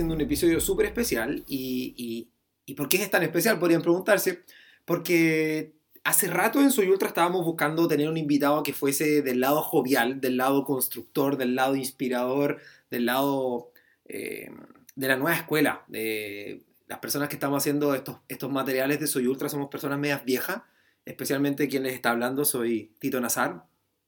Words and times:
haciendo 0.00 0.14
un 0.14 0.20
episodio 0.22 0.60
súper 0.60 0.86
especial. 0.86 1.44
Y, 1.46 2.30
y, 2.66 2.74
por 2.74 2.88
qué 2.88 3.02
es 3.02 3.10
tan 3.10 3.22
especial? 3.22 3.58
Podrían 3.58 3.82
preguntarse. 3.82 4.44
Porque 4.84 5.74
hace 6.04 6.28
rato 6.28 6.60
en 6.60 6.70
Soy 6.70 6.88
Ultra 6.88 7.08
estábamos 7.08 7.44
buscando 7.44 7.86
tener 7.86 8.08
un 8.08 8.16
invitado 8.16 8.62
que 8.62 8.72
fuese 8.72 9.22
del 9.22 9.40
lado 9.40 9.60
jovial, 9.62 10.20
del 10.20 10.38
lado 10.38 10.64
constructor, 10.64 11.36
del 11.36 11.54
lado 11.54 11.76
inspirador, 11.76 12.60
del 12.90 13.06
lado 13.06 13.72
eh, 14.06 14.50
de 14.96 15.08
la 15.08 15.16
nueva 15.16 15.36
escuela. 15.36 15.84
De 15.88 16.62
las 16.88 17.00
personas 17.00 17.28
que 17.28 17.36
estamos 17.36 17.62
haciendo 17.62 17.94
estos, 17.94 18.18
estos 18.28 18.50
materiales 18.50 19.00
de 19.00 19.06
Soy 19.06 19.26
Ultra 19.26 19.48
somos 19.48 19.68
personas 19.68 19.98
medias 19.98 20.24
viejas. 20.24 20.62
Especialmente 21.04 21.68
quien 21.68 21.82
les 21.82 21.94
está 21.94 22.10
hablando 22.10 22.44
soy 22.44 22.94
Tito 23.00 23.20
Nazar. 23.20 23.64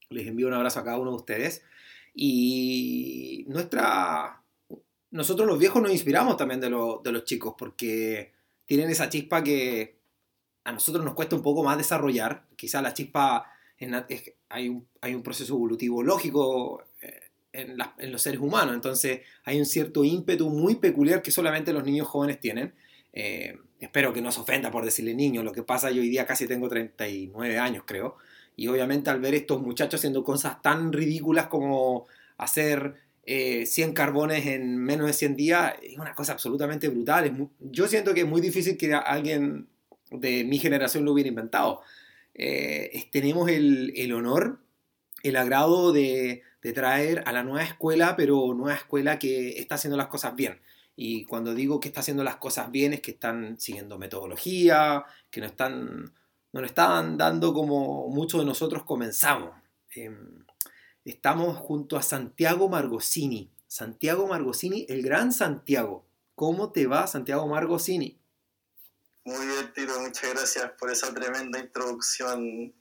Les 0.08 0.26
envío 0.26 0.46
un 0.46 0.54
abrazo 0.54 0.80
a 0.80 0.84
cada 0.84 0.98
uno 0.98 1.10
de 1.10 1.16
ustedes. 1.16 1.62
Y 2.14 3.44
nuestra, 3.48 4.41
nosotros 5.12 5.46
los 5.46 5.58
viejos 5.58 5.80
nos 5.80 5.92
inspiramos 5.92 6.36
también 6.36 6.60
de, 6.60 6.68
de 6.68 7.12
los 7.12 7.24
chicos 7.24 7.54
porque 7.56 8.32
tienen 8.66 8.90
esa 8.90 9.08
chispa 9.08 9.44
que 9.44 9.98
a 10.64 10.72
nosotros 10.72 11.04
nos 11.04 11.14
cuesta 11.14 11.36
un 11.36 11.42
poco 11.42 11.62
más 11.62 11.76
desarrollar. 11.76 12.46
Quizá 12.56 12.82
la 12.82 12.94
chispa, 12.94 13.52
en 13.78 13.94
hay, 14.48 14.68
un, 14.68 14.88
hay 15.00 15.14
un 15.14 15.22
proceso 15.22 15.54
evolutivo 15.54 16.02
lógico 16.02 16.84
eh, 17.00 17.20
en, 17.52 17.76
en, 17.98 18.12
los 18.12 18.22
seres 18.22 18.40
humanos, 18.40 18.74
entonces 18.74 19.20
hay 19.44 19.58
un 19.58 19.66
cierto 19.66 20.04
ímpetu 20.04 20.48
muy 20.48 20.76
peculiar 20.76 21.20
que 21.20 21.30
solamente 21.30 21.72
los 21.72 21.84
niños 21.84 22.08
jóvenes 22.08 22.40
tienen. 22.40 22.74
Eh, 23.12 23.58
espero 23.80 24.12
que 24.12 24.22
no 24.22 24.32
se 24.32 24.40
ofenda 24.40 24.70
por 24.70 24.84
decirle 24.84 25.14
niño, 25.14 25.42
lo 25.42 25.52
que 25.52 25.62
pasa 25.62 25.90
yo 25.90 26.00
hoy 26.00 26.08
día 26.08 26.24
casi 26.24 26.46
tengo 26.46 26.68
39 26.68 27.58
años 27.58 27.84
creo, 27.86 28.16
y 28.56 28.68
obviamente 28.68 29.10
al 29.10 29.20
ver 29.20 29.34
estos 29.34 29.60
muchachos 29.60 30.00
haciendo 30.00 30.24
cosas 30.24 30.62
tan 30.62 30.92
ridículas 30.92 31.48
como 31.48 32.06
hacer 32.38 32.94
100 33.24 33.90
eh, 33.90 33.94
carbones 33.94 34.46
en 34.46 34.78
menos 34.78 35.06
de 35.06 35.12
100 35.12 35.36
días, 35.36 35.74
es 35.82 35.98
una 35.98 36.14
cosa 36.14 36.32
absolutamente 36.32 36.88
brutal. 36.88 37.48
yo 37.60 37.86
siento 37.86 38.14
que 38.14 38.20
es 38.20 38.26
muy 38.26 38.40
difícil 38.40 38.76
que 38.76 38.94
alguien 38.94 39.68
de 40.10 40.44
mi 40.44 40.58
generación 40.58 41.04
lo 41.04 41.12
hubiera 41.12 41.28
inventado. 41.28 41.82
Eh, 42.34 43.08
tenemos 43.12 43.48
el, 43.48 44.12
honor, 44.12 44.60
el 45.22 45.36
agrado 45.36 45.92
de, 45.92 46.42
traer 46.74 47.22
a 47.26 47.32
la 47.32 47.42
nueva 47.42 47.64
escuela, 47.64 48.16
pero 48.16 48.54
nueva 48.54 48.74
escuela 48.74 49.18
que 49.18 49.58
está 49.60 49.76
haciendo 49.76 49.96
las 49.96 50.06
cosas 50.08 50.34
bien. 50.36 50.60
Y 50.96 51.24
cuando 51.24 51.54
digo 51.54 51.80
que 51.80 51.88
está 51.88 52.00
haciendo 52.00 52.24
las 52.24 52.36
cosas 52.36 52.70
bien 52.70 52.92
es 52.92 53.00
que 53.00 53.12
están 53.12 53.58
siguiendo 53.58 53.98
metodología, 53.98 55.04
que 55.30 55.40
no 55.40 55.46
están 55.46 56.12
nos 56.52 56.60
lo 56.60 56.66
estaban 56.66 57.16
dando 57.16 57.54
como 57.54 58.08
muchos 58.08 58.40
de 58.40 58.46
nosotros 58.46 58.84
comenzamos. 58.84 59.50
Em, 59.94 60.44
estamos 61.04 61.56
junto 61.56 61.96
a 61.96 62.02
Santiago 62.02 62.68
Margosini. 62.68 63.50
Santiago 63.66 64.26
Margosini, 64.26 64.86
el 64.88 65.02
gran 65.02 65.32
Santiago. 65.32 66.04
¿Cómo 66.34 66.72
te 66.72 66.86
va, 66.86 67.06
Santiago 67.06 67.46
Margosini? 67.46 68.18
Muy 69.24 69.46
bien, 69.46 69.72
Tito. 69.74 70.00
Muchas 70.00 70.30
gracias 70.30 70.72
por 70.78 70.90
esa 70.90 71.12
tremenda 71.14 71.58
introducción 71.58 72.74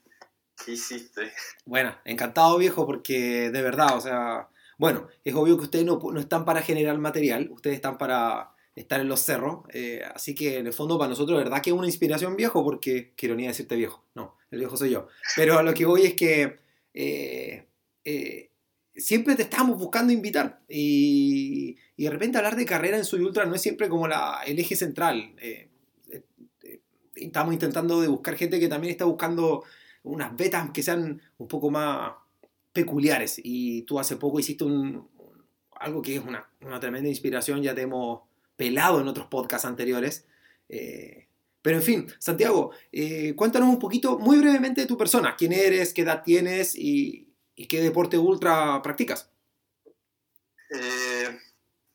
que 0.66 0.72
hiciste. 0.72 1.32
Bueno, 1.66 1.96
encantado, 2.04 2.58
viejo, 2.58 2.86
porque 2.86 3.52
de 3.52 3.62
verdad, 3.62 3.96
o 3.96 4.02
sea, 4.02 4.50
bueno, 4.78 5.08
es 5.24 5.36
obvio 5.36 5.58
que 5.58 5.64
ustedes 5.64 5.86
no, 5.86 6.00
no 6.12 6.20
están 6.20 6.44
para 6.46 6.62
generar 6.62 6.98
material, 6.98 7.50
ustedes 7.52 7.76
están 7.76 7.98
para 7.98 8.52
estar 8.76 9.00
en 9.00 9.08
los 9.08 9.20
cerros. 9.22 9.60
Eh, 9.74 10.02
así 10.14 10.34
que 10.34 10.58
en 10.58 10.68
el 10.68 10.74
fondo 10.74 10.98
para 10.98 11.10
nosotros, 11.10 11.38
verdad 11.38 11.62
que 11.62 11.70
es 11.70 11.76
una 11.76 11.88
inspiración 11.88 12.36
viejo, 12.36 12.64
porque 12.64 13.14
qué 13.16 13.28
ironía 13.28 13.50
decirte 13.50 13.76
viejo. 13.76 14.04
No, 14.16 14.38
el 14.50 14.60
viejo 14.60 14.78
soy 14.78 14.92
yo. 14.92 15.08
Pero 15.36 15.60
a 15.60 15.64
lo 15.64 15.74
que 15.74 15.86
voy 15.86 16.04
es 16.04 16.14
que 16.16 16.60
eh, 16.94 17.68
eh, 18.04 18.50
siempre 18.96 19.36
te 19.36 19.44
estamos 19.44 19.78
buscando 19.78 20.14
invitar. 20.14 20.62
Y, 20.68 21.78
de 21.98 22.10
repente 22.10 22.38
hablar 22.38 22.56
de 22.56 22.66
carrera 22.66 22.98
en 22.98 23.06
Soy 23.06 23.22
Ultra 23.22 23.46
no 23.46 23.56
es 23.56 23.62
siempre 23.62 23.88
como 23.88 24.08
el 24.08 24.60
eje 24.60 24.76
central. 24.76 25.36
estamos 27.16 27.54
intentando 27.54 28.02
de 28.02 28.08
buscar 28.08 28.36
gente 28.36 28.60
que 28.60 28.68
también 28.68 28.92
está 28.92 29.06
buscando 29.06 29.64
unas 30.04 30.36
betas 30.36 30.72
que 30.72 30.82
sean 30.82 31.22
un 31.38 31.48
poco 31.48 31.70
más 31.70 32.14
peculiares. 32.74 33.40
Y 33.44 33.84
tú 33.84 34.00
hace 34.00 34.18
poco 34.18 34.40
hiciste 34.40 34.66
algo 35.80 36.02
que 36.02 36.16
es 36.16 36.24
una, 36.24 36.48
tremenda 36.80 37.10
inspiración, 37.10 37.62
ya 37.62 37.76
te 37.76 37.82
hemos 37.82 38.22
pelado 38.56 39.02
en 39.02 39.08
otros 39.08 39.28
podcasts 39.28 39.66
anteriores. 39.66 40.26
Eh, 40.70 41.28
pero 41.62 41.78
en 41.78 41.84
fin, 41.84 42.08
Santiago, 42.20 42.72
eh, 42.92 43.34
cuéntanos 43.36 43.70
un 43.70 43.80
poquito, 43.80 44.18
muy 44.18 44.40
brevemente, 44.40 44.82
de 44.82 44.88
tu 44.88 44.98
persona. 44.98 45.36
¿Quién 45.38 45.54
eres? 45.54 45.94
¿Qué 45.94 46.02
edad 46.02 46.24
tienes? 46.24 46.76
¿Y, 46.76 47.28
qué 47.56 47.82
deporte 47.82 48.18
ultra 48.18 48.82
practicas? 48.82 49.30
Eh, 50.72 51.40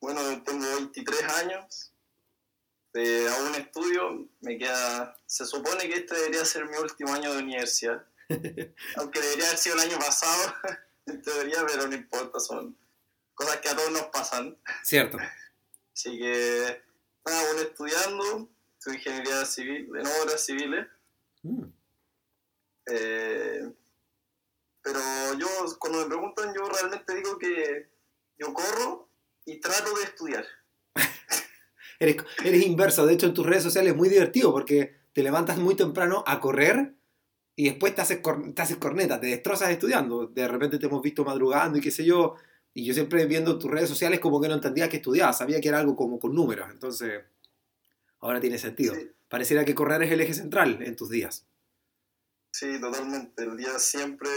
bueno, 0.00 0.42
tengo 0.42 0.66
23 0.76 1.22
años. 1.22 1.92
aún 2.94 3.54
estudio. 3.54 4.28
Me 4.40 4.58
queda. 4.58 5.16
Se 5.26 5.44
supone 5.46 5.88
que 5.88 5.96
este 5.96 6.14
debería 6.14 6.44
ser 6.44 6.66
mi 6.66 6.76
último 6.76 7.12
año 7.12 7.32
de 7.32 7.42
universidad. 7.42 8.06
Aunque 8.96 9.20
debería 9.20 9.46
haber 9.46 9.58
sido 9.58 9.76
el 9.76 9.82
año 9.82 9.98
pasado, 9.98 10.54
en 11.06 11.22
teoría, 11.22 11.64
pero 11.66 11.86
no 11.86 11.94
importa. 11.94 12.40
Son 12.40 12.76
cosas 13.34 13.56
que 13.58 13.68
a 13.68 13.76
todos 13.76 13.90
nos 13.90 14.06
pasan. 14.06 14.56
Cierto. 14.82 15.18
Así 15.92 16.18
que, 16.18 16.82
nada, 17.24 17.42
bueno, 17.44 17.60
estudiando, 17.62 18.50
estudio 18.78 18.98
ingeniería 18.98 19.44
civil, 19.46 19.88
en 19.96 20.06
obras 20.06 20.44
civiles. 20.44 20.86
Mm. 21.42 21.64
Eh, 22.86 23.72
pero 24.86 25.00
yo, 25.36 25.48
cuando 25.80 25.98
me 25.98 26.06
preguntan, 26.06 26.54
yo 26.54 26.68
realmente 26.68 27.12
digo 27.16 27.36
que 27.38 27.90
yo 28.38 28.54
corro 28.54 29.10
y 29.44 29.58
trato 29.58 29.92
de 29.96 30.04
estudiar. 30.04 30.44
eres, 31.98 32.18
eres 32.44 32.64
inverso, 32.64 33.04
de 33.04 33.14
hecho 33.14 33.26
en 33.26 33.34
tus 33.34 33.44
redes 33.44 33.64
sociales 33.64 33.90
es 33.90 33.96
muy 33.96 34.08
divertido 34.08 34.52
porque 34.52 34.94
te 35.12 35.24
levantas 35.24 35.58
muy 35.58 35.74
temprano 35.74 36.22
a 36.24 36.38
correr 36.38 36.94
y 37.56 37.64
después 37.64 37.96
te 37.96 38.02
haces, 38.02 38.20
te 38.54 38.62
haces 38.62 38.76
corneta, 38.76 39.18
te 39.18 39.26
destrozas 39.26 39.70
estudiando. 39.70 40.28
De 40.28 40.46
repente 40.46 40.78
te 40.78 40.86
hemos 40.86 41.02
visto 41.02 41.24
madrugando 41.24 41.78
y 41.78 41.80
qué 41.80 41.90
sé 41.90 42.04
yo, 42.04 42.36
y 42.72 42.84
yo 42.84 42.94
siempre 42.94 43.26
viendo 43.26 43.58
tus 43.58 43.68
redes 43.68 43.88
sociales 43.88 44.20
como 44.20 44.40
que 44.40 44.46
no 44.46 44.54
entendía 44.54 44.88
que 44.88 44.98
estudiabas, 44.98 45.38
sabía 45.38 45.60
que 45.60 45.66
era 45.66 45.80
algo 45.80 45.96
como 45.96 46.20
con 46.20 46.32
números, 46.32 46.68
entonces 46.70 47.24
ahora 48.20 48.40
tiene 48.40 48.58
sentido. 48.58 48.94
Pareciera 49.26 49.64
que 49.64 49.74
correr 49.74 50.04
es 50.04 50.12
el 50.12 50.20
eje 50.20 50.34
central 50.34 50.78
en 50.80 50.94
tus 50.94 51.10
días. 51.10 51.44
Sí, 52.58 52.80
totalmente. 52.80 53.42
El 53.42 53.54
día 53.58 53.78
siempre 53.78 54.30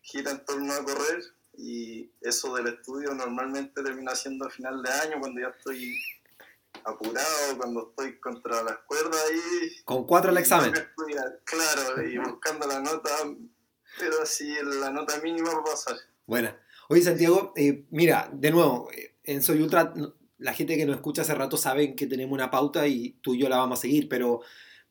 gira 0.00 0.30
en 0.30 0.42
torno 0.46 0.72
a 0.72 0.82
correr 0.82 1.22
y 1.58 2.10
eso 2.22 2.54
del 2.54 2.68
estudio 2.68 3.12
normalmente 3.12 3.82
termina 3.82 4.14
siendo 4.14 4.46
a 4.46 4.50
final 4.50 4.82
de 4.82 4.90
año 4.90 5.20
cuando 5.20 5.42
ya 5.42 5.48
estoy 5.48 5.94
apurado, 6.84 7.58
cuando 7.58 7.90
estoy 7.90 8.18
contra 8.18 8.62
las 8.62 8.78
cuerdas 8.86 9.22
y... 9.30 9.82
Con 9.82 10.06
cuatro 10.06 10.30
al 10.30 10.38
examen. 10.38 10.72
Claro, 11.44 12.02
y 12.02 12.16
buscando 12.16 12.66
la 12.66 12.80
nota, 12.80 13.10
pero 13.98 14.22
así 14.22 14.54
la 14.80 14.88
nota 14.88 15.20
mínima 15.20 15.50
para 15.50 15.64
pasar. 15.64 15.96
Buena. 16.24 16.58
Oye, 16.88 17.02
Santiago, 17.02 17.52
eh, 17.56 17.84
mira, 17.90 18.30
de 18.32 18.52
nuevo, 18.52 18.88
eh, 18.90 19.16
en 19.24 19.42
Soy 19.42 19.60
Ultra, 19.60 19.92
la 20.38 20.54
gente 20.54 20.78
que 20.78 20.86
nos 20.86 20.96
escucha 20.96 21.20
hace 21.20 21.34
rato 21.34 21.58
sabe 21.58 21.94
que 21.94 22.06
tenemos 22.06 22.32
una 22.32 22.50
pauta 22.50 22.86
y 22.86 23.18
tú 23.20 23.34
y 23.34 23.38
yo 23.40 23.50
la 23.50 23.58
vamos 23.58 23.78
a 23.78 23.82
seguir, 23.82 24.08
pero 24.08 24.40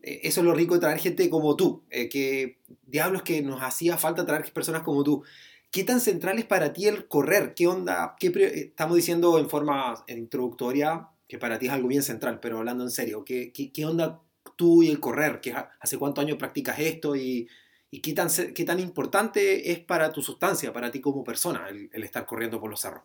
eso 0.03 0.41
es 0.41 0.45
lo 0.45 0.53
rico 0.53 0.75
de 0.75 0.81
traer 0.81 0.99
gente 0.99 1.29
como 1.29 1.55
tú, 1.55 1.83
que 1.89 2.59
diablos 2.83 3.23
que 3.23 3.41
nos 3.41 3.61
hacía 3.61 3.97
falta 3.97 4.25
traer 4.25 4.51
personas 4.51 4.83
como 4.83 5.03
tú. 5.03 5.23
¿Qué 5.71 5.83
tan 5.83 5.99
central 5.99 6.39
es 6.39 6.45
para 6.45 6.73
ti 6.73 6.87
el 6.87 7.07
correr? 7.07 7.53
¿Qué 7.53 7.67
onda? 7.67 8.15
Qué 8.19 8.31
estamos 8.53 8.95
diciendo 8.95 9.37
en 9.37 9.49
forma 9.49 10.03
introductoria 10.07 11.09
que 11.27 11.37
para 11.37 11.59
ti 11.59 11.67
es 11.67 11.71
algo 11.71 11.87
bien 11.87 12.01
central, 12.01 12.39
pero 12.39 12.57
hablando 12.57 12.83
en 12.83 12.89
serio, 12.89 13.23
¿qué, 13.23 13.53
qué, 13.53 13.71
qué 13.71 13.85
onda 13.85 14.21
tú 14.55 14.81
y 14.81 14.89
el 14.89 14.99
correr? 14.99 15.41
¿Qué, 15.41 15.53
¿Hace 15.79 15.97
cuántos 15.99 16.23
años 16.23 16.37
practicas 16.37 16.79
esto? 16.79 17.15
Y, 17.15 17.47
¿Y 17.91 18.01
qué 18.01 18.13
tan, 18.13 18.29
qué 18.53 18.65
tan 18.65 18.79
importante 18.79 19.71
es 19.71 19.79
para 19.79 20.11
tu 20.11 20.21
sustancia, 20.21 20.71
para 20.71 20.91
ti 20.91 21.01
como 21.01 21.23
persona, 21.23 21.69
el, 21.69 22.03
estar 22.03 22.25
corriendo 22.25 22.59
por 22.59 22.69
los 22.69 22.81
cerros? 22.81 23.03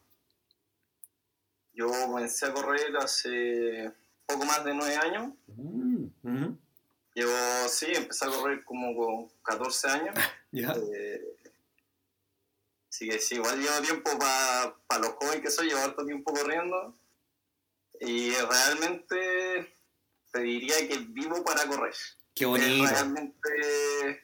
Yo 1.72 1.88
comencé 1.88 2.46
a 2.46 2.52
correr 2.52 2.94
hace 2.98 3.92
poco 4.26 4.44
más 4.44 4.64
de 4.64 4.74
nueve 4.74 4.96
años. 4.96 5.32
Mm, 5.46 6.56
Llevo, 7.14 7.68
sí, 7.68 7.86
empecé 7.94 8.24
a 8.24 8.28
correr 8.28 8.64
como 8.64 8.94
con 8.96 9.28
14 9.42 9.88
años. 9.88 10.14
Eh, 10.56 11.36
así 12.88 13.08
que 13.08 13.18
sí, 13.18 13.34
igual 13.34 13.60
llevo 13.60 13.80
tiempo 13.80 14.16
para 14.16 15.00
los 15.00 15.14
jóvenes 15.14 15.40
que 15.40 15.50
soy, 15.50 15.66
llevo 15.66 15.80
harto 15.80 16.06
tiempo 16.06 16.32
corriendo. 16.32 16.96
Y 17.98 18.30
realmente 18.30 19.76
te 20.30 20.40
diría 20.40 20.76
que 20.86 20.98
vivo 20.98 21.42
para 21.42 21.66
correr. 21.66 21.94
Qué 22.36 22.46
bonito. 22.46 22.88
realmente 22.88 24.22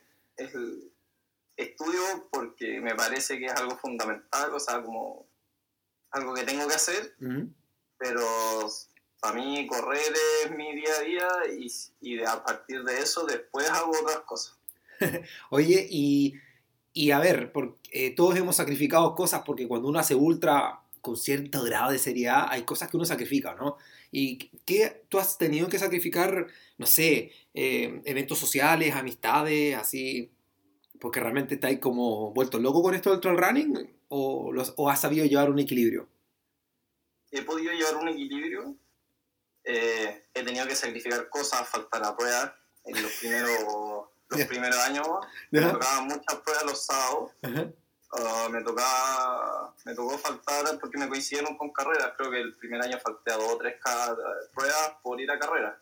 estudio 1.57 2.29
porque 2.31 2.81
me 2.81 2.95
parece 2.95 3.39
que 3.39 3.47
es 3.47 3.53
algo 3.53 3.77
fundamental, 3.77 4.55
o 4.55 4.61
sea, 4.61 4.83
como 4.83 5.29
algo 6.11 6.35
que 6.35 6.45
tengo 6.45 6.67
que 6.67 6.75
hacer, 6.75 7.17
pero 7.99 8.69
para 9.21 9.37
mí 9.37 9.67
correr 9.67 10.13
es 10.45 10.51
mi 10.57 10.75
día 10.75 10.93
a 10.99 11.03
día 11.03 11.29
y, 11.59 11.71
y 12.01 12.21
a 12.21 12.43
partir 12.43 12.83
de 12.83 12.99
eso 12.99 13.25
después 13.27 13.69
hago 13.69 13.93
otras 14.01 14.21
cosas. 14.21 14.59
Oye, 15.51 15.87
y, 15.91 16.35
y, 16.93 17.11
a 17.11 17.19
ver, 17.19 17.53
porque, 17.53 17.79
eh, 17.93 18.15
todos 18.15 18.37
hemos 18.37 18.57
sacrificado 18.57 19.15
cosas 19.15 19.43
porque 19.45 19.69
cuando 19.69 19.89
uno 19.89 19.99
hace 19.99 20.15
ultra 20.15 20.81
con 21.01 21.17
cierto 21.17 21.63
grado 21.63 21.93
de 21.93 21.99
seriedad, 21.99 22.47
hay 22.49 22.63
cosas 22.63 22.91
que 22.91 22.97
uno 22.97 23.07
sacrifica, 23.07 23.55
¿no? 23.55 23.77
¿Y 24.11 24.37
qué 24.65 25.05
tú 25.09 25.19
has 25.19 25.39
tenido 25.39 25.69
que 25.69 25.79
sacrificar, 25.79 26.47
no 26.77 26.87
sé, 26.87 27.33
eh, 27.55 28.03
eventos 28.05 28.39
sociales, 28.39 28.95
amistades, 28.95 29.77
así, 29.77 30.31
porque 30.99 31.21
realmente 31.21 31.55
estás 31.55 31.79
como 31.79 32.33
vuelto 32.33 32.59
loco 32.59 32.83
con 32.83 32.95
esto 32.95 33.11
del 33.11 33.21
trail 33.21 33.39
running 33.39 33.91
o, 34.09 34.53
o 34.77 34.91
has 34.91 35.01
sabido 35.01 35.25
llevar 35.25 35.51
un 35.51 35.59
equilibrio? 35.59 36.09
He 37.31 37.43
podido 37.43 37.73
llevar 37.73 37.97
un 37.97 38.09
equilibrio, 38.09 38.77
eh, 39.65 40.29
he 40.35 40.43
tenido 40.43 40.67
que 40.67 40.77
sacrificar 40.77 41.29
cosas, 41.29 41.69
faltar 41.69 42.05
a 42.05 42.17
pruebas 42.17 42.53
en 42.85 43.03
los 43.03 43.13
primeros, 43.13 44.09
los 44.29 44.47
primeros 44.47 44.79
años, 44.79 45.07
me 45.51 45.61
tocaban 45.61 46.07
muchas 46.07 46.37
pruebas 46.45 46.65
los 46.65 46.85
sábados. 46.85 47.33
Ah, 48.13 48.49
me 48.51 48.61
tocaba 48.63 49.73
me 49.85 49.95
tocó 49.95 50.19
faltar 50.19 50.79
porque 50.81 50.99
me 50.99 51.09
coincidieron 51.09 51.57
con 51.57 51.73
carreras. 51.73 52.13
Creo 52.17 52.31
que 52.31 52.41
el 52.41 52.57
primer 52.57 52.83
año 52.83 52.99
falté 52.99 53.33
a 53.33 53.37
dos 53.37 53.53
o 53.53 53.59
tres 53.59 53.77
pruebas 54.53 54.93
por 55.03 55.21
ir 55.21 55.31
a 55.31 55.39
carreras 55.39 55.75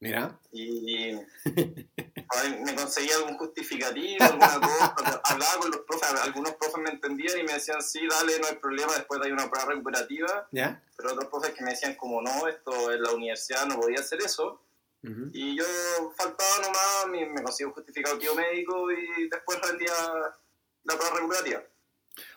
mira. 0.00 0.38
Y, 0.52 1.12
me 2.64 2.74
conseguía 2.74 3.16
algún 3.16 3.36
justificativo 3.38 4.24
alguna 4.24 4.60
cosa. 4.94 5.20
Hablaba 5.24 5.58
con 5.60 5.70
los 5.70 5.80
profes 5.80 6.08
algunos 6.22 6.54
profes 6.54 6.82
me 6.82 6.90
entendían 6.90 7.38
y 7.38 7.42
me 7.42 7.54
decían 7.54 7.82
sí 7.82 8.00
dale 8.08 8.38
no 8.38 8.48
hay 8.48 8.56
problema 8.56 8.92
después 8.94 9.20
hay 9.24 9.32
una 9.32 9.50
prueba 9.50 9.70
recuperativa 9.70 10.48
pero 10.50 11.12
otros 11.12 11.26
profes 11.30 11.50
que 11.52 11.64
me 11.64 11.70
decían 11.70 11.94
como 11.94 12.22
no 12.22 12.46
esto 12.48 12.92
en 12.92 13.02
la 13.02 13.12
universidad 13.12 13.66
no 13.66 13.80
podía 13.80 14.00
hacer 14.00 14.20
eso 14.20 14.62
y 15.32 15.56
yo 15.56 15.64
faltaba 16.16 16.56
nomás 16.62 17.06
me, 17.10 17.26
me 17.26 17.42
conseguí 17.42 17.66
un 17.66 17.72
justificativo 17.72 18.34
médico 18.34 18.90
y 18.92 19.28
después 19.28 19.58
rendía 19.60 19.92
la 20.84 20.96
prueba 20.96 21.16
recuperativa. 21.16 21.62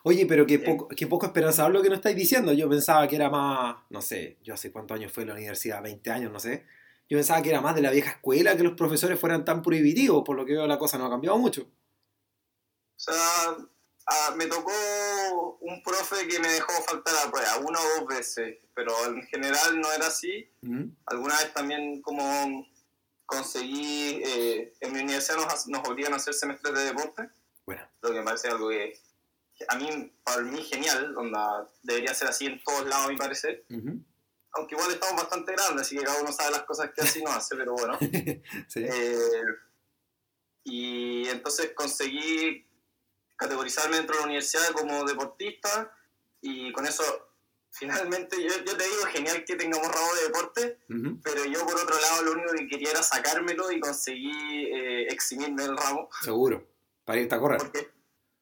Oye, 0.03 0.25
pero 0.25 0.45
qué 0.45 0.59
poco, 0.59 0.87
qué 0.89 1.07
poco 1.07 1.25
esperanzador 1.25 1.71
lo 1.71 1.81
que 1.81 1.89
nos 1.89 1.97
estáis 1.97 2.15
diciendo. 2.15 2.53
Yo 2.53 2.69
pensaba 2.69 3.07
que 3.07 3.15
era 3.15 3.29
más, 3.29 3.77
no 3.89 4.01
sé, 4.01 4.37
yo 4.43 4.53
hace 4.53 4.71
cuántos 4.71 4.95
años 4.95 5.11
fue 5.11 5.23
en 5.23 5.29
la 5.29 5.35
universidad, 5.35 5.81
20 5.81 6.11
años, 6.11 6.31
no 6.31 6.39
sé. 6.39 6.65
Yo 7.11 7.17
pensaba 7.17 7.41
que 7.41 7.49
era 7.49 7.59
más 7.59 7.75
de 7.75 7.81
la 7.81 7.91
vieja 7.91 8.11
escuela 8.11 8.55
que 8.55 8.63
los 8.63 8.77
profesores 8.77 9.19
fueran 9.19 9.43
tan 9.43 9.61
prohibitivos, 9.61 10.23
por 10.25 10.37
lo 10.37 10.45
que 10.45 10.53
veo 10.53 10.65
la 10.65 10.77
cosa 10.77 10.97
no 10.97 11.07
ha 11.07 11.09
cambiado 11.09 11.37
mucho. 11.37 11.63
O 11.63 11.67
sea, 12.95 13.57
me 14.37 14.45
tocó 14.45 14.71
un 15.59 15.83
profe 15.83 16.25
que 16.29 16.39
me 16.39 16.47
dejó 16.47 16.71
faltar 16.83 17.13
la 17.13 17.29
prueba 17.29 17.57
una 17.57 17.81
o 17.81 17.99
dos 17.99 18.07
veces, 18.07 18.59
pero 18.73 18.93
en 19.07 19.23
general 19.23 19.81
no 19.81 19.91
era 19.91 20.07
así. 20.07 20.49
Alguna 21.07 21.35
vez 21.35 21.53
también 21.53 22.01
como 22.01 22.65
conseguí, 23.25 24.21
eh, 24.23 24.73
en 24.79 24.93
mi 24.93 25.01
universidad 25.01 25.35
nos, 25.35 25.67
nos 25.67 25.85
obligan 25.89 26.13
a 26.13 26.15
hacer 26.15 26.33
semestres 26.33 26.73
de 26.73 26.85
deporte 26.85 27.29
bueno. 27.65 27.83
Lo 28.01 28.09
que 28.09 28.19
me 28.19 28.23
parece 28.23 28.47
algo 28.47 28.69
que, 28.69 28.93
a 29.67 29.75
mí, 29.75 30.13
para 30.23 30.43
mí, 30.43 30.61
genial, 30.63 31.13
donde 31.13 31.37
debería 31.83 32.13
ser 32.13 32.29
así 32.29 32.45
en 32.45 32.63
todos 32.63 32.87
lados, 32.87 33.07
a 33.07 33.09
mi 33.09 33.17
parecer. 33.17 33.65
Aunque 34.53 34.75
igual 34.75 34.91
estamos 34.91 35.15
bastante 35.15 35.53
grandes, 35.53 35.81
así 35.81 35.97
que 35.97 36.03
cada 36.03 36.21
uno 36.21 36.31
sabe 36.31 36.51
las 36.51 36.63
cosas 36.63 36.91
que 36.93 37.01
así 37.01 37.23
no 37.23 37.31
hace, 37.31 37.55
pero 37.55 37.73
bueno. 37.73 37.97
Eh, 38.75 39.43
y 40.63 41.27
entonces 41.27 41.71
conseguí 41.73 42.67
categorizarme 43.35 43.97
dentro 43.97 44.15
de 44.15 44.21
la 44.21 44.25
universidad 44.27 44.69
como 44.73 45.03
deportista 45.05 45.91
y 46.39 46.71
con 46.71 46.85
eso 46.85 47.03
finalmente 47.71 48.37
yo, 48.41 48.63
yo, 48.63 48.77
te 48.77 48.83
digo, 48.83 49.05
genial 49.11 49.43
que 49.43 49.55
tengamos 49.55 49.87
ramo 49.87 50.13
de 50.15 50.23
deporte, 50.23 50.79
pero 51.23 51.45
yo 51.45 51.65
por 51.65 51.75
otro 51.75 51.99
lado 51.99 52.23
lo 52.23 52.31
único 52.33 52.53
que 52.53 52.67
quería 52.67 52.91
era 52.91 53.01
sacármelo 53.01 53.71
y 53.71 53.79
conseguí 53.79 54.67
eh, 54.67 55.07
eximirme 55.07 55.63
del 55.63 55.77
ramo. 55.77 56.09
Seguro 56.21 56.71
para 57.05 57.19
irte 57.19 57.35
a 57.35 57.39
correr. 57.39 57.61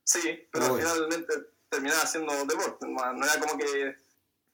sí, 0.03 0.47
pero 0.51 0.75
finalmente 0.75 1.33
terminaba 1.69 2.03
haciendo 2.03 2.45
deporte. 2.45 2.87
No 2.87 3.25
era 3.25 3.39
como 3.39 3.57
que. 3.57 3.95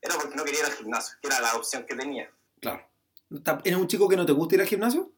Era 0.05 0.15
porque 0.15 0.35
no 0.35 0.43
quería 0.43 0.59
ir 0.59 0.65
al 0.67 0.73
gimnasio, 0.73 1.17
que 1.19 1.27
era 1.27 1.41
la 1.41 1.55
opción 1.55 1.83
que 1.85 1.95
tenía. 1.95 2.29
Claro. 2.61 2.87
¿Eres 3.63 3.79
un 3.79 3.87
chico 3.87 4.07
que 4.07 4.15
no 4.15 4.25
te 4.25 4.33
gusta 4.33 4.55
ir 4.55 4.61
al 4.61 4.67
gimnasio? 4.67 5.11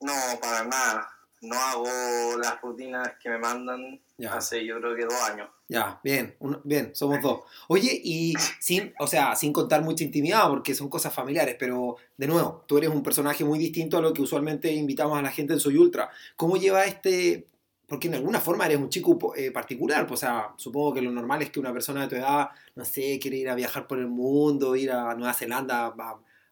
No, 0.00 0.14
para 0.40 0.64
nada. 0.64 1.08
No 1.42 1.54
hago 1.54 2.38
las 2.38 2.60
rutinas 2.62 3.12
que 3.22 3.28
me 3.28 3.38
mandan 3.38 4.00
hace 4.24 4.64
yo 4.64 4.78
creo 4.80 4.96
que 4.96 5.04
dos 5.04 5.20
años. 5.30 5.50
Ya, 5.68 6.00
bien, 6.02 6.34
bien, 6.64 6.94
somos 6.94 7.20
dos. 7.20 7.40
Oye, 7.68 8.00
y 8.02 8.34
sin, 8.60 8.94
o 8.98 9.06
sea, 9.06 9.36
sin 9.36 9.52
contar 9.52 9.82
mucha 9.82 10.04
intimidad, 10.04 10.48
porque 10.48 10.74
son 10.74 10.88
cosas 10.88 11.12
familiares, 11.12 11.56
pero 11.58 11.96
de 12.16 12.26
nuevo, 12.26 12.64
tú 12.66 12.78
eres 12.78 12.88
un 12.88 13.02
personaje 13.02 13.44
muy 13.44 13.58
distinto 13.58 13.98
a 13.98 14.00
lo 14.00 14.14
que 14.14 14.22
usualmente 14.22 14.72
invitamos 14.72 15.18
a 15.18 15.22
la 15.22 15.30
gente 15.30 15.52
en 15.52 15.60
Soy 15.60 15.76
Ultra. 15.76 16.08
¿Cómo 16.36 16.56
lleva 16.56 16.84
este, 16.84 17.48
porque 17.86 18.08
en 18.08 18.14
alguna 18.14 18.40
forma 18.40 18.66
eres 18.66 18.78
un 18.78 18.88
chico 18.88 19.34
eh, 19.36 19.50
particular, 19.52 20.06
o 20.10 20.16
sea, 20.16 20.52
supongo 20.56 20.94
que 20.94 21.02
lo 21.02 21.12
normal 21.12 21.42
es 21.42 21.50
que 21.50 21.60
una 21.60 21.72
persona 21.72 22.02
de 22.02 22.08
tu 22.08 22.16
edad, 22.16 22.48
no 22.74 22.84
sé, 22.84 23.18
quiere 23.20 23.36
ir 23.36 23.48
a 23.48 23.54
viajar 23.54 23.86
por 23.86 23.98
el 23.98 24.08
mundo, 24.08 24.74
ir 24.74 24.90
a 24.90 25.14
Nueva 25.14 25.32
Zelanda 25.32 25.94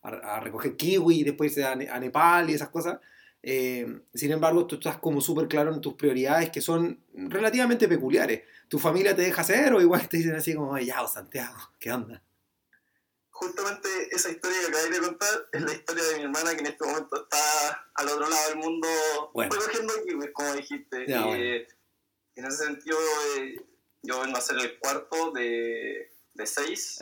a, 0.02 0.40
recoger 0.40 0.76
kiwi, 0.76 1.24
después 1.24 1.56
irse 1.56 1.64
a, 1.64 1.74
Nepal 1.74 2.50
y 2.50 2.54
esas 2.54 2.68
cosas. 2.68 2.98
Eh, 3.42 4.00
sin 4.14 4.32
embargo, 4.32 4.66
tú 4.66 4.76
estás 4.76 4.98
como 4.98 5.20
súper 5.20 5.48
claro 5.48 5.74
en 5.74 5.80
tus 5.80 5.94
prioridades 5.94 6.50
que 6.50 6.60
son 6.60 7.00
relativamente 7.14 7.88
peculiares. 7.88 8.42
¿Tu 8.68 8.78
familia 8.78 9.14
te 9.16 9.22
deja 9.22 9.42
hacer 9.42 9.72
o 9.74 9.80
igual 9.80 10.08
te 10.08 10.18
dicen 10.18 10.34
así 10.34 10.54
como, 10.54 10.78
ya, 10.78 11.06
Santiago, 11.06 11.56
¿qué 11.78 11.92
onda? 11.92 12.22
Justamente 13.34 13.88
esa 14.12 14.30
historia 14.30 14.60
que 14.60 14.66
acabáis 14.68 14.90
de 14.90 15.00
contar 15.00 15.48
es 15.52 15.62
la 15.62 15.72
historia 15.72 16.04
de 16.04 16.16
mi 16.16 16.22
hermana 16.22 16.54
que 16.54 16.60
en 16.60 16.66
este 16.66 16.86
momento 16.86 17.22
está 17.22 17.90
al 17.94 18.08
otro 18.08 18.28
lado 18.28 18.48
del 18.48 18.58
mundo 18.58 18.88
recogiendo 19.34 19.92
kiwis, 20.04 20.30
como 20.32 20.52
dijiste. 20.54 21.04
Eh, 21.06 21.68
en 22.36 22.44
ese 22.44 22.64
sentido, 22.64 22.96
eh, 23.36 23.56
yo 24.02 24.20
vengo 24.20 24.36
a 24.36 24.40
ser 24.40 24.56
el 24.58 24.78
cuarto 24.78 25.32
de, 25.32 26.12
de 26.32 26.46
seis. 26.46 27.00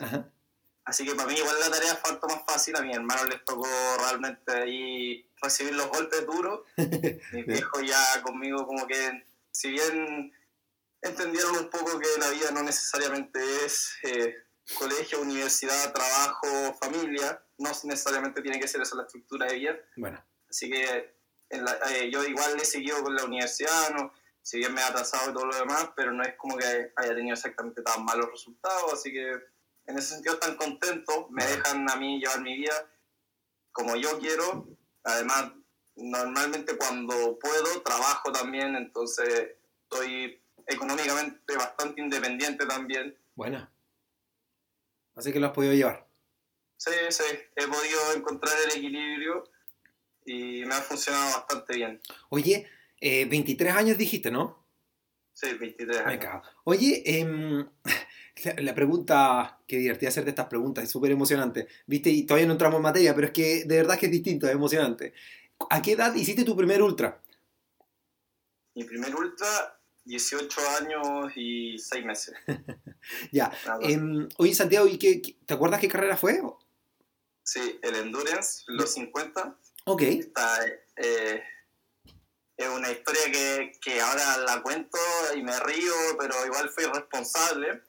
Así 0.85 1.05
que 1.05 1.15
para 1.15 1.29
mí 1.29 1.37
igual 1.37 1.55
la 1.59 1.69
tarea 1.69 1.95
fue 1.95 2.19
más 2.27 2.43
fácil. 2.47 2.75
A 2.75 2.81
mi 2.81 2.93
hermano 2.93 3.25
les 3.25 3.45
tocó 3.45 3.67
realmente 3.99 4.51
ahí 4.51 5.29
recibir 5.39 5.75
los 5.75 5.87
golpes 5.89 6.25
duros. 6.25 6.61
mi 7.31 7.43
viejo 7.43 7.79
ya 7.81 8.21
conmigo 8.23 8.65
como 8.65 8.87
que, 8.87 9.23
si 9.51 9.69
bien 9.69 10.33
entendieron 11.01 11.57
un 11.57 11.69
poco 11.69 11.99
que 11.99 12.07
la 12.19 12.29
vida 12.31 12.49
no 12.51 12.63
necesariamente 12.63 13.39
es... 13.65 13.93
Eh, 14.03 14.35
colegio, 14.77 15.21
universidad, 15.21 15.93
trabajo, 15.93 16.77
familia, 16.81 17.43
no 17.57 17.69
necesariamente 17.83 18.41
tiene 18.41 18.59
que 18.59 18.67
ser 18.67 18.81
esa 18.81 18.95
la 18.95 19.03
estructura 19.03 19.47
de 19.47 19.55
vida. 19.55 19.77
Bueno. 19.97 20.23
Así 20.49 20.69
que 20.69 21.15
eh, 21.49 22.09
yo 22.11 22.23
igual 22.23 22.55
he 22.59 22.65
seguido 22.65 23.03
con 23.03 23.15
la 23.15 23.25
universidad, 23.25 23.91
no, 23.91 24.13
si 24.41 24.57
bien 24.57 24.73
me 24.73 24.81
ha 24.81 24.87
atrasado 24.87 25.31
y 25.31 25.33
todo 25.33 25.45
lo 25.45 25.55
demás, 25.55 25.89
pero 25.95 26.11
no 26.11 26.23
es 26.23 26.35
como 26.35 26.57
que 26.57 26.91
haya 26.95 27.15
tenido 27.15 27.33
exactamente 27.33 27.81
tan 27.81 28.03
malos 28.03 28.29
resultados, 28.31 28.93
así 28.93 29.11
que 29.11 29.31
en 29.85 29.97
ese 29.97 30.15
sentido 30.15 30.35
están 30.35 30.55
contentos, 30.55 31.29
me 31.29 31.45
dejan 31.45 31.89
a 31.89 31.95
mí 31.95 32.19
llevar 32.19 32.41
mi 32.41 32.55
vida 32.55 32.89
como 33.71 33.95
yo 33.95 34.19
quiero, 34.19 34.67
además 35.03 35.51
normalmente 35.95 36.77
cuando 36.77 37.37
puedo 37.39 37.81
trabajo 37.81 38.31
también, 38.31 38.75
entonces 38.75 39.51
estoy 39.83 40.41
económicamente 40.67 41.55
bastante 41.57 42.01
independiente 42.01 42.65
también. 42.65 43.17
Buena. 43.35 43.71
Así 45.15 45.31
que 45.31 45.39
lo 45.39 45.47
has 45.47 45.53
podido 45.53 45.73
llevar. 45.73 46.07
Sí, 46.77 46.91
sí, 47.09 47.23
he 47.55 47.67
podido 47.67 48.13
encontrar 48.15 48.53
el 48.65 48.77
equilibrio 48.77 49.43
y 50.25 50.65
me 50.65 50.75
ha 50.75 50.81
funcionado 50.81 51.37
bastante 51.37 51.75
bien. 51.75 52.01
Oye, 52.29 52.67
23 52.99 53.73
eh, 53.73 53.77
años 53.77 53.97
dijiste, 53.97 54.31
¿no? 54.31 54.65
Sí, 55.33 55.53
23 55.53 55.97
años. 56.01 56.25
Oye, 56.63 57.03
em, 57.05 57.67
la 58.57 58.75
pregunta, 58.75 59.59
qué 59.67 59.77
divertida 59.77 60.09
hacerte 60.09 60.31
estas 60.31 60.47
preguntas, 60.47 60.83
es 60.83 60.89
súper 60.89 61.11
emocionante. 61.11 61.67
Viste, 61.85 62.09
y 62.09 62.25
todavía 62.25 62.47
no 62.47 62.53
entramos 62.53 62.77
en 62.77 62.83
materia, 62.83 63.15
pero 63.15 63.27
es 63.27 63.33
que 63.33 63.63
de 63.65 63.77
verdad 63.77 63.97
que 63.97 64.07
es 64.07 64.11
distinto, 64.11 64.47
es 64.47 64.53
emocionante. 64.53 65.13
¿A 65.69 65.81
qué 65.81 65.93
edad 65.93 66.13
hiciste 66.15 66.43
tu 66.43 66.55
primer 66.55 66.81
ultra? 66.81 67.21
Mi 68.75 68.83
primer 68.83 69.15
ultra 69.15 69.79
18 70.05 70.61
años 70.81 71.31
y 71.35 71.77
6 71.77 72.05
meses. 72.05 72.35
ya. 73.31 73.51
Eh, 73.81 73.99
oye, 74.37 74.53
Santiago, 74.53 74.87
¿y 74.87 74.97
qué, 74.97 75.21
¿te 75.45 75.53
acuerdas 75.53 75.79
qué 75.79 75.87
carrera 75.87 76.17
fue? 76.17 76.41
Sí, 77.43 77.79
el 77.81 77.95
Endurance, 77.95 78.63
los 78.67 78.93
50. 78.93 79.57
Ok. 79.85 80.01
Eh, 80.01 81.43
es 82.55 82.67
una 82.67 82.91
historia 82.91 83.31
que, 83.31 83.71
que, 83.81 83.99
ahora 83.99 84.37
la 84.37 84.61
cuento 84.61 84.97
y 85.35 85.43
me 85.43 85.59
río, 85.59 85.93
pero 86.19 86.45
igual 86.45 86.69
fui 86.69 86.85
responsable 86.85 87.81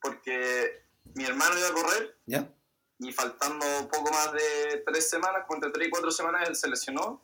porque 0.00 0.82
mi 1.14 1.24
hermano 1.24 1.58
iba 1.58 1.68
a 1.68 1.72
correr. 1.72 2.18
Ya. 2.26 2.52
Y 2.98 3.12
faltando 3.12 3.66
poco 3.90 4.10
más 4.10 4.32
de 4.32 4.82
tres 4.86 5.10
semanas, 5.10 5.44
entre 5.50 5.70
tres 5.70 5.88
y 5.88 5.90
cuatro 5.90 6.10
semanas, 6.10 6.48
él 6.48 6.56
se 6.56 6.68
lesionó 6.68 7.22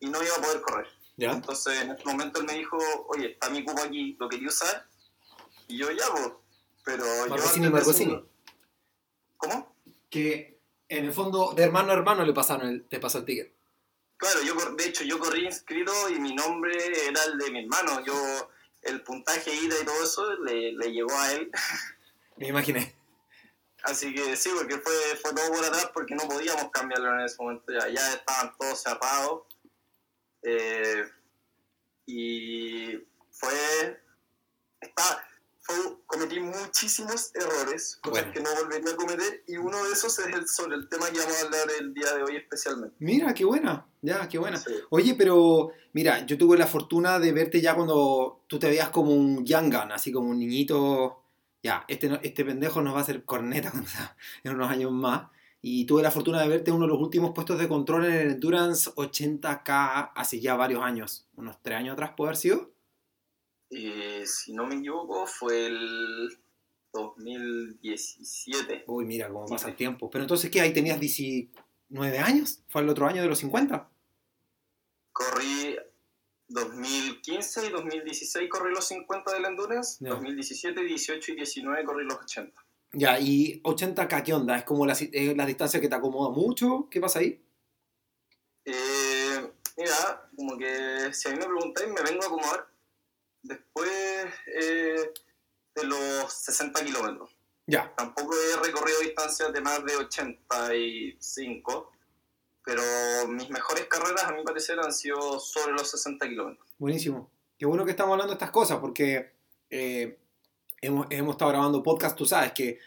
y 0.00 0.08
no 0.08 0.22
iba 0.22 0.34
a 0.34 0.40
poder 0.40 0.60
correr. 0.62 0.86
Entonces, 1.16 1.82
en 1.82 1.90
este 1.90 2.04
momento 2.04 2.40
él 2.40 2.46
me 2.46 2.54
dijo, 2.54 2.76
oye, 3.08 3.32
está 3.32 3.48
mi 3.48 3.64
cupo 3.64 3.82
aquí, 3.82 4.16
¿lo 4.18 4.28
quería 4.28 4.48
usar? 4.48 4.86
Y 5.68 5.78
yo, 5.78 5.90
ya, 5.90 6.04
pues. 6.12 6.32
Pero 6.84 7.04
Marcosini, 7.28 7.68
Marcosini. 7.68 8.24
¿Cómo? 9.36 9.74
Que 10.08 10.60
en 10.88 11.04
el 11.06 11.12
fondo, 11.12 11.52
de 11.54 11.64
hermano 11.64 11.90
a 11.90 11.94
hermano 11.94 12.24
le 12.24 12.32
pasaron 12.32 12.68
el, 12.68 12.84
te 12.84 13.00
pasó 13.00 13.18
el 13.18 13.24
ticket. 13.24 13.52
Claro, 14.16 14.40
yo, 14.42 14.54
de 14.54 14.86
hecho, 14.86 15.04
yo 15.04 15.18
corrí 15.18 15.44
inscrito 15.44 15.92
y 16.08 16.20
mi 16.20 16.34
nombre 16.34 16.72
era 17.08 17.24
el 17.24 17.38
de 17.38 17.50
mi 17.50 17.60
hermano. 17.60 18.04
Yo, 18.04 18.14
el 18.82 19.02
puntaje 19.02 19.52
ida 19.52 19.74
y 19.80 19.84
todo 19.84 20.04
eso 20.04 20.34
le, 20.44 20.72
le 20.72 20.92
llegó 20.92 21.12
a 21.18 21.32
él. 21.32 21.50
Me 22.36 22.48
imaginé. 22.48 22.94
Así 23.82 24.12
que 24.14 24.36
sí, 24.36 24.50
porque 24.54 24.78
fue, 24.78 24.92
fue 25.22 25.32
todo 25.32 25.48
por 25.52 25.64
atrás 25.64 25.90
porque 25.94 26.14
no 26.14 26.24
podíamos 26.24 26.70
cambiarlo 26.70 27.14
en 27.14 27.24
ese 27.24 27.36
momento. 27.38 27.72
Ya, 27.72 27.88
ya 27.88 28.14
estaban 28.14 28.52
todos 28.58 28.82
cerrados. 28.82 29.42
Eh, 30.48 31.02
y 32.06 32.92
fue, 33.30 34.00
cometí 36.06 36.38
muchísimos 36.38 37.32
errores, 37.34 37.98
cosas 38.00 38.26
que 38.26 38.40
no 38.40 38.50
volvería 38.62 38.92
a 38.92 38.96
cometer, 38.96 39.42
y 39.48 39.56
uno 39.56 39.84
de 39.84 39.92
esos 39.92 40.16
es 40.20 40.26
el, 40.26 40.46
sobre 40.46 40.76
el 40.76 40.88
tema 40.88 41.10
que 41.10 41.18
vamos 41.18 41.42
a 41.42 41.46
hablar 41.46 41.66
el 41.80 41.92
día 41.92 42.14
de 42.14 42.22
hoy 42.22 42.36
especialmente. 42.36 42.94
Mira, 43.00 43.34
qué 43.34 43.44
buena, 43.44 43.88
ya, 44.02 44.28
qué 44.28 44.38
buena. 44.38 44.62
Oye, 44.90 45.16
pero 45.18 45.72
mira, 45.92 46.24
yo 46.24 46.38
tuve 46.38 46.56
la 46.56 46.68
fortuna 46.68 47.18
de 47.18 47.32
verte 47.32 47.60
ya 47.60 47.74
cuando 47.74 48.44
tú 48.46 48.60
te 48.60 48.68
veías 48.68 48.90
como 48.90 49.12
un 49.12 49.44
young 49.44 49.72
gun, 49.72 49.90
así 49.90 50.12
como 50.12 50.30
un 50.30 50.38
niñito, 50.38 51.24
ya, 51.60 51.84
este, 51.88 52.20
este 52.22 52.44
pendejo 52.44 52.80
nos 52.82 52.94
va 52.94 53.00
a 53.00 53.02
hacer 53.02 53.24
corneta 53.24 53.72
en 54.44 54.54
unos 54.54 54.70
años 54.70 54.92
más. 54.92 55.28
Y 55.68 55.84
tuve 55.84 56.00
la 56.00 56.12
fortuna 56.12 56.40
de 56.40 56.46
verte 56.46 56.70
en 56.70 56.76
uno 56.76 56.86
de 56.86 56.92
los 56.92 57.02
últimos 57.02 57.32
puestos 57.32 57.58
de 57.58 57.66
control 57.66 58.04
en 58.04 58.12
el 58.12 58.30
Endurance 58.34 58.88
80K 58.92 60.12
hace 60.14 60.38
ya 60.38 60.54
varios 60.54 60.80
años, 60.80 61.26
unos 61.34 61.60
tres 61.60 61.78
años 61.78 61.94
atrás, 61.94 62.12
¿puede 62.16 62.28
haber 62.28 62.36
sido? 62.36 62.70
Eh, 63.70 64.22
si 64.26 64.52
no 64.52 64.64
me 64.64 64.76
equivoco, 64.76 65.26
fue 65.26 65.66
el 65.66 66.38
2017. 66.92 68.84
Uy, 68.86 69.06
mira 69.06 69.28
cómo 69.28 69.44
pasa 69.46 69.70
el 69.70 69.74
tiempo. 69.74 70.08
Pero 70.08 70.22
entonces, 70.22 70.52
¿qué? 70.52 70.60
¿Ahí 70.60 70.72
tenías 70.72 71.00
19 71.00 72.16
años? 72.20 72.62
¿Fue 72.68 72.82
el 72.82 72.88
otro 72.88 73.08
año 73.08 73.22
de 73.22 73.28
los 73.28 73.38
50? 73.38 73.90
Corrí 75.10 75.76
2015 76.46 77.66
y 77.66 77.70
2016 77.70 78.48
corrí 78.48 78.72
los 78.72 78.86
50 78.86 79.32
del 79.32 79.46
Endurance, 79.46 79.96
2017, 79.98 80.80
18 80.80 81.32
y 81.32 81.34
19 81.34 81.84
corrí 81.84 82.04
los 82.04 82.18
80. 82.20 82.65
Ya, 82.98 83.20
y 83.20 83.60
80K, 83.62 84.22
¿qué 84.22 84.32
onda? 84.32 84.56
¿Es 84.56 84.64
como 84.64 84.86
la, 84.86 84.96
la 85.12 85.44
distancia 85.44 85.78
que 85.78 85.88
te 85.88 85.94
acomoda 85.94 86.30
mucho? 86.30 86.88
¿Qué 86.90 86.98
pasa 86.98 87.18
ahí? 87.18 87.44
Eh, 88.64 89.52
mira, 89.76 90.30
como 90.34 90.56
que 90.56 91.12
si 91.12 91.28
a 91.28 91.32
mí 91.32 91.36
me 91.38 91.44
preguntáis, 91.44 91.92
me 91.92 92.00
vengo 92.00 92.22
a 92.22 92.26
acomodar 92.26 92.66
después 93.42 93.90
eh, 94.46 95.12
de 95.74 95.84
los 95.84 96.32
60 96.32 96.84
kilómetros. 96.86 97.36
Ya. 97.66 97.92
Tampoco 97.94 98.34
he 98.34 98.66
recorrido 98.66 99.00
distancias 99.00 99.52
de 99.52 99.60
más 99.60 99.84
de 99.84 99.94
85, 99.96 101.92
pero 102.64 102.82
mis 103.28 103.50
mejores 103.50 103.84
carreras, 103.88 104.24
a 104.24 104.32
mi 104.32 104.42
parecer, 104.42 104.80
han 104.80 104.94
sido 104.94 105.38
sobre 105.38 105.74
los 105.74 105.90
60 105.90 106.26
kilómetros. 106.26 106.66
Buenísimo. 106.78 107.30
Qué 107.58 107.66
bueno 107.66 107.84
que 107.84 107.90
estamos 107.90 108.12
hablando 108.12 108.32
de 108.32 108.36
estas 108.36 108.50
cosas, 108.50 108.78
porque 108.78 109.34
eh, 109.68 110.18
hemos, 110.86 111.06
hemos 111.10 111.34
estado 111.34 111.50
grabando 111.50 111.82
podcast, 111.82 112.16
tú 112.16 112.24
sabes 112.24 112.52
que 112.52 112.78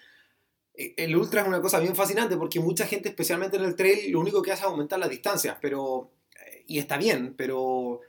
eh, 0.74 0.94
el 0.98 1.15
ultra 1.15 1.41
es 1.41 1.48
una 1.48 1.62
cosa 1.62 1.79
bien 1.79 1.96
fascinante 1.96 2.38
porque 2.38 2.60
mucha 2.60 2.86
gente, 2.86 3.10
especialmente 3.10 3.58
en 3.58 3.63
el 3.63 3.75
trail, 3.75 4.12
lo 4.12 4.20
único 4.20 4.41
que 4.41 4.51
hace 4.51 4.62
es 4.63 4.68
aumentar 4.68 5.00
las 5.00 5.10
distancias, 5.10 5.58
pero, 5.62 6.12
y 6.68 6.79
está 6.79 6.98
bien, 6.98 7.36
pero 7.38 8.01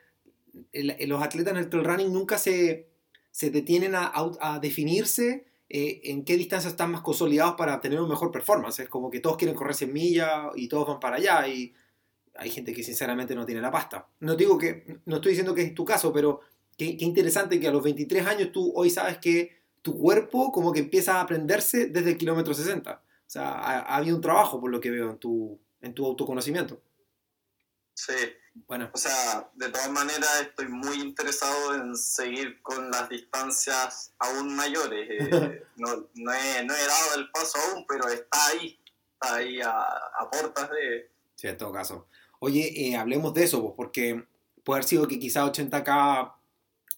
los 0.72 1.22
atletas 1.22 1.52
en 1.52 1.58
el 1.58 1.68
trail 1.68 1.84
running 1.84 2.12
nunca 2.12 2.38
se, 2.38 2.88
se 3.30 3.50
detienen 3.50 3.94
a, 3.94 4.12
a 4.40 4.58
definirse 4.58 5.46
eh, 5.72 6.00
en 6.10 6.24
qué 6.24 6.36
distancia 6.36 6.68
están 6.68 6.90
más 6.90 7.00
consolidados 7.00 7.54
para 7.56 7.80
tener 7.80 8.00
un 8.00 8.08
mejor 8.08 8.32
performance. 8.32 8.80
Es 8.80 8.88
como 8.88 9.08
que 9.08 9.20
todos 9.20 9.36
quieren 9.36 9.56
correr 9.56 9.76
100 9.76 9.92
millas 9.92 10.30
y 10.56 10.66
todos 10.66 10.88
van 10.88 10.98
para 10.98 11.16
allá 11.16 11.46
y 11.46 11.72
hay 12.34 12.50
gente 12.50 12.72
que 12.72 12.82
sinceramente 12.82 13.36
no 13.36 13.46
tiene 13.46 13.60
la 13.60 13.70
pasta. 13.70 14.08
No 14.18 14.34
digo 14.34 14.58
que, 14.58 14.98
no 15.06 15.16
estoy 15.16 15.30
diciendo 15.30 15.54
que 15.54 15.62
es 15.62 15.74
tu 15.74 15.84
caso, 15.84 16.12
pero 16.12 16.40
qué, 16.76 16.96
qué 16.96 17.04
interesante 17.04 17.60
que 17.60 17.68
a 17.68 17.72
los 17.72 17.84
23 17.84 18.26
años 18.26 18.50
tú 18.52 18.72
hoy 18.74 18.90
sabes 18.90 19.18
que 19.18 19.59
tu 19.82 19.98
cuerpo 19.98 20.52
como 20.52 20.72
que 20.72 20.80
empieza 20.80 21.16
a 21.16 21.20
aprenderse 21.22 21.86
desde 21.86 22.10
el 22.10 22.18
kilómetro 22.18 22.54
60. 22.54 22.92
O 22.92 23.00
sea, 23.26 23.50
ha, 23.52 23.78
ha 23.80 23.96
habido 23.96 24.16
un 24.16 24.22
trabajo 24.22 24.60
por 24.60 24.70
lo 24.70 24.80
que 24.80 24.90
veo 24.90 25.10
en 25.10 25.18
tu, 25.18 25.58
en 25.80 25.94
tu 25.94 26.04
autoconocimiento. 26.06 26.80
Sí, 27.94 28.14
bueno. 28.66 28.90
O 28.92 28.98
sea, 28.98 29.50
de 29.54 29.68
todas 29.68 29.90
maneras 29.90 30.40
estoy 30.40 30.68
muy 30.68 31.00
interesado 31.00 31.74
en 31.74 31.94
seguir 31.94 32.60
con 32.62 32.90
las 32.90 33.08
distancias 33.08 34.12
aún 34.18 34.56
mayores. 34.56 35.08
Eh, 35.10 35.64
no, 35.76 36.08
no, 36.14 36.32
he, 36.32 36.64
no, 36.64 36.74
he, 36.74 36.86
dado 36.86 37.14
el 37.16 37.30
paso 37.30 37.58
aún, 37.58 37.84
pero 37.86 38.08
está 38.08 38.46
ahí, 38.46 38.78
está 39.14 39.34
ahí 39.36 39.60
a, 39.60 39.70
a 39.70 40.30
puertas 40.30 40.70
de... 40.70 41.10
Sí, 41.34 41.48
en 41.48 41.56
todo 41.56 41.72
caso. 41.72 42.08
Oye, 42.38 42.72
eh, 42.74 42.96
hablemos 42.96 43.34
de 43.34 43.44
eso, 43.44 43.74
porque 43.76 44.26
puede 44.64 44.78
haber 44.78 44.88
sido 44.88 45.06
que 45.06 45.18
quizá 45.18 45.44
80K, 45.44 46.34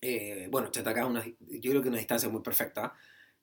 eh, 0.02 0.48
bueno, 0.50 0.70
80K 0.70 0.98
es 0.98 1.06
una, 1.06 1.24
yo 1.24 1.70
creo 1.70 1.82
que 1.82 1.88
una 1.88 1.98
distancia 1.98 2.28
muy 2.28 2.42
perfecta, 2.42 2.92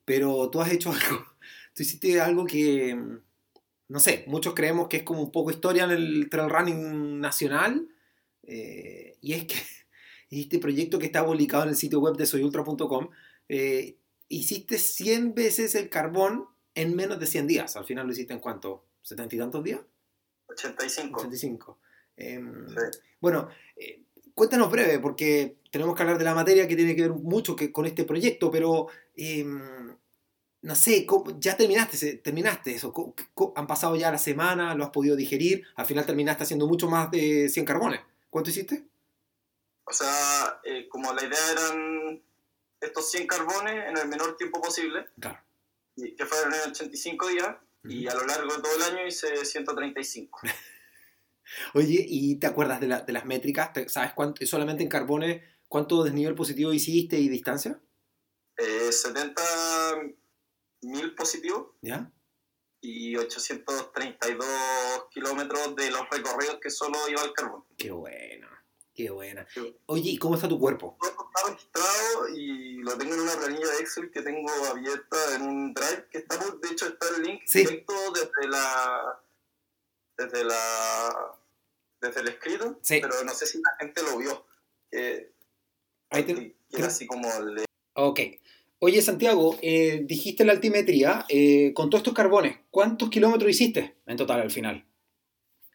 pero 0.06 0.50
tú 0.50 0.62
has 0.62 0.72
hecho 0.72 0.92
algo, 0.92 1.26
tú 1.74 1.84
hiciste 1.84 2.20
algo 2.20 2.46
que, 2.46 2.96
no 3.88 4.00
sé, 4.00 4.26
muchos 4.28 4.54
creemos 4.54 4.90
que 4.90 4.98
es 4.98 5.04
como 5.04 5.22
un 5.22 5.32
poco 5.32 5.52
historia 5.52 5.86
en 5.86 5.92
el 5.92 6.30
trail 6.30 6.50
running 6.50 7.20
nacional, 7.20 7.88
eh, 8.44 9.18
y 9.22 9.34
es 9.34 9.46
que 9.46 9.56
este 10.30 10.60
proyecto 10.60 11.00
que 11.00 11.06
está 11.06 11.26
publicado 11.26 11.64
en 11.64 11.70
el 11.70 11.76
sitio 11.76 12.00
web 12.00 12.18
de 12.18 12.26
soyultra.com, 12.26 13.10
eh, 13.48 13.98
hiciste 14.28 14.78
100 14.78 15.34
veces 15.34 15.76
el 15.76 15.90
carbón 15.90 16.48
en 16.76 16.96
menos 16.96 17.20
de 17.20 17.26
100 17.26 17.48
días. 17.48 17.76
Al 17.76 17.86
final 17.86 18.06
lo 18.06 18.14
hiciste 18.14 18.34
en 18.34 18.40
cuánto? 18.40 18.86
¿70 19.04 19.34
y 19.34 19.38
tantos 19.38 19.64
días? 19.64 19.82
85. 20.48 21.20
85. 21.20 21.80
Em, 22.18 22.66
bueno, 23.20 23.50
eh, 23.76 24.04
cuéntanos 24.34 24.70
breve, 24.70 25.00
porque 25.00 25.59
tenemos 25.70 25.96
que 25.96 26.04
hablar 26.04 26.18
de 26.18 26.24
la 26.24 26.34
materia 26.34 26.68
que 26.68 26.76
tiene 26.76 26.96
que 26.96 27.04
ver 27.04 27.12
mucho 27.12 27.56
que, 27.56 27.72
con 27.72 27.86
este 27.86 28.04
proyecto, 28.04 28.50
pero 28.50 28.88
em, 29.16 29.96
no 30.62 30.76
sé, 30.76 31.06
ya 31.40 31.56
terminaste, 31.56 32.18
terminaste 32.18 32.76
eso, 32.76 32.94
han 33.56 33.68
pasado 33.68 33.96
ya 33.96 34.12
la 34.12 34.18
semana, 34.18 34.76
lo 34.76 34.84
has 34.84 34.90
podido 34.90 35.16
digerir, 35.16 35.66
al 35.76 35.86
final 35.86 36.06
terminaste 36.06 36.44
haciendo 36.44 36.68
mucho 36.68 36.90
más 36.90 37.10
de 37.12 37.50
100 37.50 37.66
carbones. 37.66 38.02
¿Cuánto 38.30 38.50
hiciste? 38.50 38.84
O 39.86 39.94
sea, 39.94 40.60
eh, 40.64 40.88
como 40.90 41.14
la 41.14 41.24
idea 41.24 41.52
eran 41.52 42.22
estos 42.82 43.10
100 43.12 43.28
carbones 43.28 43.90
en 43.90 43.98
el 43.98 44.08
menor 44.08 44.38
tiempo 44.38 44.62
posible, 44.62 45.08
claro. 45.20 45.40
y 45.96 46.16
que 46.16 46.26
fueron 46.26 46.54
en 46.54 46.72
85 46.72 47.28
días, 47.28 47.56
y 47.86 48.08
a 48.08 48.14
lo 48.14 48.26
largo 48.26 48.56
de 48.56 48.62
todo 48.62 48.76
el 48.76 48.84
año 48.84 49.08
hice 49.08 49.46
135. 49.46 50.42
Oye, 51.74 52.06
¿y 52.08 52.36
te 52.36 52.48
acuerdas 52.48 52.80
de, 52.80 52.88
las 52.88 53.26
métricas? 53.26 53.72
¿Sabes 53.88 54.14
cuánto, 54.14 54.46
solamente 54.46 54.84
en 54.84 54.90
carbones 54.90 55.42
cuánto 55.70 56.04
desnivel 56.04 56.36
positivo 56.36 56.74
hiciste 56.74 57.18
y 57.18 57.30
distancia? 57.30 57.82
Eh, 58.58 58.92
70 58.92 59.42
mil 60.82 61.16
positivos. 61.16 61.70
¿Ya? 61.82 62.12
y 62.82 63.16
832 63.16 64.48
kilómetros 65.12 65.76
de 65.76 65.92
los 65.92 66.10
recorridos 66.10 66.60
que 66.62 66.70
solo 66.70 66.98
iba 67.10 67.22
al 67.22 67.34
carbón. 67.34 67.66
Qué 67.78 67.92
buena, 67.92 68.66
qué 68.94 69.10
buena. 69.10 69.46
Oye, 69.88 70.12
¿y 70.12 70.18
cómo 70.18 70.36
está 70.36 70.48
tu 70.48 70.60
cuerpo? 70.60 70.98
Está 71.02 71.50
registrado 71.50 72.30
y 72.36 72.78
lo 72.78 72.98
tengo 72.98 73.16
en 73.16 73.22
una 73.22 73.36
planilla 73.36 73.68
de 73.68 73.78
Excel 73.80 74.12
que 74.12 74.22
tengo 74.22 74.50
abierta 74.66 75.36
en 75.36 75.42
un 75.42 75.74
drive 75.74 76.08
que 76.10 76.20
está, 76.20 76.38
de 76.38 76.70
hecho 76.70 76.88
está 76.88 77.08
el 77.16 77.24
link 77.24 77.42
directo 77.52 77.94
desde 78.14 78.50
la 78.50 79.22
desde 80.18 80.44
la 80.44 81.36
desde 82.02 82.22
el 82.22 82.28
escrito, 82.30 82.80
pero 82.88 83.24
no 83.26 83.34
sé 83.34 83.46
si 83.46 83.62
la 83.62 83.76
gente 83.80 84.02
lo 84.04 84.18
vio. 84.18 84.46
Ahí 86.10 86.24
te, 86.24 86.56
así 86.84 87.06
como 87.06 87.28
le... 87.42 87.66
Ok. 87.94 88.20
Oye, 88.80 89.02
Santiago, 89.02 89.58
eh, 89.62 90.04
dijiste 90.06 90.46
la 90.46 90.54
altimetría, 90.54 91.26
eh, 91.28 91.74
con 91.74 91.90
todos 91.90 92.00
estos 92.00 92.14
carbones, 92.14 92.58
¿cuántos 92.72 93.10
kilómetros 93.10 93.52
hiciste 93.52 93.98
en 94.06 94.16
total 94.18 94.40
al 94.40 94.52
final? 94.52 94.86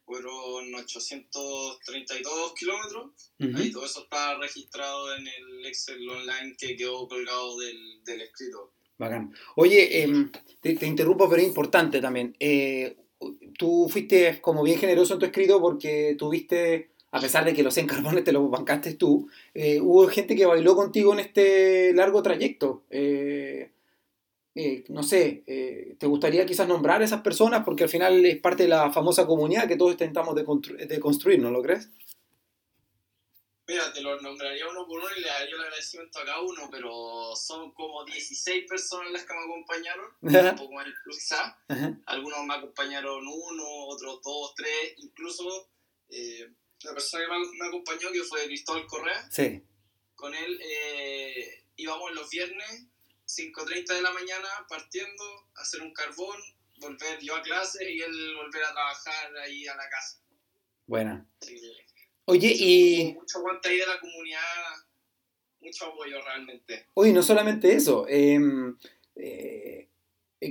Fueron 0.06 0.74
832 0.74 2.54
kilómetros. 2.54 3.10
y 3.38 3.70
todo 3.70 3.84
eso 3.84 4.04
está 4.04 4.38
registrado 4.38 5.14
en 5.16 5.26
el 5.26 5.66
Excel 5.66 6.08
online 6.08 6.56
que 6.58 6.76
quedó 6.76 7.06
colgado 7.06 7.58
del, 7.58 8.02
del 8.04 8.22
escrito. 8.22 8.72
Bacán. 8.96 9.34
Oye, 9.56 10.02
em, 10.02 10.30
te, 10.60 10.74
te, 10.74 10.86
interrumpo, 10.86 11.28
pero 11.28 11.42
es 11.42 11.48
importante 11.48 12.00
también. 12.00 12.34
Eh, 12.38 12.96
tú 13.58 13.88
fuiste 13.90 14.40
como 14.40 14.62
bien 14.62 14.78
generoso 14.78 15.14
en 15.14 15.20
tu 15.20 15.26
escrito 15.26 15.60
porque 15.60 16.14
tuviste 16.18 16.93
a 17.14 17.20
pesar 17.20 17.44
de 17.44 17.54
que 17.54 17.62
los 17.62 17.72
100 17.72 17.86
carbones 17.86 18.24
te 18.24 18.32
los 18.32 18.50
bancaste 18.50 18.94
tú, 18.94 19.30
eh, 19.54 19.80
hubo 19.80 20.08
gente 20.08 20.34
que 20.34 20.46
bailó 20.46 20.74
contigo 20.74 21.12
en 21.12 21.20
este 21.20 21.92
largo 21.94 22.24
trayecto. 22.24 22.82
Eh, 22.90 23.70
eh, 24.56 24.84
no 24.88 25.04
sé, 25.04 25.44
¿te 25.96 26.06
gustaría 26.08 26.44
quizás 26.44 26.66
nombrar 26.66 27.02
a 27.02 27.04
esas 27.04 27.22
personas? 27.22 27.62
Porque 27.64 27.84
al 27.84 27.88
final 27.88 28.24
es 28.26 28.40
parte 28.40 28.64
de 28.64 28.70
la 28.70 28.90
famosa 28.90 29.26
comunidad 29.26 29.68
que 29.68 29.76
todos 29.76 29.92
intentamos 29.92 30.34
de, 30.34 30.44
construir, 31.00 31.38
¿no 31.38 31.52
lo 31.52 31.62
crees? 31.62 31.88
Mira, 33.68 33.92
te 33.92 34.00
los 34.00 34.20
nombraría 34.20 34.68
uno 34.68 34.84
por 34.84 34.98
uno 34.98 35.06
y 35.16 35.20
le 35.20 35.28
daría 35.28 35.54
el 35.54 35.60
agradecimiento 35.62 36.18
a 36.18 36.24
cada 36.24 36.40
uno, 36.40 36.68
pero 36.68 37.36
son 37.36 37.72
como 37.74 38.04
16 38.04 38.64
personas 38.68 39.12
las 39.12 39.24
que 39.24 39.34
me 39.34 39.44
acompañaron, 39.44 40.06
un 40.50 40.56
poco 40.56 40.74
más 40.74 40.86
quizás. 41.08 41.54
Algunos 42.06 42.44
me 42.44 42.54
acompañaron 42.54 43.24
uno, 43.24 43.64
otros 43.86 44.20
dos, 44.20 44.52
tres, 44.56 44.94
incluso 44.96 45.68
la 46.84 46.94
persona 46.94 47.24
que 47.24 47.58
me, 47.58 47.66
acompañó, 47.66 48.12
que 48.12 48.22
fue 48.22 48.44
Cristóbal 48.46 48.86
Correa. 48.86 49.28
Sí. 49.30 49.62
Con 50.14 50.34
él 50.34 50.60
eh, 50.62 51.64
íbamos 51.76 52.12
los 52.14 52.30
viernes 52.30 52.86
5.30 53.26 53.94
de 53.94 54.02
la 54.02 54.12
mañana 54.12 54.48
partiendo, 54.68 55.24
hacer 55.56 55.82
un 55.82 55.92
carbón, 55.92 56.38
volver 56.78 57.18
yo 57.20 57.36
a 57.36 57.42
clase 57.42 57.90
y 57.90 58.00
él 58.00 58.34
volver 58.36 58.64
a 58.64 58.72
trabajar 58.72 59.36
ahí 59.38 59.66
a 59.66 59.76
la 59.76 59.88
casa. 59.88 60.20
Buena. 60.86 61.26
Oye, 62.26 62.54
y... 62.54 63.14
Mucho 63.14 63.38
aguante 63.38 63.68
ahí 63.68 63.78
de 63.78 63.86
la 63.86 64.00
comunidad, 64.00 64.40
mucho 65.60 65.86
apoyo 65.86 66.22
realmente. 66.22 66.86
Oye, 66.94 67.12
no 67.12 67.22
solamente 67.22 67.74
eso, 67.74 68.06
em, 68.08 68.76
eh, 69.16 69.88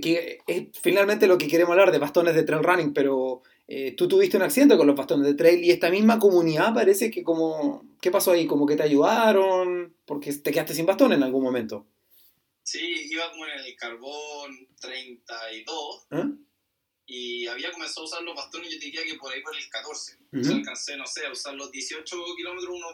que 0.01 0.39
es 0.47 0.67
finalmente 0.81 1.27
lo 1.27 1.37
que 1.37 1.47
queremos 1.47 1.71
hablar 1.71 1.91
de 1.91 1.99
bastones 1.99 2.35
de 2.35 2.43
trail 2.43 2.63
running, 2.63 2.93
pero 2.93 3.43
eh, 3.75 3.95
tú 3.97 4.07
tuviste 4.07 4.37
un 4.37 4.43
accidente 4.43 4.77
con 4.77 4.85
los 4.85 4.95
bastones 4.95 5.25
de 5.25 5.33
trail 5.33 5.63
y 5.63 5.71
esta 5.71 5.89
misma 5.89 6.19
comunidad 6.19 6.75
parece 6.75 7.09
que 7.09 7.23
como... 7.23 7.97
¿Qué 7.99 8.11
pasó 8.11 8.31
ahí? 8.31 8.45
¿Como 8.45 8.67
que 8.67 8.75
te 8.75 8.83
ayudaron? 8.83 9.95
Porque 10.05 10.31
te 10.31 10.51
quedaste 10.51 10.75
sin 10.75 10.85
bastón 10.85 11.13
en 11.13 11.23
algún 11.23 11.43
momento. 11.43 11.87
Sí, 12.61 13.07
iba 13.09 13.31
como 13.31 13.47
en 13.47 13.59
el 13.65 13.75
carbón 13.75 14.67
32 14.79 16.07
¿Eh? 16.11 16.23
y 17.07 17.47
había 17.47 17.71
comenzado 17.71 18.01
a 18.01 18.05
usar 18.05 18.21
los 18.21 18.35
bastones, 18.35 18.71
yo 18.71 18.79
diría 18.79 19.03
que 19.03 19.15
por 19.15 19.33
ahí 19.33 19.41
por 19.41 19.55
el 19.55 19.67
14. 19.67 20.19
alcancé, 20.31 20.95
no 20.95 21.07
sé, 21.07 21.25
a 21.25 21.31
usar 21.31 21.55
los 21.55 21.71
18 21.71 22.17
kilómetros, 22.37 22.75
unos, 22.75 22.93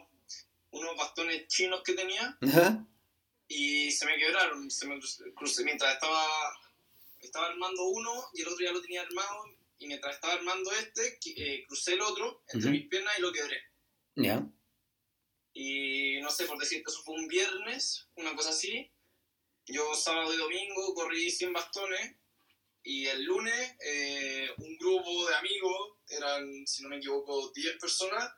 unos 0.71 0.95
bastones 0.95 1.45
chinos 1.47 1.81
que 1.83 1.93
tenía 1.93 2.37
y 3.49 3.91
se 3.91 4.05
me 4.05 4.17
quebraron. 4.17 4.71
Se 4.71 4.87
me 4.87 4.97
crucé, 5.35 5.65
mientras 5.65 5.93
estaba, 5.93 6.23
estaba 7.19 7.47
armando 7.47 7.83
uno 7.83 8.11
y 8.33 8.43
el 8.43 8.47
otro 8.47 8.65
ya 8.65 8.71
lo 8.71 8.81
tenía 8.81 9.01
armado 9.01 9.58
y 9.79 9.87
mientras 9.87 10.15
estaba 10.15 10.33
armando 10.33 10.71
este, 10.73 11.17
eh, 11.37 11.65
crucé 11.65 11.93
el 11.93 12.01
otro 12.01 12.43
entre 12.49 12.69
mis 12.69 12.87
piernas 12.87 13.17
y 13.17 13.21
lo 13.21 13.31
quebré. 13.31 13.63
Ya. 14.15 14.45
Y 15.53 16.19
no 16.21 16.29
sé, 16.29 16.45
por 16.45 16.59
decir 16.59 16.83
que 16.83 16.91
eso 16.91 17.01
fue 17.03 17.15
un 17.15 17.27
viernes, 17.27 18.07
una 18.15 18.35
cosa 18.35 18.49
así. 18.49 18.91
Yo 19.65 19.93
sábado 19.95 20.33
y 20.33 20.37
domingo 20.37 20.93
corrí 20.93 21.31
100 21.31 21.53
bastones 21.53 22.15
y 22.83 23.05
el 23.05 23.23
lunes 23.23 23.75
eh, 23.85 24.49
un 24.57 24.77
grupo 24.77 25.27
de 25.27 25.35
amigos, 25.35 25.97
eran, 26.09 26.65
si 26.65 26.83
no 26.83 26.89
me 26.89 26.97
equivoco, 26.97 27.51
10 27.53 27.77
personas, 27.77 28.31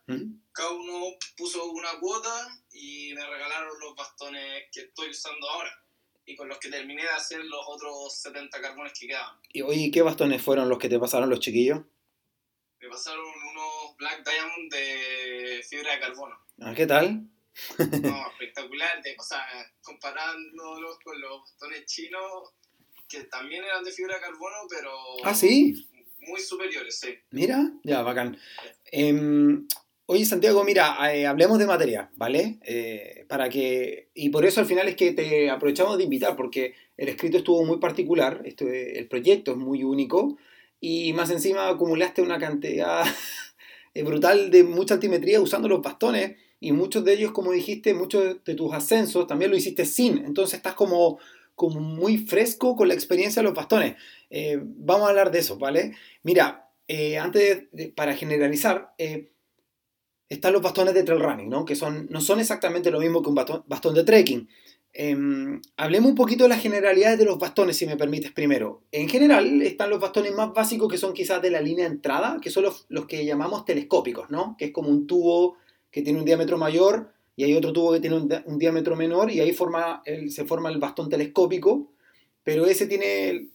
cada 0.52 0.72
uno 0.72 1.16
puso 1.38 1.72
una 1.72 2.00
cuota 2.00 2.64
y 2.72 3.14
me 3.14 3.26
regalaron 3.26 3.80
los 3.80 3.96
bastones 3.96 4.66
que 4.72 4.82
estoy 4.82 5.10
usando 5.10 5.50
ahora 5.50 5.82
y 6.26 6.36
con 6.36 6.48
los 6.48 6.60
que 6.60 6.70
terminé 6.70 7.04
de 7.04 7.10
hacer 7.10 7.44
los 7.44 7.66
otros 7.68 8.16
70 8.22 8.62
carbones 8.62 8.94
que 8.98 9.08
quedaban. 9.08 9.38
Y 9.52 9.62
oye, 9.62 9.92
¿qué 9.92 10.02
bastones 10.02 10.42
fueron 10.42 10.70
los 10.70 10.78
que 10.78 10.90
te 10.90 11.00
pasaron 11.00 11.30
los 11.30 11.40
chiquillos? 11.40 11.82
Me 12.80 12.90
pasaron 12.90 13.26
unos 13.26 13.98
Black 13.98 14.24
Diamond 14.28 14.72
de 14.72 15.64
fibra 15.68 15.94
de 15.94 16.00
carbono. 16.00 16.36
Ah, 16.62 16.74
¿Qué 16.76 16.88
tal? 16.88 17.28
No, 17.78 18.28
espectacular. 18.32 19.02
o 19.18 19.24
sea, 19.24 19.46
comparándolos 19.82 21.00
con 21.04 21.20
los 21.20 21.42
bastones 21.42 21.86
chinos, 21.86 22.54
que 23.08 23.26
también 23.26 23.64
eran 23.64 23.84
de 23.84 23.92
fibra 23.92 24.16
de 24.16 24.22
carbono, 24.22 24.56
pero... 24.70 24.92
Ah, 25.24 25.36
sí. 25.36 25.88
Muy 26.20 26.40
superiores, 26.40 27.00
sí. 27.00 27.18
Mira, 27.32 27.72
ya, 27.84 28.04
bacán. 28.04 28.40
Em, 28.86 29.68
oye, 30.06 30.26
Santiago, 30.26 30.64
mira, 30.64 30.96
eh, 31.14 31.26
hablemos 31.26 31.60
de 31.60 31.66
materia, 31.66 32.12
¿vale? 32.16 32.60
Eh, 32.64 33.26
para 33.28 33.50
que... 33.50 34.10
Y 34.14 34.30
por 34.30 34.46
eso 34.46 34.60
al 34.60 34.66
final 34.66 34.88
es 34.88 34.96
que 34.96 35.14
te 35.14 35.50
aprovechamos 35.50 35.98
de 35.98 36.04
invitar, 36.04 36.36
porque 36.36 36.74
el 36.98 37.10
escrito 37.10 37.38
estuvo 37.38 37.64
muy 37.66 37.78
particular, 37.78 38.42
esto, 38.46 38.68
el 38.68 39.08
proyecto 39.08 39.52
es 39.52 39.58
muy 39.58 39.84
único, 39.84 40.38
y 40.80 41.14
más 41.14 41.30
encima 41.30 41.70
acumulaste 41.70 42.22
una 42.22 42.40
cantidad 42.40 43.04
brutal 43.96 44.52
de 44.52 44.64
mucha 44.64 44.96
altimetría 44.96 45.40
usando 45.40 45.68
los 45.68 45.82
bastones 45.82 46.36
y 46.60 46.72
muchos 46.74 47.04
de 47.04 47.14
ellos, 47.14 47.32
como 47.32 47.52
dijiste, 47.52 47.94
muchos 47.96 48.44
de 48.46 48.56
tus 48.56 48.72
ascensos 48.72 49.26
también 49.26 49.50
lo 49.50 49.58
hiciste 49.58 49.84
sin, 49.84 50.20
entonces 50.20 50.58
estás 50.58 50.76
como, 50.76 51.20
como 51.56 51.80
muy 51.80 52.20
fresco 52.20 52.76
con 52.76 52.88
la 52.88 52.94
experiencia 52.94 53.42
de 53.42 53.48
los 53.48 53.56
bastones. 53.56 53.96
Eh, 54.30 54.60
vamos 54.62 55.08
a 55.08 55.10
hablar 55.10 55.32
de 55.32 55.40
eso, 55.40 55.58
¿vale? 55.58 55.96
Mira, 56.22 56.70
eh, 56.88 57.18
antes 57.18 57.64
para 57.96 58.16
generalizar, 58.16 58.94
eh, 59.00 59.32
están 60.32 60.54
los 60.54 60.62
bastones 60.62 60.94
de 60.94 61.04
trail 61.04 61.20
running, 61.20 61.50
¿no? 61.50 61.66
Que 61.66 61.76
son, 61.76 62.08
no 62.10 62.22
son 62.22 62.40
exactamente 62.40 62.90
lo 62.90 63.02
mismo 63.02 63.22
que 63.22 63.28
un 63.28 63.36
bastón, 63.36 63.94
de 63.94 64.06
trekking. 64.06 64.48
Em, 64.94 65.62
hablemos 65.76 66.10
un 66.10 66.16
poquito 66.16 66.46
de 66.46 66.50
las 66.50 66.62
generalidades 66.62 67.20
de 67.20 67.26
los 67.26 67.38
bastones, 67.38 67.76
si 67.76 67.86
me 67.86 67.98
permites 67.98 68.32
primero. 68.32 68.82
En 68.94 69.10
general, 69.10 69.62
están 69.62 69.90
los 69.90 70.00
bastones 70.00 70.34
más 70.34 70.54
básicos 70.54 70.88
que 70.90 70.98
son 70.98 71.14
quizás 71.14 71.42
de 71.42 71.52
la 71.52 71.60
línea 71.60 71.84
de 71.84 71.96
entrada, 71.96 72.40
que 72.42 72.50
son 72.50 72.64
los, 72.64 72.86
los 72.88 73.08
que 73.08 73.26
llamamos 73.26 73.66
telescópicos, 73.66 74.30
¿no? 74.30 74.56
Que 74.58 74.66
es 74.66 74.72
como 74.72 74.88
un 74.88 75.06
tubo 75.06 75.58
que 75.92 76.02
tiene 76.02 76.18
un 76.18 76.24
diámetro 76.24 76.58
mayor 76.58 77.12
y 77.36 77.44
hay 77.44 77.54
otro 77.54 77.74
tubo 77.74 77.92
que 77.92 78.00
tiene 78.00 78.16
un, 78.16 78.58
diámetro 78.58 78.96
menor 78.96 79.32
y 79.32 79.42
ahí 79.42 79.52
forma 79.52 80.02
se 80.30 80.46
forma 80.46 80.70
el 80.70 80.80
bastón 80.80 81.10
telescópico, 81.10 81.92
pero 82.42 82.66
ese 82.68 82.88
tiene 82.88 83.50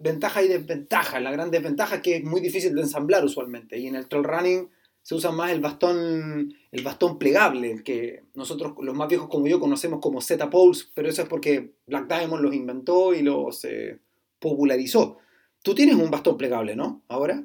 ventajas 0.00 0.46
y 0.46 0.48
desventajas. 0.48 1.20
La 1.20 1.30
gran 1.30 1.50
desventaja 1.50 1.96
es 1.96 2.00
que 2.00 2.16
es 2.16 2.24
muy 2.24 2.40
difícil 2.40 2.74
de 2.74 2.80
ensamblar 2.80 3.22
usualmente 3.22 3.78
y 3.78 3.86
en 3.86 3.96
el 3.96 4.08
trail 4.08 4.24
running 4.24 4.70
se 5.06 5.14
usa 5.14 5.30
más 5.30 5.52
el 5.52 5.60
bastón, 5.60 6.52
el 6.72 6.82
bastón 6.82 7.16
plegable, 7.16 7.70
el 7.70 7.84
que 7.84 8.24
nosotros 8.34 8.72
los 8.80 8.92
más 8.92 9.08
viejos 9.08 9.28
como 9.28 9.46
yo 9.46 9.60
conocemos 9.60 10.00
como 10.00 10.20
Z-Poles, 10.20 10.90
pero 10.94 11.08
eso 11.08 11.22
es 11.22 11.28
porque 11.28 11.74
Black 11.86 12.08
Diamond 12.08 12.42
los 12.42 12.52
inventó 12.52 13.14
y 13.14 13.22
los 13.22 13.64
eh, 13.66 14.00
popularizó. 14.40 15.18
Tú 15.62 15.76
tienes 15.76 15.94
un 15.94 16.10
bastón 16.10 16.36
plegable, 16.36 16.74
¿no? 16.74 17.04
Ahora. 17.06 17.40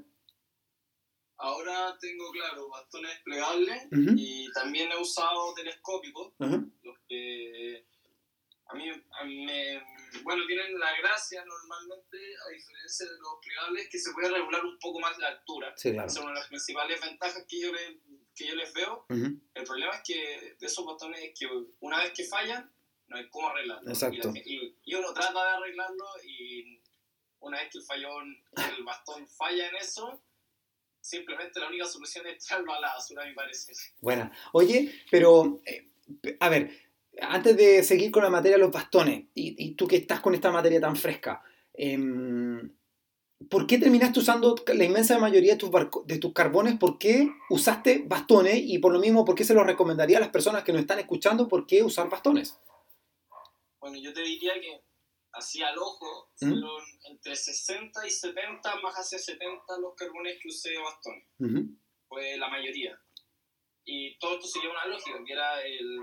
Ahora 1.38 1.96
tengo, 2.02 2.32
claro, 2.32 2.68
bastones 2.68 3.20
plegables 3.24 3.84
y 3.92 4.52
también 4.54 4.90
he 4.92 5.00
usado 5.00 5.54
telescópicos, 5.54 6.34
los 6.40 6.98
que 7.08 7.86
a 8.70 8.74
mí, 8.74 8.86
me, 9.46 9.84
bueno, 10.24 10.46
tienen 10.46 10.78
la 10.80 10.96
gracia 10.98 11.44
normalmente, 11.46 12.18
a 12.46 12.50
diferencia 12.50 13.06
de 13.06 13.18
los 13.18 13.40
plegables, 13.42 13.90
que 13.90 13.98
se 13.98 14.12
puede 14.12 14.30
regular 14.30 14.66
un 14.66 14.78
poco 14.80 15.00
más 15.00 15.18
la 15.18 15.30
altura. 15.30 15.74
Sí, 15.78 15.92
claro. 15.92 16.08
Esa 16.08 16.20
es 16.20 16.24
una 16.24 16.34
de 16.34 16.40
las 16.40 16.48
principales 16.48 17.02
ventajas 17.02 17.46
que 17.48 17.62
yo, 17.62 17.72
les, 17.72 17.98
que 18.36 18.48
yo 18.48 18.56
les 18.56 18.74
veo. 18.74 19.06
El 19.10 19.64
problema 19.66 19.96
es 19.96 20.02
que 20.06 20.56
de 20.60 20.66
esos 20.66 20.86
botones 20.86 21.22
es 21.22 21.40
que 21.40 21.48
una 21.80 22.00
vez 22.00 22.12
que 22.14 22.26
fallan, 22.26 22.72
no 23.08 23.18
hay 23.18 23.30
cómo 23.30 23.50
arreglarlo. 23.50 23.90
Exacto. 23.90 24.32
Y, 24.36 24.78
y, 24.84 24.96
uno 24.96 25.14
trata 25.14 25.44
de 25.44 25.50
arreglarlo 25.52 26.06
y 26.24 26.82
una 27.40 27.60
vez 27.60 27.72
que 27.72 27.78
el 27.80 27.84
fallón, 27.84 28.44
el 28.78 28.84
bastón 28.84 29.28
falla 29.28 29.68
en 29.68 29.76
eso, 29.76 30.22
simplemente 31.02 31.60
la 31.60 31.68
única 31.68 31.86
solución 31.86 32.26
es 32.28 32.36
echarlo 32.36 32.74
a 32.74 32.80
la 32.80 32.94
basura, 32.94 33.26
me 33.26 33.34
parece. 33.34 33.74
Bueno, 34.00 34.32
oye, 34.54 35.04
pero, 35.10 35.62
eh, 35.66 35.90
a 36.40 36.50
ver, 36.50 36.72
antes 37.20 37.58
de 37.58 37.84
seguir 37.84 38.12
con 38.12 38.24
la 38.24 38.30
materia 38.30 38.58
de 38.58 38.64
los 38.64 38.72
bastones, 38.72 39.26
y, 39.34 39.76
tú 39.76 39.88
que 39.88 39.98
estás 39.98 40.22
con 40.22 40.34
esta 40.34 40.52
materia 40.52 40.80
tan 40.80 40.96
fresca, 40.96 41.44
em, 41.74 42.74
¿por 43.50 43.68
qué 43.68 43.78
terminaste 43.78 44.20
usando 44.20 44.56
la 44.74 44.84
inmensa 44.84 45.18
mayoría 45.20 45.54
de 45.54 45.58
tus, 45.58 45.72
de 46.06 46.18
tus 46.20 46.34
carbones? 46.34 46.78
¿Por 46.78 46.98
qué 46.98 47.30
usaste 47.50 48.04
bastones? 48.06 48.62
Y 48.64 48.80
por 48.80 48.94
lo 48.94 49.00
mismo, 49.00 49.26
¿por 49.26 49.36
qué 49.36 49.44
se 49.44 49.54
los 49.54 49.66
recomendaría 49.66 50.18
a 50.18 50.22
las 50.22 50.30
personas 50.30 50.64
que 50.64 50.72
nos 50.72 50.82
están 50.82 51.00
escuchando? 51.00 51.48
¿Por 51.48 51.66
qué 51.66 51.84
usar 51.84 52.10
bastones? 52.10 52.60
Bueno, 53.80 53.98
yo 53.98 54.14
te 54.14 54.22
diría 54.22 54.54
que 54.62 54.84
así 55.34 55.62
al 55.62 55.78
ojo, 55.78 56.30
¿Mm? 56.42 56.50
fueron 56.50 56.84
entre 57.10 57.36
60 57.36 58.06
y 58.06 58.12
70, 58.12 58.76
más 58.82 58.96
hacia 58.96 59.18
70 59.18 59.64
los 59.80 59.96
carbones 59.96 60.38
que 60.42 60.50
usé 60.50 60.72
de 60.72 60.78
bastón. 60.78 61.78
Fue 62.08 62.38
la 62.38 62.50
mayoría. 62.50 63.00
Y 63.84 64.18
todo 64.20 64.36
esto 64.36 64.48
seguía 64.48 64.70
una 64.70 64.86
lógica, 64.86 65.18
que 65.26 65.34
era 65.34 65.62
el, 65.64 66.00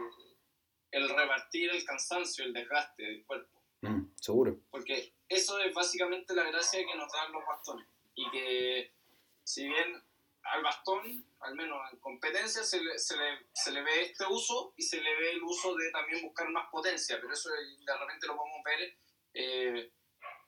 el 0.91 1.09
repartir 1.09 1.71
el 1.71 1.85
cansancio, 1.85 2.45
el 2.45 2.53
desgaste 2.53 3.03
del 3.03 3.25
cuerpo. 3.25 3.61
Mm, 3.83 4.07
seguro. 4.17 4.59
Porque 4.71 5.13
eso 5.29 5.59
es 5.59 5.73
básicamente 5.75 6.35
la 6.35 6.45
gracia 6.45 6.85
que 6.85 6.97
nos 6.97 7.13
dan 7.13 7.33
los 7.33 7.45
bastones. 7.47 7.87
Y 8.15 8.29
que 8.31 8.93
si 9.45 9.67
bien 9.67 10.03
al 10.43 10.63
bastón, 10.63 11.25
al 11.41 11.55
menos 11.55 11.79
en 11.93 11.99
competencia, 11.99 12.63
se 12.63 12.83
le, 12.83 12.99
se, 12.99 13.17
le, 13.17 13.47
se 13.53 13.71
le, 13.71 13.83
ve 13.83 14.03
este 14.03 14.25
uso 14.27 14.73
y 14.77 14.83
se 14.83 15.01
le 15.01 15.17
ve 15.17 15.33
el 15.33 15.43
uso 15.43 15.75
de 15.75 15.91
también 15.91 16.23
buscar 16.23 16.49
más 16.51 16.69
potencia, 16.71 17.19
pero 17.21 17.33
eso 17.33 17.51
de 17.51 17.99
repente 17.99 18.27
lo 18.27 18.37
podemos 18.37 18.63
ver 18.65 18.97
eh, 19.35 19.93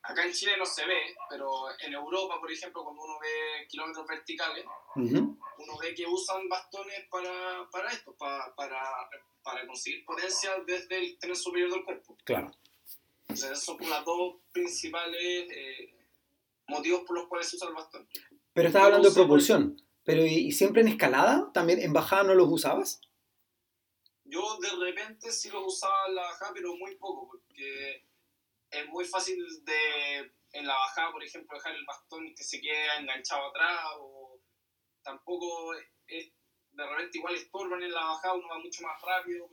acá 0.03 0.25
en 0.25 0.33
Chile 0.33 0.53
no 0.59 0.67
se 0.67 0.87
ve, 0.87 1.15
pero 1.29 1.49
en 1.79 1.93
Europa, 1.93 2.39
por 2.41 2.51
ejemplo, 2.51 2.85
cuando 2.85 3.03
uno 3.03 3.19
ve 3.21 3.67
kilómetros 3.69 4.07
verticales, 4.07 4.65
uno 4.97 5.79
ve 5.81 5.95
que 5.95 6.07
usan 6.07 6.49
bastones 6.49 7.07
para, 7.11 7.69
para 7.71 7.91
esto, 7.91 8.15
para, 8.15 8.55
para, 8.55 8.81
para, 9.43 9.67
conseguir 9.67 10.05
potencia 10.05 10.53
desde 10.67 10.99
el 10.99 11.19
tren 11.19 11.37
superior 11.37 11.71
del 11.71 11.85
cuerpo. 11.85 12.17
Claro. 12.25 12.51
Entonces, 13.23 13.51
esos 13.51 13.77
son 13.77 13.91
las 13.91 14.05
dos 14.05 14.37
principales 14.53 15.47
eh, 15.51 15.95
motivos 16.67 17.03
por 17.07 17.17
los 17.17 17.29
cuales 17.29 17.49
se 17.49 17.57
usa 17.57 17.69
el 17.69 17.75
bastón. 17.75 18.09
Pero 18.53 18.69
estás 18.69 18.85
hablando 18.85 19.09
de 19.09 19.15
propulsión. 19.15 19.81
Pero 20.03 20.25
¿y 20.25 20.51
siempre 20.53 20.83
en 20.83 20.89
escalada? 20.89 21.51
¿También 21.53 21.81
en 21.81 21.93
bajada 21.93 22.25
no 22.25 22.35
los 22.35 22.49
usabas? 22.51 23.01
Yo 24.25 24.59
de 24.59 24.71
repente 24.85 25.31
sí 25.31 25.51
los 25.51 25.67
usaba 25.67 26.07
en 26.09 26.15
la 26.15 26.23
bajada, 26.23 26.53
pero 26.55 26.75
muy 26.77 26.97
poco, 26.97 27.29
porque 27.29 28.05
es 28.71 28.87
muy 28.89 29.05
fácil 29.05 29.37
de, 29.65 30.33
en 30.53 30.67
la 30.67 30.75
bajada, 30.75 31.13
por 31.13 31.23
ejemplo, 31.23 31.57
dejar 31.57 31.75
el 31.75 31.85
bastón 31.85 32.35
que 32.35 32.45
se 32.45 32.61
quede 32.61 32.97
enganchado 32.99 33.49
atrás 33.49 33.81
o 33.99 34.41
tampoco 35.03 35.75
es, 36.07 36.33
de 36.71 36.87
repente 36.87 37.19
igual 37.19 37.35
estorban 37.35 37.83
en 37.83 37.93
la 37.93 38.05
bajada, 38.05 38.35
uno 38.35 38.49
va 38.49 38.59
mucho 38.59 38.83
más 38.83 39.01
rápido. 39.03 39.49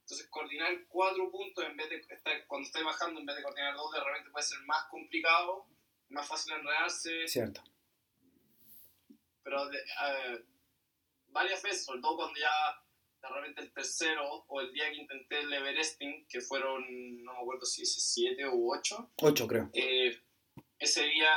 Entonces, 0.00 0.28
coordinar 0.28 0.86
cuatro 0.88 1.30
puntos 1.30 1.64
en 1.64 1.76
vez 1.76 1.88
de 1.88 1.96
estar, 1.96 2.46
cuando 2.46 2.66
estés 2.66 2.84
bajando, 2.84 3.20
en 3.20 3.26
vez 3.26 3.36
de 3.36 3.42
coordinar 3.42 3.74
dos, 3.74 3.92
de 3.92 4.00
repente 4.00 4.30
puede 4.30 4.44
ser 4.44 4.58
más 4.66 4.84
complicado, 4.90 5.66
más 6.08 6.26
fácil 6.26 6.54
enredarse. 6.54 7.28
Cierto. 7.28 7.62
Pero 9.42 9.70
varias 11.28 11.62
veces, 11.62 11.84
sobre 11.84 12.00
todo 12.00 12.16
cuando 12.16 12.38
ya 12.38 12.79
de 13.22 13.28
repente 13.28 13.62
el 13.62 13.72
tercero 13.72 14.44
o 14.48 14.60
el 14.60 14.72
día 14.72 14.90
que 14.90 15.02
intenté 15.02 15.40
el 15.40 15.52
Everesting, 15.52 16.26
que 16.28 16.40
fueron, 16.40 16.82
no 17.22 17.32
me 17.32 17.38
acuerdo 17.40 17.66
si 17.66 17.82
es 17.82 17.94
siete 17.94 18.48
u 18.48 18.72
ocho. 18.72 19.10
Ocho, 19.16 19.46
creo. 19.46 19.70
Eh, 19.72 20.16
ese 20.78 21.02
día 21.04 21.30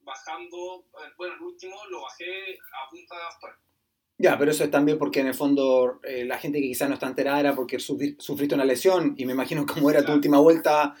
bajando, 0.00 0.84
eh, 0.94 1.12
bueno, 1.16 1.34
el 1.34 1.42
último 1.42 1.76
lo 1.90 2.02
bajé 2.02 2.58
a 2.58 2.90
punta 2.90 3.16
de 3.16 3.22
bastón. 3.22 3.50
Ya, 4.20 4.36
pero 4.36 4.50
eso 4.50 4.64
es 4.64 4.70
también 4.70 4.98
porque 4.98 5.20
en 5.20 5.28
el 5.28 5.34
fondo 5.34 6.00
eh, 6.02 6.24
la 6.24 6.38
gente 6.38 6.60
que 6.60 6.66
quizás 6.66 6.88
no 6.88 6.94
está 6.94 7.06
enterada 7.06 7.38
era 7.38 7.54
porque 7.54 7.78
sufriste 7.78 8.54
una 8.54 8.64
lesión 8.64 9.14
y 9.16 9.24
me 9.24 9.32
imagino 9.32 9.64
cómo 9.64 9.90
era 9.90 10.04
tu 10.04 10.12
última 10.12 10.40
vuelta, 10.40 10.96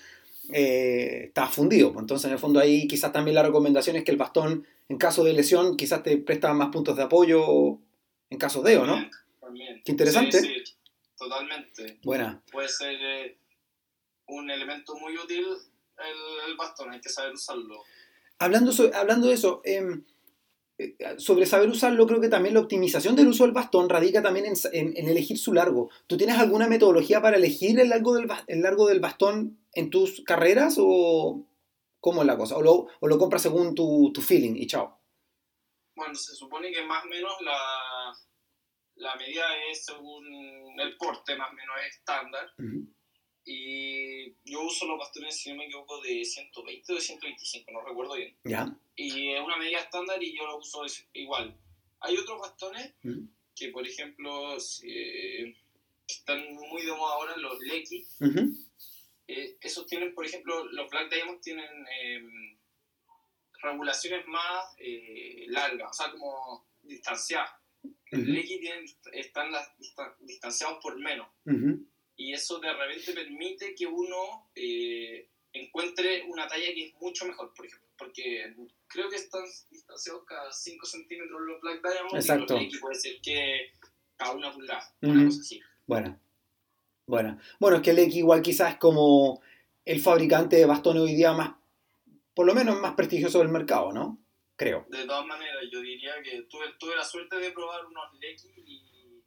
eh, 0.52 1.32
fundido. 1.50 1.92
Pues 1.92 2.04
entonces 2.04 2.26
en 2.26 2.32
el 2.32 2.38
fondo 2.38 2.60
ahí 2.60 2.86
quizás 2.86 3.12
también 3.12 3.34
la 3.34 3.42
recomendación 3.42 3.96
es 3.96 4.04
que 4.04 4.12
el 4.12 4.16
bastón 4.18 4.66
en 4.88 4.98
caso 4.98 5.24
de 5.24 5.32
lesión 5.32 5.76
quizás 5.76 6.02
te 6.02 6.16
presta 6.18 6.54
más 6.54 6.68
puntos 6.68 6.96
de 6.96 7.02
apoyo 7.02 7.80
en 8.30 8.38
caso 8.38 8.62
de, 8.62 8.78
¿o 8.78 8.86
no? 8.86 8.96
También. 9.48 9.80
Qué 9.82 9.92
interesante. 9.92 10.40
Sí, 10.42 10.46
sí, 10.62 10.74
totalmente. 11.16 11.98
Buena. 12.04 12.42
Puede 12.52 12.68
ser 12.68 12.96
eh, 13.00 13.38
un 14.26 14.50
elemento 14.50 14.94
muy 14.96 15.16
útil 15.16 15.40
el, 15.40 16.50
el, 16.50 16.56
bastón, 16.56 16.90
hay 16.90 17.00
que 17.00 17.08
saber 17.08 17.32
usarlo. 17.32 17.82
Hablando, 18.38 18.70
hablando 18.94 19.28
de 19.28 19.32
eso, 19.32 19.62
eh, 19.64 20.02
eh, 20.76 20.96
sobre 21.16 21.46
saber 21.46 21.70
usarlo, 21.70 22.06
creo 22.06 22.20
que 22.20 22.28
también 22.28 22.54
la 22.54 22.60
optimización 22.60 23.16
del 23.16 23.28
uso 23.28 23.44
del 23.44 23.54
bastón 23.54 23.88
radica 23.88 24.22
también 24.22 24.52
en, 24.72 25.08
elegir 25.08 25.38
su 25.38 25.54
largo. 25.54 25.88
¿Tú 26.06 26.18
tienes 26.18 26.36
alguna 26.36 26.68
metodología 26.68 27.22
para 27.22 27.38
elegir 27.38 27.80
el 27.80 27.88
largo 27.88 28.14
del, 28.14 28.30
el 28.48 28.60
largo 28.60 28.86
del 28.86 29.00
bastón 29.00 29.58
en 29.72 29.88
tus 29.88 30.20
carreras 30.26 30.76
o 30.78 31.42
cómo 32.00 32.20
es 32.20 32.26
la 32.26 32.36
cosa? 32.36 32.58
¿O 32.58 32.62
lo, 32.62 32.86
o 33.00 33.08
lo 33.08 33.18
compras 33.18 33.40
según 33.40 33.74
tu, 33.74 34.12
tu, 34.12 34.20
feeling 34.20 34.56
y 34.56 34.66
chao? 34.66 35.00
Bueno, 35.96 36.14
se 36.14 36.34
supone 36.34 36.70
que 36.70 36.84
más 36.84 37.02
o 37.02 37.08
menos 37.08 37.32
la, 37.40 38.14
la 38.98 39.16
medida 39.16 39.44
es 39.70 39.84
según 39.84 40.26
el 40.78 40.96
porte, 40.96 41.36
más 41.36 41.50
o 41.50 41.54
menos 41.54 41.76
es 41.86 41.96
estándar. 41.96 42.52
Y 43.44 44.34
yo 44.44 44.62
uso 44.62 44.86
los 44.86 44.98
bastones, 44.98 45.34
si 45.36 45.50
no 45.50 45.56
me 45.56 45.64
equivoco, 45.64 46.00
de 46.02 46.24
120 46.24 46.92
o 46.92 46.96
de 46.96 47.00
125, 47.00 47.72
no 47.72 47.80
recuerdo 47.80 48.14
bien. 48.14 48.36
¿Ya? 48.44 48.76
Y 48.94 49.32
es 49.32 49.40
una 49.40 49.56
medida 49.56 49.80
estándar 49.80 50.22
y 50.22 50.36
yo 50.36 50.46
lo 50.46 50.58
uso 50.58 50.84
igual. 51.14 51.56
Hay 52.00 52.16
otros 52.16 52.40
bastones 52.40 52.94
que, 53.54 53.68
por 53.68 53.86
ejemplo, 53.86 54.56
están 54.56 56.54
muy 56.54 56.82
de 56.82 56.92
moda 56.92 57.14
ahora, 57.14 57.36
los 57.36 57.58
Lecky. 57.60 58.06
Eh, 59.26 59.58
esos 59.60 59.86
tienen, 59.86 60.14
por 60.14 60.24
ejemplo, 60.24 60.64
los 60.64 60.90
Black 60.90 61.12
Diamonds 61.12 61.42
tienen 61.42 61.68
em, 62.00 62.58
regulaciones 63.60 64.26
más 64.26 64.74
eh, 64.78 65.44
largas, 65.48 65.90
o 65.90 65.92
sea, 65.92 66.10
como 66.10 66.66
distanciadas. 66.82 67.57
Los 68.10 68.26
Lecky 68.26 68.60
están, 69.12 69.50
distanciados 70.20 70.78
por 70.82 70.98
menos 70.98 71.28
y 72.18 72.32
eso 72.32 72.58
de 72.58 72.72
repente 72.72 73.12
permite 73.12 73.74
que 73.74 73.86
uno 73.86 74.50
eh, 74.54 75.28
encuentre 75.52 76.24
una 76.24 76.48
talla 76.48 76.66
que 76.74 76.88
es 76.88 76.94
mucho 77.00 77.24
mejor, 77.24 77.54
por 77.54 77.64
ejemplo, 77.64 77.88
porque 77.96 78.54
creo 78.88 79.08
que 79.08 79.16
están 79.16 79.44
distanciados 79.70 80.24
cada 80.26 80.52
5 80.52 80.84
centímetros 80.84 81.40
los 81.40 81.60
Black 81.60 81.80
Diamond 81.80 82.16
Exacto. 82.16 82.58
y 82.60 82.70
los 82.70 82.80
puede 82.80 82.96
ser 82.96 83.20
que 83.22 83.70
cada 84.16 84.32
una 84.32 84.52
pulgada, 84.52 84.92
una 85.00 85.26
cosa 85.26 85.40
así. 85.40 85.60
Bueno, 85.86 86.18
bueno. 87.06 87.38
Bueno, 87.60 87.76
es 87.76 87.82
que 87.84 87.90
el 87.90 88.00
X 88.00 88.16
igual 88.16 88.42
quizás 88.42 88.72
es 88.72 88.78
como 88.78 89.40
el 89.84 90.00
fabricante 90.00 90.56
de 90.56 90.66
bastones 90.66 91.02
hoy 91.02 91.14
día 91.14 91.32
más, 91.32 91.52
por 92.34 92.46
lo 92.46 92.54
menos 92.54 92.80
más 92.80 92.94
prestigioso 92.94 93.38
del 93.38 93.48
mercado, 93.48 93.92
¿no? 93.92 94.18
Creo. 94.58 94.84
De 94.90 95.06
todas 95.06 95.24
maneras, 95.24 95.64
yo 95.72 95.80
diría 95.80 96.20
que 96.22 96.42
tuve, 96.42 96.66
tuve 96.78 96.96
la 96.96 97.04
suerte 97.04 97.36
de 97.36 97.52
probar 97.52 97.86
unos 97.86 98.12
Lecky 98.20 98.48
y 98.56 99.22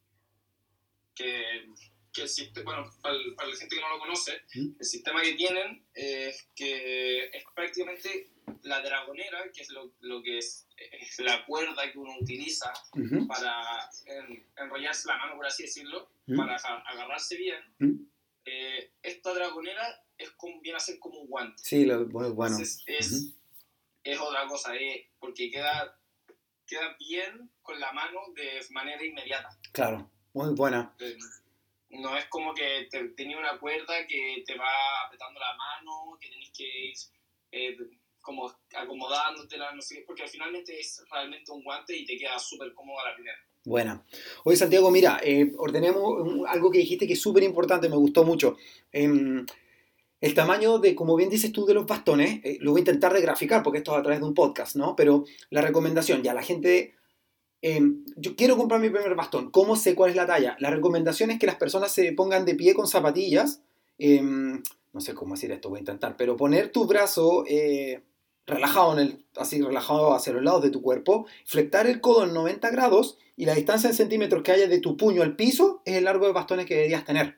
que 1.16 1.66
que 2.14 2.24
el 2.24 2.64
bueno, 2.66 2.92
para, 3.02 3.16
la 3.16 3.56
gente 3.56 3.76
que 3.76 3.82
no 3.82 3.90
lo 3.90 4.00
conoce, 4.00 4.42
el 4.54 4.86
sistema 4.86 5.22
que 5.22 5.34
tienen 5.34 5.86
es 5.94 6.50
que 6.56 7.26
es 7.26 7.44
prácticamente 7.56 8.30
la 8.64 8.82
dragonera, 8.82 9.50
que 9.54 9.62
es 9.62 9.70
lo, 9.70 9.94
lo 10.02 10.22
que 10.22 10.38
es, 10.38 10.68
es, 10.78 11.20
la 11.20 11.46
cuerda 11.46 11.90
que 11.92 11.98
uno 11.98 12.18
utiliza 12.20 12.72
para 13.28 13.90
enrollarse 14.58 15.08
la 15.08 15.18
mano, 15.18 15.36
por 15.36 15.46
así 15.46 15.64
decirlo, 15.64 16.10
para 16.36 16.56
agarrarse 16.56 17.38
bien. 17.38 18.08
Eh, 18.44 18.92
esta 19.04 19.34
dragonera 19.34 20.04
es 20.18 20.32
como, 20.32 20.60
viene 20.62 20.78
a 20.78 20.82
ser 20.82 21.00
como 21.00 21.20
un 21.20 21.28
guante. 21.28 21.64
Sí, 21.64 21.86
lo, 21.86 22.06
bueno. 22.08 22.58
es, 22.60 23.34
es 24.04 24.20
otra 24.20 24.48
cosa, 24.48 24.76
eh, 24.76 25.10
porque 25.20 25.52
queda, 25.52 25.98
queda 26.66 26.96
bien 27.00 27.52
con 27.62 27.80
la 27.80 27.92
mano 27.92 28.20
de 28.36 28.62
manera 28.72 29.04
inmediata. 29.04 29.50
Claro, 29.72 30.10
muy 30.34 30.54
buena. 30.54 30.96
Eh, 31.00 31.18
no 31.92 32.18
es 32.18 32.26
como 32.26 32.54
que 32.54 32.88
te, 32.90 33.10
tenía 33.10 33.38
una 33.38 33.60
cuerda 33.60 34.08
que 34.08 34.44
te 34.46 34.58
va 34.58 34.72
apretando 35.06 35.40
la 35.40 35.56
mano, 35.56 36.18
que 36.20 36.30
tenés 36.30 36.52
que 36.52 36.64
ir 36.64 36.94
eh, 37.52 37.78
como 38.22 38.52
acomodándotela, 38.76 39.74
no 39.74 39.82
sé, 39.82 40.04
porque 40.06 40.28
finalmente 40.28 40.80
es 40.80 41.04
realmente 41.12 41.52
un 41.52 41.64
guante 41.64 41.96
y 41.96 42.06
te 42.06 42.18
queda 42.18 42.38
súper 42.40 42.74
cómodo 42.74 43.00
a 43.00 43.10
la 43.10 43.16
primera. 43.16 43.38
Buena. 43.64 44.04
Oye, 44.44 44.58
Santiago, 44.58 44.90
mira, 44.90 45.20
eh, 45.24 45.52
ordenemos 45.58 46.48
algo 46.48 46.72
que 46.72 46.80
dijiste 46.80 47.06
que 47.06 47.14
es 47.14 47.22
súper 47.22 47.44
importante, 47.44 47.90
me 47.90 47.96
gustó 47.96 48.24
mucho. 48.24 48.58
Em, 48.92 49.46
el 50.22 50.34
tamaño 50.34 50.80
de, 50.80 50.96
como 50.96 51.16
bien 51.16 51.30
dices 51.30 51.52
tú, 51.52 51.66
de 51.66 51.74
los 51.74 51.86
bastones, 51.86 52.40
eh, 52.44 52.58
lo 52.62 52.72
voy 52.72 52.80
a 52.80 52.84
intentar 52.84 53.14
de 53.14 53.22
graficar 53.22 53.64
porque 53.64 53.80
esto 53.80 53.92
es 53.92 54.00
a 54.00 54.04
través 54.04 54.22
de 54.22 54.28
un 54.28 54.34
podcast, 54.34 54.76
¿no? 54.76 54.96
Pero 54.96 55.26
la 55.50 55.62
recomendación, 55.62 56.24
ya 56.24 56.34
la 56.34 56.44
gente 56.44 56.94
Em, 57.62 58.04
yo 58.16 58.36
quiero 58.36 58.58
comprar 58.58 58.82
mi 58.82 58.90
primer 58.90 59.16
bastón. 59.16 59.52
¿Cómo 59.52 59.76
sé 59.76 59.94
cuál 59.94 60.10
es 60.10 60.16
la 60.16 60.26
talla? 60.26 60.56
La 60.60 60.72
recomendación 60.72 61.30
es 61.30 61.40
que 61.40 61.46
las 61.46 61.56
personas 61.56 61.92
se 61.92 62.12
pongan 62.14 62.44
de 62.44 62.56
pie 62.56 62.74
con 62.74 62.88
zapatillas. 62.88 63.62
Em, 64.00 64.64
no 64.94 65.02
sé 65.02 65.14
cómo 65.14 65.36
decir 65.36 65.52
esto, 65.52 65.70
voy 65.70 65.78
a 65.78 65.82
intentar, 65.82 66.18
pero 66.18 66.36
poner 66.36 66.72
tu 66.72 66.86
brazo 66.86 67.46
eh, 67.48 68.02
relajado, 68.48 68.94
en 68.94 69.00
el, 69.00 69.26
así 69.36 69.62
relajado 69.62 70.14
hacia 70.14 70.34
los 70.34 70.44
lados 70.44 70.64
de 70.64 70.72
tu 70.72 70.82
cuerpo, 70.82 71.28
flectar 71.46 71.86
el 71.88 72.02
codo 72.02 72.24
en 72.26 72.34
90 72.34 72.70
grados 72.72 73.18
y 73.38 73.46
la 73.46 73.54
distancia 73.54 73.90
en 73.90 73.96
centímetros 73.96 74.42
que 74.44 74.52
haya 74.52 74.68
de 74.68 74.80
tu 74.80 74.98
puño 74.98 75.22
al 75.22 75.36
piso 75.36 75.82
es 75.86 75.96
el 75.98 76.06
largo 76.06 76.26
de 76.26 76.34
bastones 76.34 76.66
que 76.66 76.76
deberías 76.76 77.06
tener. 77.06 77.38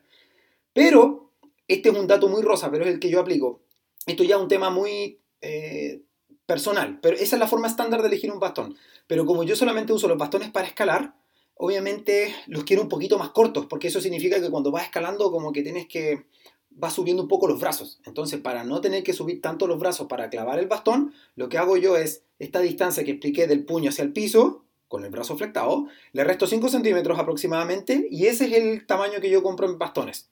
Pero, 0.72 1.23
este 1.68 1.88
es 1.88 1.96
un 1.96 2.06
dato 2.06 2.28
muy 2.28 2.42
rosa, 2.42 2.70
pero 2.70 2.84
es 2.84 2.90
el 2.90 3.00
que 3.00 3.10
yo 3.10 3.20
aplico. 3.20 3.62
Esto 4.06 4.24
ya 4.24 4.36
es 4.36 4.42
un 4.42 4.48
tema 4.48 4.70
muy 4.70 5.20
eh, 5.40 6.02
personal, 6.46 6.98
pero 7.00 7.16
esa 7.16 7.36
es 7.36 7.40
la 7.40 7.48
forma 7.48 7.68
estándar 7.68 8.02
de 8.02 8.08
elegir 8.08 8.32
un 8.32 8.40
bastón. 8.40 8.76
Pero 9.06 9.26
como 9.26 9.44
yo 9.44 9.56
solamente 9.56 9.92
uso 9.92 10.08
los 10.08 10.18
bastones 10.18 10.50
para 10.50 10.66
escalar, 10.66 11.14
obviamente 11.54 12.34
los 12.46 12.64
quiero 12.64 12.82
un 12.82 12.88
poquito 12.88 13.18
más 13.18 13.30
cortos, 13.30 13.66
porque 13.66 13.88
eso 13.88 14.00
significa 14.00 14.40
que 14.40 14.50
cuando 14.50 14.70
vas 14.70 14.84
escalando 14.84 15.30
como 15.30 15.52
que 15.52 15.62
tienes 15.62 15.86
que 15.86 16.26
vas 16.70 16.92
subiendo 16.92 17.22
un 17.22 17.28
poco 17.28 17.46
los 17.46 17.60
brazos. 17.60 18.00
Entonces, 18.04 18.40
para 18.40 18.64
no 18.64 18.80
tener 18.80 19.02
que 19.02 19.12
subir 19.12 19.40
tanto 19.40 19.66
los 19.66 19.78
brazos 19.78 20.06
para 20.08 20.28
clavar 20.28 20.58
el 20.58 20.66
bastón, 20.66 21.14
lo 21.36 21.48
que 21.48 21.58
hago 21.58 21.76
yo 21.76 21.96
es 21.96 22.24
esta 22.38 22.60
distancia 22.60 23.04
que 23.04 23.12
expliqué 23.12 23.46
del 23.46 23.64
puño 23.64 23.90
hacia 23.90 24.02
el 24.02 24.12
piso, 24.12 24.64
con 24.88 25.04
el 25.04 25.10
brazo 25.10 25.36
flectado, 25.36 25.86
le 26.12 26.24
resto 26.24 26.46
5 26.46 26.68
centímetros 26.68 27.18
aproximadamente 27.18 28.06
y 28.10 28.26
ese 28.26 28.46
es 28.46 28.52
el 28.52 28.86
tamaño 28.86 29.20
que 29.20 29.30
yo 29.30 29.42
compro 29.42 29.68
en 29.68 29.78
bastones. 29.78 30.30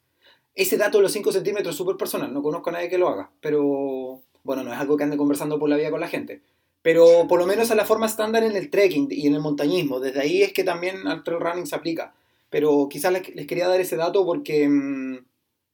Ese 0.55 0.77
dato 0.77 0.99
de 0.99 1.03
los 1.03 1.11
5 1.11 1.31
centímetros 1.31 1.73
es 1.73 1.77
súper 1.77 1.97
personal, 1.97 2.33
no 2.33 2.43
conozco 2.43 2.69
a 2.69 2.73
nadie 2.73 2.89
que 2.89 2.97
lo 2.97 3.09
haga, 3.09 3.31
pero 3.41 4.21
bueno, 4.43 4.63
no 4.63 4.73
es 4.73 4.79
algo 4.79 4.97
que 4.97 5.03
ande 5.03 5.17
conversando 5.17 5.57
por 5.57 5.69
la 5.69 5.77
vida 5.77 5.89
con 5.89 5.99
la 5.99 6.07
gente. 6.07 6.41
Pero 6.83 7.27
por 7.29 7.39
lo 7.39 7.47
menos 7.47 7.71
es 7.71 7.75
la 7.77 7.85
forma 7.85 8.05
estándar 8.05 8.43
en 8.43 8.55
el 8.57 8.69
trekking 8.69 9.07
y 9.09 9.25
en 9.25 9.35
el 9.35 9.39
montañismo. 9.39 10.01
Desde 10.01 10.19
ahí 10.19 10.43
es 10.43 10.51
que 10.51 10.65
también 10.65 11.07
al 11.07 11.23
trail 11.23 11.39
running 11.39 11.65
se 11.65 11.75
aplica. 11.75 12.13
Pero 12.49 12.87
quizás 12.89 13.13
les, 13.13 13.47
quería 13.47 13.69
dar 13.69 13.79
ese 13.79 13.95
dato 13.95 14.25
porque 14.25 14.67
mm, 14.67 15.15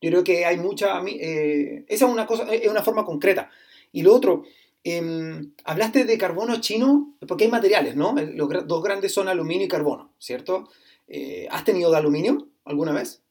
yo 0.01 0.09
creo 0.11 0.23
que 0.23 0.45
hay 0.45 0.57
mucha... 0.57 1.01
Eh, 1.07 1.83
esa 1.87 2.05
es 2.05 2.11
una, 2.11 2.27
cosa, 2.27 2.43
es 2.53 2.69
una 2.69 2.83
forma 2.83 3.05
concreta. 3.05 3.49
Y 3.91 4.03
lo 4.03 4.13
otro, 4.13 4.43
em, 4.83 5.51
hablaste 5.63 6.05
de 6.05 6.17
carbono 6.19 6.61
chino, 6.61 7.15
porque 7.27 7.45
hay 7.45 7.49
materiales, 7.51 7.95
¿no? 7.95 8.13
Los 8.13 8.67
dos 8.67 8.83
grandes 8.83 9.11
son 9.11 9.27
aluminio 9.27 9.65
y 9.65 9.69
carbono, 9.69 10.13
¿cierto? 10.19 10.69
Eh, 11.07 11.47
¿Has 11.49 11.63
tenido 11.63 11.89
de 11.89 11.97
aluminio 11.97 12.47
alguna 12.65 12.91
vez? 12.91 13.23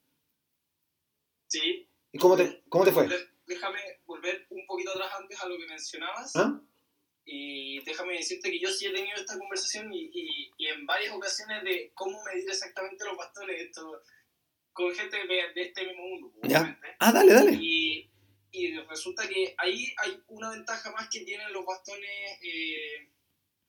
Sí. 1.49 1.89
¿Y 2.13 2.19
cómo 2.19 2.37
te, 2.37 2.63
cómo 2.69 2.85
te 2.85 2.93
fue? 2.93 3.09
Déjame 3.47 3.81
volver 4.07 4.47
un 4.51 4.67
poquito 4.67 4.91
atrás 4.93 5.11
antes 5.19 5.41
a 5.41 5.49
lo 5.49 5.57
que 5.57 5.67
mencionabas. 5.67 6.37
¿Ah? 6.37 6.61
Y 7.25 7.81
déjame 7.85 8.15
decirte 8.15 8.51
que 8.51 8.59
yo 8.59 8.71
sí 8.71 8.87
he 8.87 8.93
tenido 8.93 9.17
esta 9.17 9.39
conversación 9.39 9.93
y, 9.93 10.11
y, 10.13 10.67
en 10.67 10.87
varias 10.87 11.15
ocasiones 11.15 11.63
de 11.63 11.93
cómo 11.95 12.23
medir 12.25 12.49
exactamente 12.49 13.05
los 13.05 13.19
bastones 13.19 13.61
esto, 13.61 14.03
con 14.73 14.95
gente 14.95 15.17
de, 15.27 15.63
este 15.63 15.87
mismo 15.87 16.03
mundo. 16.05 16.33
Ya. 16.45 16.79
Ah, 16.99 17.13
dale, 17.13 17.35
dale. 17.35 17.53
Y, 17.61 18.11
y, 18.51 18.79
resulta 18.79 19.29
que 19.29 19.55
ahí 19.59 19.95
hay 19.99 20.23
una 20.29 20.51
ventaja 20.51 20.91
más 20.93 21.09
que 21.11 21.21
tienen 21.21 21.53
los 21.53 21.67
bastones 21.67 22.39
eh, 22.43 23.11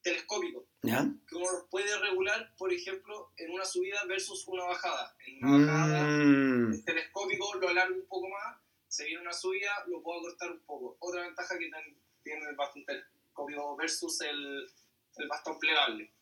telescópicos. 0.02 0.64
Que 0.82 1.36
uno 1.36 1.52
los 1.52 1.64
puede 1.70 1.98
regular, 1.98 2.54
por 2.56 2.72
ejemplo, 2.72 3.32
en 3.36 3.50
una 3.52 3.64
subida 3.64 4.04
versus 4.06 4.46
una 4.48 4.64
bajada. 4.64 5.14
En 5.26 5.44
una 5.44 5.72
bajada, 5.72 6.02
mm. 6.02 6.72
el 6.72 6.84
telescópico 6.84 7.54
lo 7.54 7.68
alargo 7.68 7.94
un 7.94 8.06
poco 8.06 8.28
más, 8.28 8.58
se 8.88 9.04
viene 9.04 9.22
una 9.22 9.32
subida, 9.32 9.70
lo 9.86 10.02
puedo 10.02 10.22
cortar 10.22 10.50
un 10.50 10.60
poco. 10.60 10.96
Otra 11.00 11.22
ventaja 11.22 11.58
que 11.58 11.70
tiene 12.22 12.48
el 12.48 12.56
bastón 12.56 12.84
telescópico 12.84 13.76
versus 13.76 14.20
el, 14.22 14.68
el 15.16 15.28
bastón 15.28 15.58
plegable. 15.58 16.12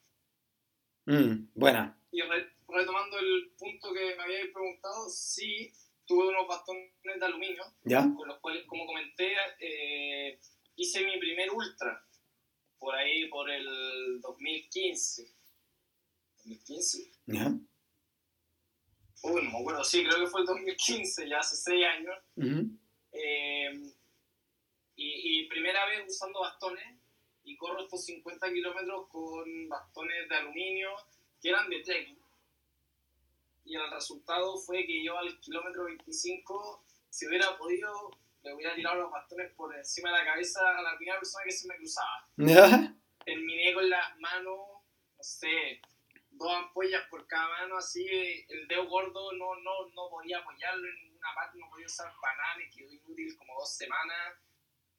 Mm, 1.07 1.49
buena. 1.55 1.99
Y 2.13 2.21
retomando 2.69 3.19
el 3.19 3.53
punto 3.59 3.93
que 3.93 4.15
me 4.17 4.23
habíais 4.23 4.53
preguntado, 4.53 5.09
sí, 5.09 5.73
tuve 6.07 6.29
unos 6.29 6.47
bastones 6.47 6.91
de 7.03 7.25
aluminio, 7.25 7.63
con 8.17 8.29
los 8.29 8.39
cuales, 8.41 8.67
como 8.67 8.87
comenté, 8.87 9.35
eh, 9.61 10.39
hice 10.77 11.05
mi 11.05 11.19
primer 11.19 11.51
ultra, 11.51 12.05
por 12.79 12.95
ahí 12.95 13.29
por 13.29 13.51
el 13.51 14.21
2015. 14.21 15.31
¿2015? 16.45 17.13
¿Ya? 17.27 17.55
Uy, 19.23 19.43
no 19.43 19.51
me 19.51 19.59
acuerdo, 19.59 19.85
sí, 19.85 20.05
creo 20.05 20.21
que 20.21 20.31
fue 20.31 20.41
el 20.43 20.47
2015, 20.47 21.29
ya 21.29 21.39
hace 21.39 21.57
seis 21.57 21.85
años. 21.85 22.17
Eh, 23.13 23.93
y, 24.97 25.43
y, 25.43 25.49
primera 25.49 25.87
vez 25.87 26.09
usando 26.09 26.41
bastones, 26.41 26.99
y 27.45 27.57
corro 27.57 27.83
estos 27.83 28.05
50 28.05 28.53
kilómetros 28.53 29.09
con 29.09 29.69
bastones 29.69 30.29
de 30.29 30.37
aluminio 30.37 30.91
que 31.41 31.49
eran 31.49 31.69
de 31.69 31.81
trekking. 31.81 32.19
Y 33.65 33.77
el 33.77 33.91
resultado 33.91 34.57
fue 34.59 34.87
que 34.87 35.03
yo 35.03 35.19
al 35.19 35.39
kilómetro 35.41 35.85
25, 35.85 36.85
si 37.11 37.27
hubiera 37.27 37.57
podido, 37.59 38.11
le 38.49 38.55
hubiera 38.55 38.75
tirado 38.75 39.03
los 39.03 39.11
bastones 39.11 39.53
por 39.55 39.75
encima 39.77 40.11
de 40.11 40.19
la 40.19 40.25
cabeza 40.25 40.79
a 40.79 40.83
la 40.83 40.97
primera 40.97 41.19
persona 41.19 41.45
que 41.45 41.53
se 41.53 41.69
me 41.69 41.77
cruzaba. 41.77 42.27
Terminé 43.25 43.75
con 43.75 43.89
las 43.89 44.19
manos, 44.19 44.59
no 45.17 45.23
sé, 45.23 45.81
dos 46.31 46.55
ampollas 46.55 47.07
por 47.11 47.27
cada 47.27 47.49
mano, 47.49 47.77
así, 47.77 48.07
el 48.49 48.67
dedo 48.69 48.87
gordo 48.89 49.33
no, 49.33 49.57
no, 49.57 49.89
no 49.95 50.09
podía 50.11 50.39
apoyarlo 50.39 50.89
en 50.89 50.95
ninguna 51.05 51.29
parte, 51.35 51.59
no 51.59 51.69
podía 51.69 51.87
usar 51.87 52.13
me 52.57 52.71
quedó 52.71 52.93
inútil 52.93 53.37
como 53.37 53.55
dos 53.55 53.77
semanas. 53.77 54.39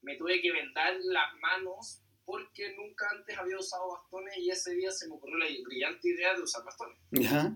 Me 0.01 0.15
tuve 0.15 0.41
que 0.41 0.51
vendar 0.51 0.95
las 1.01 1.33
manos 1.39 2.01
porque 2.23 2.73
nunca 2.75 3.09
antes 3.09 3.37
había 3.37 3.57
usado 3.57 3.91
bastones 3.91 4.37
y 4.37 4.49
ese 4.49 4.73
día 4.75 4.91
se 4.91 5.07
me 5.07 5.15
ocurrió 5.15 5.37
la 5.37 5.47
brillante 5.65 6.09
idea 6.09 6.35
de 6.35 6.41
usar 6.41 6.63
bastones. 6.63 6.97
Ajá. 7.25 7.51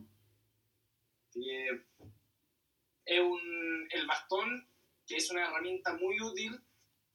es 3.05 3.19
un, 3.21 3.87
el 3.91 4.07
bastón, 4.07 4.67
que 5.05 5.17
es 5.17 5.29
una 5.31 5.47
herramienta 5.47 5.93
muy 5.93 6.19
útil, 6.21 6.59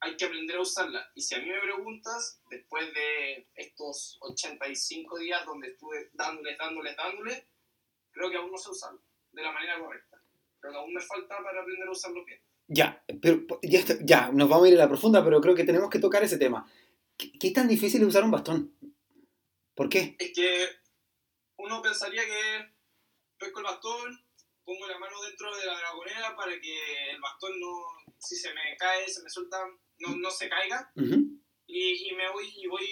hay 0.01 0.17
que 0.17 0.27
aprender 0.27 0.57
a 0.57 0.63
usarla. 0.63 1.11
Y 1.15 1.23
si 1.23 1.35
a 1.35 1.39
mí 1.39 1.47
me 1.49 1.61
preguntas, 1.61 2.41
después 2.51 2.93
de 2.95 3.49
estos 3.55 4.19
85 4.21 5.19
días 5.19 5.45
donde 5.45 5.69
estuve 5.69 6.11
dándoles, 6.13 6.57
dándoles, 6.59 6.97
dándoles, 6.97 7.45
creo 8.11 8.31
que 8.31 8.37
aún 8.37 8.51
no 8.51 8.59
sé 8.59 8.71
usarlo 8.71 9.03
de 9.33 9.43
la 9.43 9.53
manera 9.53 9.79
correcta. 9.79 10.23
Pero 10.61 10.79
aún 10.79 10.95
me 10.95 11.01
falta 11.01 11.37
para 11.43 11.61
aprender 11.61 11.89
a 11.89 11.93
usarlo 11.93 12.25
bien. 12.25 12.41
Ya, 12.67 13.03
pero 13.23 13.47
ya, 13.63 13.81
ya, 14.03 14.31
nos 14.31 14.49
vamos 14.49 14.67
a 14.67 14.69
ir 14.69 14.75
a 14.75 14.85
la 14.85 14.89
profunda, 14.89 15.25
pero 15.25 15.41
creo 15.41 15.55
que 15.55 15.65
tenemos 15.65 15.89
que 15.89 15.99
tocar 15.99 16.23
ese 16.23 16.39
tema. 16.39 16.71
¿Qué, 17.17 17.33
es 17.41 17.53
tan 17.53 17.67
difícil 17.67 18.05
usar 18.05 18.25
un 18.25 18.31
bastón? 18.31 18.77
¿Por 19.75 19.89
qué? 19.89 20.17
Es 20.19 20.33
que 20.35 20.69
uno 21.57 21.81
pensaría 21.81 22.25
que 22.25 22.73
pesco 23.39 23.61
el 23.61 23.65
bastón, 23.65 24.28
pongo 24.69 24.87
la 24.87 24.99
mano 24.99 25.17
dentro 25.23 25.57
de 25.57 25.65
la 25.65 25.79
dragonera 25.79 26.37
para 26.37 26.61
que 26.61 27.11
el 27.11 27.21
bastón 27.23 27.59
no, 27.59 28.13
si 28.19 28.37
se 28.37 28.53
me 28.53 28.77
cae, 28.79 29.09
se 29.09 29.23
me 29.23 29.31
suelta, 29.31 29.57
no, 30.01 30.15
no 30.17 30.31
se 30.31 30.47
caiga. 30.47 30.93
y, 30.95 32.11
y, 32.11 32.15
me 32.15 32.31
voy 32.31 32.53
y 32.55 32.67
voy 32.67 32.87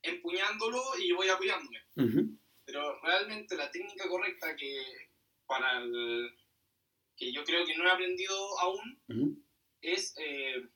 empuñándolo 0.00 0.82
y 0.98 1.12
voy 1.12 1.28
apoyándome. 1.28 1.82
Pero 2.64 2.98
realmente 3.02 3.56
la 3.56 3.70
técnica 3.70 4.08
correcta 4.08 4.56
que 4.56 5.10
para 5.46 5.82
el, 5.82 6.34
que 7.14 7.30
yo 7.30 7.44
creo 7.44 7.66
que 7.66 7.76
no 7.76 7.86
he 7.86 7.90
aprendido 7.90 8.58
aún 8.60 9.44
es 9.82 10.14
eh, 10.16 10.66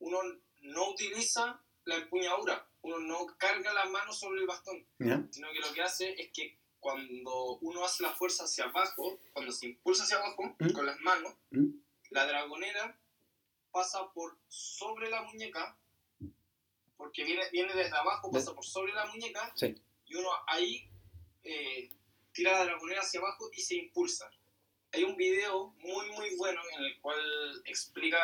uno 0.00 0.18
no 0.62 0.90
utiliza 0.90 1.64
la 1.84 1.96
empuñadura. 1.98 2.68
Uno 2.82 2.98
no 2.98 3.26
carga 3.38 3.72
la 3.74 3.84
mano 3.84 4.12
sobre 4.12 4.40
el 4.40 4.46
bastón, 4.46 4.84
sino 5.30 5.52
que 5.52 5.60
lo 5.60 5.72
que 5.72 5.82
hace 5.82 6.20
es 6.20 6.30
que 6.32 6.59
cuando 6.80 7.58
uno 7.60 7.84
hace 7.84 8.02
la 8.02 8.10
fuerza 8.10 8.44
hacia 8.44 8.64
abajo, 8.64 9.18
cuando 9.32 9.52
se 9.52 9.66
impulsa 9.66 10.02
hacia 10.02 10.16
abajo 10.16 10.56
¿Mm? 10.58 10.72
con 10.72 10.86
las 10.86 10.98
manos, 11.00 11.34
¿Mm? 11.50 11.68
la 12.10 12.26
dragonera 12.26 12.98
pasa 13.70 14.10
por 14.12 14.36
sobre 14.48 15.10
la 15.10 15.22
muñeca, 15.22 15.76
porque 16.96 17.24
viene, 17.24 17.42
viene 17.52 17.74
desde 17.74 17.96
abajo, 17.96 18.30
pasa 18.30 18.54
por 18.54 18.64
sobre 18.64 18.92
la 18.92 19.06
muñeca, 19.06 19.54
y 20.06 20.14
uno 20.14 20.28
ahí 20.48 20.88
eh, 21.44 21.88
tira 22.32 22.52
la 22.52 22.64
dragonera 22.64 23.02
hacia 23.02 23.20
abajo 23.20 23.48
y 23.52 23.60
se 23.60 23.76
impulsa. 23.76 24.30
Hay 24.92 25.04
un 25.04 25.16
video 25.16 25.68
muy 25.78 26.10
muy 26.10 26.34
bueno 26.36 26.60
en 26.76 26.84
el 26.84 27.00
cual 27.00 27.62
explica 27.64 28.18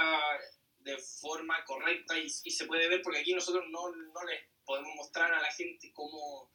de 0.81 0.99
forma 0.99 1.65
correcta 1.65 2.19
y, 2.19 2.27
y, 2.27 2.51
se 2.51 2.67
puede 2.67 2.89
ver 2.89 3.03
porque 3.03 3.21
aquí 3.21 3.35
nosotros 3.35 3.65
no, 3.71 3.89
no 3.91 4.25
les 4.25 4.41
podemos 4.65 4.95
mostrar 4.97 5.33
a 5.33 5.41
la 5.41 5.53
gente 5.53 5.93
cómo 5.93 6.51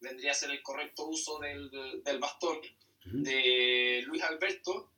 vendría 0.00 0.32
a 0.32 0.34
ser 0.34 0.50
el 0.50 0.62
correcto 0.62 1.06
uso 1.06 1.38
del, 1.38 1.70
del 2.04 2.18
bastón 2.18 2.58
de 3.04 4.02
Luis 4.06 4.22
Alberto 4.22 4.90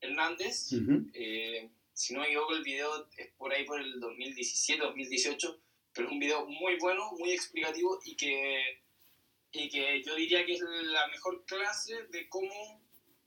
Hernández. 0.00 0.72
Eh, 1.14 1.68
si 1.92 2.14
no 2.14 2.20
me 2.20 2.26
equivoco, 2.26 2.54
el 2.54 2.62
video 2.62 3.08
es 3.16 3.28
por 3.36 3.52
ahí 3.52 3.64
por 3.64 3.80
el 3.80 4.00
2017, 4.00 4.82
2018, 4.82 5.60
pero 5.92 6.08
es 6.08 6.12
un 6.12 6.18
video 6.18 6.46
muy 6.46 6.78
bueno, 6.78 7.10
muy 7.18 7.32
explicativo 7.32 7.98
y 8.04 8.16
que, 8.16 8.62
y 9.52 9.68
que 9.68 10.02
yo 10.02 10.14
diría 10.14 10.46
que 10.46 10.54
es 10.54 10.60
la 10.60 11.08
mejor 11.08 11.44
clase 11.44 11.94
de 12.10 12.28
cómo 12.28 12.80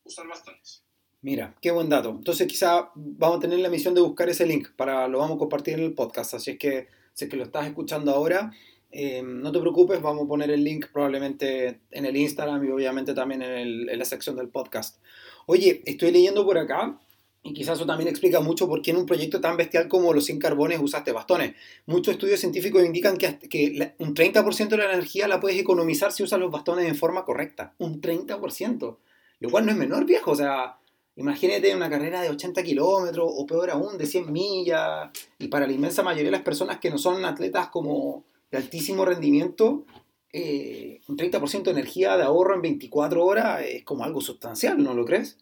usar 0.04 0.28
bastones. 0.28 0.84
Mira, 1.22 1.56
qué 1.62 1.72
buen 1.72 1.88
dato. 1.88 2.10
Entonces 2.10 2.48
quizá 2.48 2.92
vamos 2.96 3.38
a 3.38 3.42
tener 3.42 3.60
la 3.60 3.70
misión 3.70 3.94
de 3.94 4.02
buscar 4.02 4.30
ese 4.30 4.46
link 4.46 4.72
para 4.76 5.08
lo 5.08 5.20
vamos 5.20 5.36
a 5.36 5.40
compartir 5.40 5.76
en 5.76 5.82
el 5.82 5.94
podcast. 5.94 6.34
Así 6.34 6.52
es 6.52 6.58
que 6.58 6.88
si 7.14 7.26
es 7.26 7.32
que 7.32 7.38
lo 7.38 7.44
estás 7.44 7.68
escuchando 7.68 8.12
ahora, 8.12 8.52
eh, 8.94 9.24
no 9.24 9.52
te 9.52 9.60
preocupes, 9.60 10.02
vamos 10.02 10.26
a 10.26 10.28
poner 10.28 10.52
el 10.52 10.64
link 10.64 10.86
probablemente 10.94 11.82
en 11.90 12.06
el 12.06 12.16
Instagram 12.16 12.64
y 12.64 12.70
obviamente 12.70 13.16
también 13.16 13.42
en, 13.42 13.98
la 13.98 14.06
sección 14.06 14.36
del 14.36 14.50
podcast. 14.50 15.02
Oye, 15.48 15.82
estoy 15.86 16.12
leyendo 16.12 16.46
por 16.46 16.60
acá 16.60 17.00
y 17.42 17.54
quizás 17.54 17.80
eso 17.80 17.88
también 17.88 18.08
explica 18.08 18.40
mucho 18.40 18.68
por 18.68 18.84
qué 18.84 18.92
en 18.92 18.98
un 18.98 19.08
proyecto 19.08 19.42
tan 19.42 19.58
bestial 19.58 19.88
como 19.88 20.14
los 20.14 20.26
100 20.26 20.38
carbones 20.38 20.80
usaste 20.80 21.12
bastones. 21.12 21.56
Muchos 21.88 22.14
estudios 22.14 22.40
científicos 22.40 22.86
indican 22.86 23.18
que, 23.18 23.40
que 23.40 23.96
un 23.98 24.14
30% 24.14 24.68
de 24.70 24.78
la 24.78 24.94
energía 24.94 25.28
la 25.28 25.40
puedes 25.40 25.60
economizar 25.60 26.12
si 26.12 26.22
usas 26.22 26.40
los 26.40 26.52
bastones 26.52 26.88
en 26.88 26.96
forma 26.96 27.26
correcta. 27.26 27.74
Un 27.80 28.00
30%. 28.00 28.98
Lo 29.40 29.50
cual 29.50 29.66
no 29.66 29.72
es 29.72 29.78
menor, 29.78 30.06
viejo. 30.06 30.32
O 30.32 30.36
sea, 30.36 30.78
Imagínate 31.16 31.76
una 31.76 31.92
carrera 31.92 32.22
de 32.22 32.30
80 32.32 32.64
kilómetros 32.64 33.30
o 33.30 33.46
peor 33.46 33.70
aún 33.70 33.98
de 34.00 34.08
100 34.08 34.32
millas. 34.32 35.12
Y 35.38 35.48
para 35.48 35.68
la 35.68 35.74
inmensa 35.74 36.02
mayoría 36.02 36.26
de 36.26 36.38
las 36.38 36.42
personas 36.42 36.80
que 36.80 36.90
no 36.90 36.98
son 36.98 37.24
atletas 37.24 37.68
como 37.70 38.26
de 38.54 38.60
altísimo 38.60 39.04
rendimiento, 39.04 39.84
eh, 40.32 41.02
un 41.08 41.18
30% 41.18 41.64
de 41.64 41.72
energía 41.72 42.16
de 42.18 42.24
ahorro 42.24 42.54
en 42.54 42.62
24 42.62 43.26
horas 43.26 43.64
es 43.66 43.84
como 43.84 44.04
algo 44.04 44.22
sustancial, 44.22 44.82
¿no 44.84 44.94
lo 44.94 45.06
crees? 45.06 45.40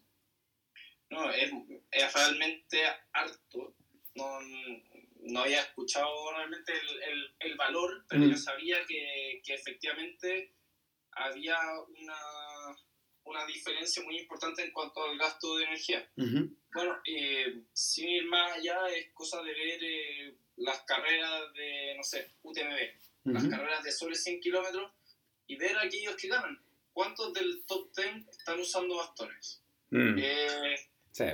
No, 1.10 1.30
es, 1.30 1.52
realmente 2.14 2.78
harto. 3.12 3.74
No, 4.14 4.40
no, 5.24 5.40
había 5.40 5.60
escuchado 5.60 6.08
realmente 6.34 6.72
el, 6.72 7.34
el, 7.40 7.56
valor, 7.58 8.06
pero 8.08 8.24
yo 8.24 8.32
mm. 8.32 8.38
sabía 8.38 8.78
que, 8.86 9.42
que 9.44 9.54
efectivamente 9.54 10.54
había 11.10 11.58
una 12.00 12.16
una 13.24 13.46
diferencia 13.46 14.02
muy 14.02 14.18
importante 14.18 14.64
en 14.64 14.72
cuanto 14.72 15.04
al 15.04 15.16
gasto 15.16 15.56
de 15.56 15.64
energía. 15.64 16.10
Bueno, 16.16 16.98
eh, 17.06 17.62
sin 17.72 18.08
ir 18.08 18.26
más 18.26 18.56
allá, 18.56 18.88
es 18.88 19.12
cosa 19.12 19.40
de 19.42 19.52
ver 19.52 19.84
eh, 19.84 20.34
las 20.64 20.82
carreras 20.82 21.52
de, 21.54 21.94
no 21.96 22.02
sé, 22.02 22.30
UTMB, 22.42 23.32
las 23.32 23.46
carreras 23.46 23.84
de 23.84 23.92
sobre 23.92 24.14
100 24.14 24.40
kilómetros 24.40 24.90
y 25.46 25.56
ver 25.56 25.76
a 25.76 25.82
aquellos 25.82 26.16
que 26.16 26.28
ganan. 26.28 26.58
¿Cuántos 26.92 27.32
del 27.32 27.64
top 27.66 27.90
10 27.96 28.28
están 28.28 28.60
usando 28.60 28.96
bastones? 28.96 29.62
Mm. 29.90 30.18
Eh, 30.18 30.76
sí. 31.10 31.24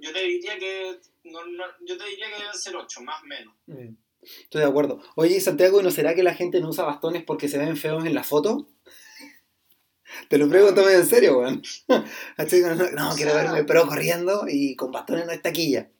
yo 0.00 0.12
te 0.12 0.22
diría 0.24 0.58
que 0.58 1.00
yo 1.24 1.98
te 1.98 2.04
diría 2.04 2.28
que 2.28 2.38
deben 2.38 2.54
ser 2.54 2.76
8, 2.76 3.00
más 3.02 3.22
o 3.22 3.26
menos. 3.26 3.54
Mm. 3.66 3.94
Estoy 4.22 4.62
de 4.62 4.66
acuerdo. 4.66 5.02
Oye, 5.16 5.40
Santiago, 5.40 5.82
¿no 5.82 5.90
será 5.90 6.14
que 6.14 6.22
la 6.22 6.34
gente 6.34 6.60
no 6.60 6.70
usa 6.70 6.84
bastones 6.84 7.22
porque 7.24 7.48
se 7.48 7.58
ven 7.58 7.76
feos 7.76 8.04
en 8.04 8.14
la 8.14 8.24
foto? 8.24 8.68
Te 10.28 10.38
lo 10.38 10.48
pregunto 10.48 10.88
en 10.88 11.06
serio, 11.06 11.38
weón. 11.38 11.62
No, 11.88 13.14
quiero 13.16 13.34
verme 13.34 13.64
pero 13.64 13.86
corriendo 13.86 14.46
y 14.48 14.76
con 14.76 14.92
bastones 14.92 15.26
no 15.26 15.32
es 15.32 15.42
taquilla. 15.42 15.90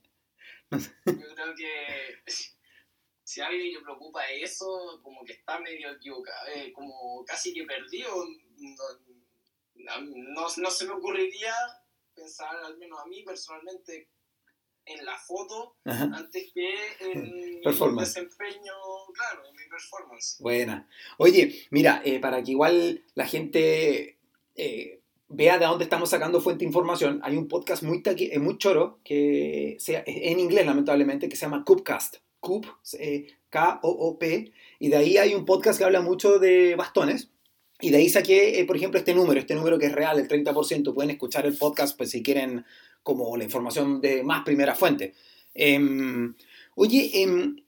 Yo 0.78 1.34
creo 1.34 1.54
que 1.56 2.22
si 3.24 3.40
a 3.40 3.46
alguien 3.46 3.74
le 3.74 3.80
preocupa 3.80 4.26
eso, 4.30 5.00
como 5.02 5.24
que 5.24 5.32
está 5.32 5.58
medio 5.58 5.90
equivocado, 5.92 6.48
eh, 6.54 6.72
como 6.72 7.24
casi 7.24 7.52
que 7.52 7.64
perdido. 7.64 8.26
No, 9.74 10.48
no, 10.56 10.70
se 10.70 10.86
me 10.86 10.92
ocurriría 10.92 11.52
pensar, 12.14 12.56
al 12.56 12.78
menos 12.78 13.00
a 13.00 13.06
mí 13.06 13.22
personalmente, 13.24 14.08
en 14.86 15.04
la 15.04 15.16
foto 15.18 15.76
antes 15.84 16.52
que 16.52 16.74
en 17.00 17.22
mi 17.32 18.00
desempeño, 18.00 18.74
claro, 19.14 19.46
en 19.48 19.56
mi 19.56 19.68
performance. 19.68 19.70
performance. 19.70 20.36
Buena. 20.40 20.88
Oye, 21.18 21.66
mira, 21.70 22.02
eh, 22.04 22.20
para 22.20 22.42
que 22.42 22.52
igual 22.52 23.04
la 23.14 23.26
gente 23.26 24.18
eh, 24.54 25.03
vea 25.34 25.58
de 25.58 25.66
dónde 25.66 25.84
estamos 25.84 26.10
sacando 26.10 26.40
fuente 26.40 26.60
de 26.60 26.68
información, 26.68 27.20
hay 27.22 27.36
un 27.36 27.48
podcast 27.48 27.82
muy, 27.82 28.02
eh, 28.04 28.38
muy 28.38 28.58
choro, 28.58 28.98
que 29.04 29.76
sea, 29.78 30.02
en 30.06 30.38
inglés 30.40 30.66
lamentablemente, 30.66 31.28
que 31.28 31.36
se 31.36 31.46
llama 31.46 31.64
Coopcast. 31.64 32.16
Coop, 32.44 32.66
K-O-O-P, 33.48 34.52
y 34.78 34.88
de 34.88 34.96
ahí 34.96 35.16
hay 35.16 35.34
un 35.34 35.46
podcast 35.46 35.78
que 35.78 35.84
habla 35.84 36.02
mucho 36.02 36.38
de 36.38 36.76
bastones. 36.76 37.30
Y 37.80 37.90
de 37.90 37.96
ahí 37.96 38.08
saqué, 38.08 38.62
por 38.66 38.76
ejemplo, 38.76 38.98
este 38.98 39.14
número, 39.14 39.40
este 39.40 39.54
número 39.54 39.78
que 39.78 39.86
es 39.86 39.92
real, 39.92 40.20
el 40.20 40.28
30%. 40.28 40.94
Pueden 40.94 41.10
escuchar 41.10 41.46
el 41.46 41.56
podcast 41.56 41.96
pues, 41.96 42.10
si 42.10 42.22
quieren 42.22 42.64
como 43.02 43.36
la 43.36 43.44
información 43.44 44.00
de 44.00 44.22
más 44.22 44.44
primera 44.44 44.74
fuente. 44.74 45.14
Em, 45.54 46.34
oye, 46.76 47.10
eh, 47.14 47.63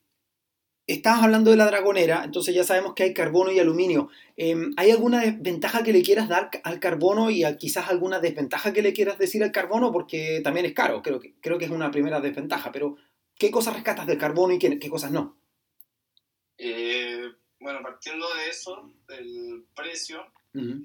estabas 0.87 1.25
hablando 1.25 1.51
de 1.51 1.57
la 1.57 1.67
dragonera, 1.67 2.23
entonces 2.25 2.55
ya 2.55 2.63
sabemos 2.63 2.95
que 2.95 3.03
hay 3.03 3.15
carbono 3.15 3.51
y 3.51 3.59
aluminio. 3.59 4.09
Em, 4.37 4.73
¿Hay 4.77 4.91
alguna 4.91 5.23
ventaja 5.39 5.83
que 5.83 5.93
le 5.93 6.03
quieras 6.03 6.29
dar 6.29 6.51
al 6.63 6.79
carbono 6.79 7.31
y 7.31 7.45
quizás 7.59 7.89
alguna 7.89 8.21
desventaja 8.21 8.73
que 8.73 8.83
le 8.83 8.93
quieras 8.93 9.19
decir 9.19 9.43
al 9.43 9.53
carbono? 9.53 9.93
Porque 9.93 10.41
también 10.45 10.67
es 10.67 10.75
caro, 10.75 11.03
creo 11.03 11.19
que, 11.19 11.35
creo 11.41 11.59
que 11.59 11.65
es 11.65 11.71
una 11.71 11.91
primera 11.91 12.21
desventaja, 12.21 12.71
pero 12.71 12.97
¿qué 13.37 13.51
cosas 13.51 13.75
rescatas 13.75 14.07
del 14.07 14.19
carbono 14.19 14.55
y 14.55 14.59
qué, 14.59 14.89
cosas 14.89 15.11
no? 15.11 15.37
Eh, 16.59 17.33
bueno, 17.59 17.81
partiendo 17.83 18.27
de 18.35 18.49
eso, 18.49 18.93
del 19.09 19.65
precio, 19.75 20.25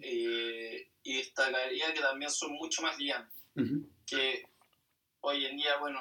eh, 0.02 0.90
y 1.04 1.18
destacaría 1.18 1.94
que 1.94 2.02
también 2.02 2.30
son 2.30 2.54
mucho 2.54 2.82
más 2.82 2.98
livianos. 2.98 3.32
Que 4.06 4.44
hoy 5.22 5.46
en 5.46 5.58
día, 5.58 5.78
bueno, 5.80 6.00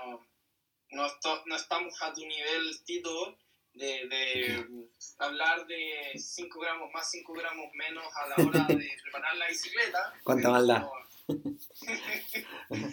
no, 0.91 1.07
no 1.47 1.57
estamos 1.57 2.03
a 2.03 2.13
tu 2.13 2.23
nivel, 2.23 2.83
Tito, 2.85 3.37
de, 3.81 4.07
de 4.09 4.88
hablar 5.19 5.66
de 5.66 6.12
5 6.16 6.61
gramos 6.61 6.93
más, 6.93 7.11
5 7.11 7.33
gramos 7.33 7.73
menos 7.75 8.05
a 8.14 8.29
la 8.29 8.37
hora 8.47 8.66
de 8.66 8.99
preparar 9.03 9.37
la 9.37 9.49
bicicleta. 9.49 10.14
¿Cuánta 10.23 10.51
maldad? 10.51 10.87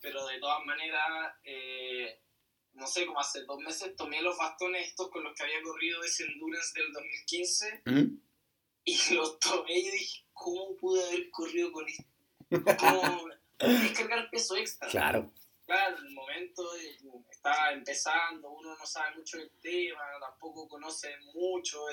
Pero 0.00 0.26
de 0.26 0.38
todas 0.38 0.64
maneras, 0.66 1.34
eh, 1.44 2.20
no 2.74 2.86
sé, 2.86 3.06
como 3.06 3.20
hace 3.20 3.44
dos 3.44 3.58
meses 3.60 3.94
tomé 3.96 4.20
los 4.22 4.36
bastones 4.36 4.88
estos 4.88 5.08
con 5.10 5.22
los 5.24 5.34
que 5.34 5.44
había 5.44 5.62
corrido 5.62 6.02
ese 6.02 6.24
Endurance 6.24 6.78
del 6.78 6.92
2015 6.92 7.82
y 8.84 8.98
los 9.14 9.38
tomé 9.38 9.78
y 9.78 9.90
dije, 9.90 10.24
¿cómo 10.32 10.76
pude 10.76 11.06
haber 11.06 11.30
corrido 11.30 11.72
con 11.72 11.88
esto? 11.88 12.04
¿Cómo 12.78 13.28
descargar 13.58 14.28
peso 14.30 14.56
extra? 14.56 14.88
Claro 14.88 15.32
claro, 15.66 15.98
en 15.98 16.06
el 16.06 16.12
momento 16.12 16.62
está 17.30 17.72
empezando, 17.72 18.50
uno 18.50 18.76
no 18.76 18.86
sabe 18.86 19.16
mucho 19.16 19.38
del 19.38 19.50
tema, 19.60 20.02
tampoco 20.20 20.68
conoce 20.68 21.16
mucho, 21.34 21.86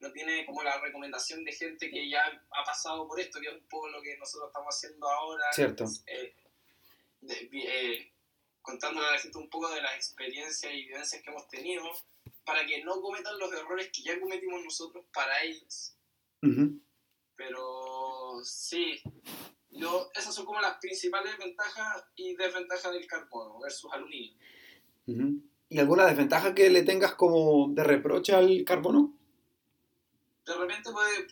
no 0.00 0.12
tiene 0.12 0.44
como 0.44 0.62
la 0.62 0.78
recomendación 0.80 1.44
de 1.44 1.52
gente 1.52 1.90
que 1.90 2.08
ya 2.08 2.22
ha 2.50 2.64
pasado 2.64 3.06
por 3.06 3.18
esto, 3.18 3.40
que 3.40 3.48
es 3.48 3.54
un 3.54 3.68
poco 3.68 3.88
lo 3.88 4.02
que 4.02 4.16
nosotros 4.18 4.48
estamos 4.48 4.74
haciendo 4.74 5.08
ahora. 5.08 5.52
Cierto. 5.52 5.84
Eh, 6.06 6.34
eh, 7.28 8.12
contándole 8.60 9.06
a 9.06 9.12
la 9.12 9.18
gente 9.18 9.38
un 9.38 9.48
poco 9.48 9.70
de 9.70 9.80
las 9.80 9.94
experiencias 9.94 10.72
y 10.72 10.86
vivencias 10.86 11.22
que 11.22 11.30
hemos 11.30 11.48
tenido, 11.48 11.84
para 12.44 12.66
que 12.66 12.82
no 12.84 13.00
cometan 13.00 13.38
los 13.38 13.52
errores 13.52 13.90
que 13.92 14.02
ya 14.02 14.18
cometimos 14.20 14.62
nosotros 14.62 15.04
para 15.12 15.42
ellos. 15.42 15.94
Pero 17.36 18.40
sí, 18.44 19.00
yo, 19.76 20.10
esas 20.14 20.34
son 20.34 20.44
como 20.44 20.60
las 20.60 20.78
principales 20.78 21.36
ventajas 21.38 22.04
y 22.16 22.34
desventajas 22.34 22.92
del 22.92 23.06
carbono 23.06 23.58
versus 23.60 23.92
aluminio. 23.92 24.34
¿Y 25.68 25.78
alguna 25.78 26.06
desventaja 26.06 26.54
que 26.54 26.70
le 26.70 26.82
tengas 26.82 27.14
como 27.14 27.68
de 27.70 27.84
reproche 27.84 28.34
al 28.34 28.64
carbono? 28.64 29.12
De 30.44 30.54
repente 30.54 30.90
puede, 30.92 31.26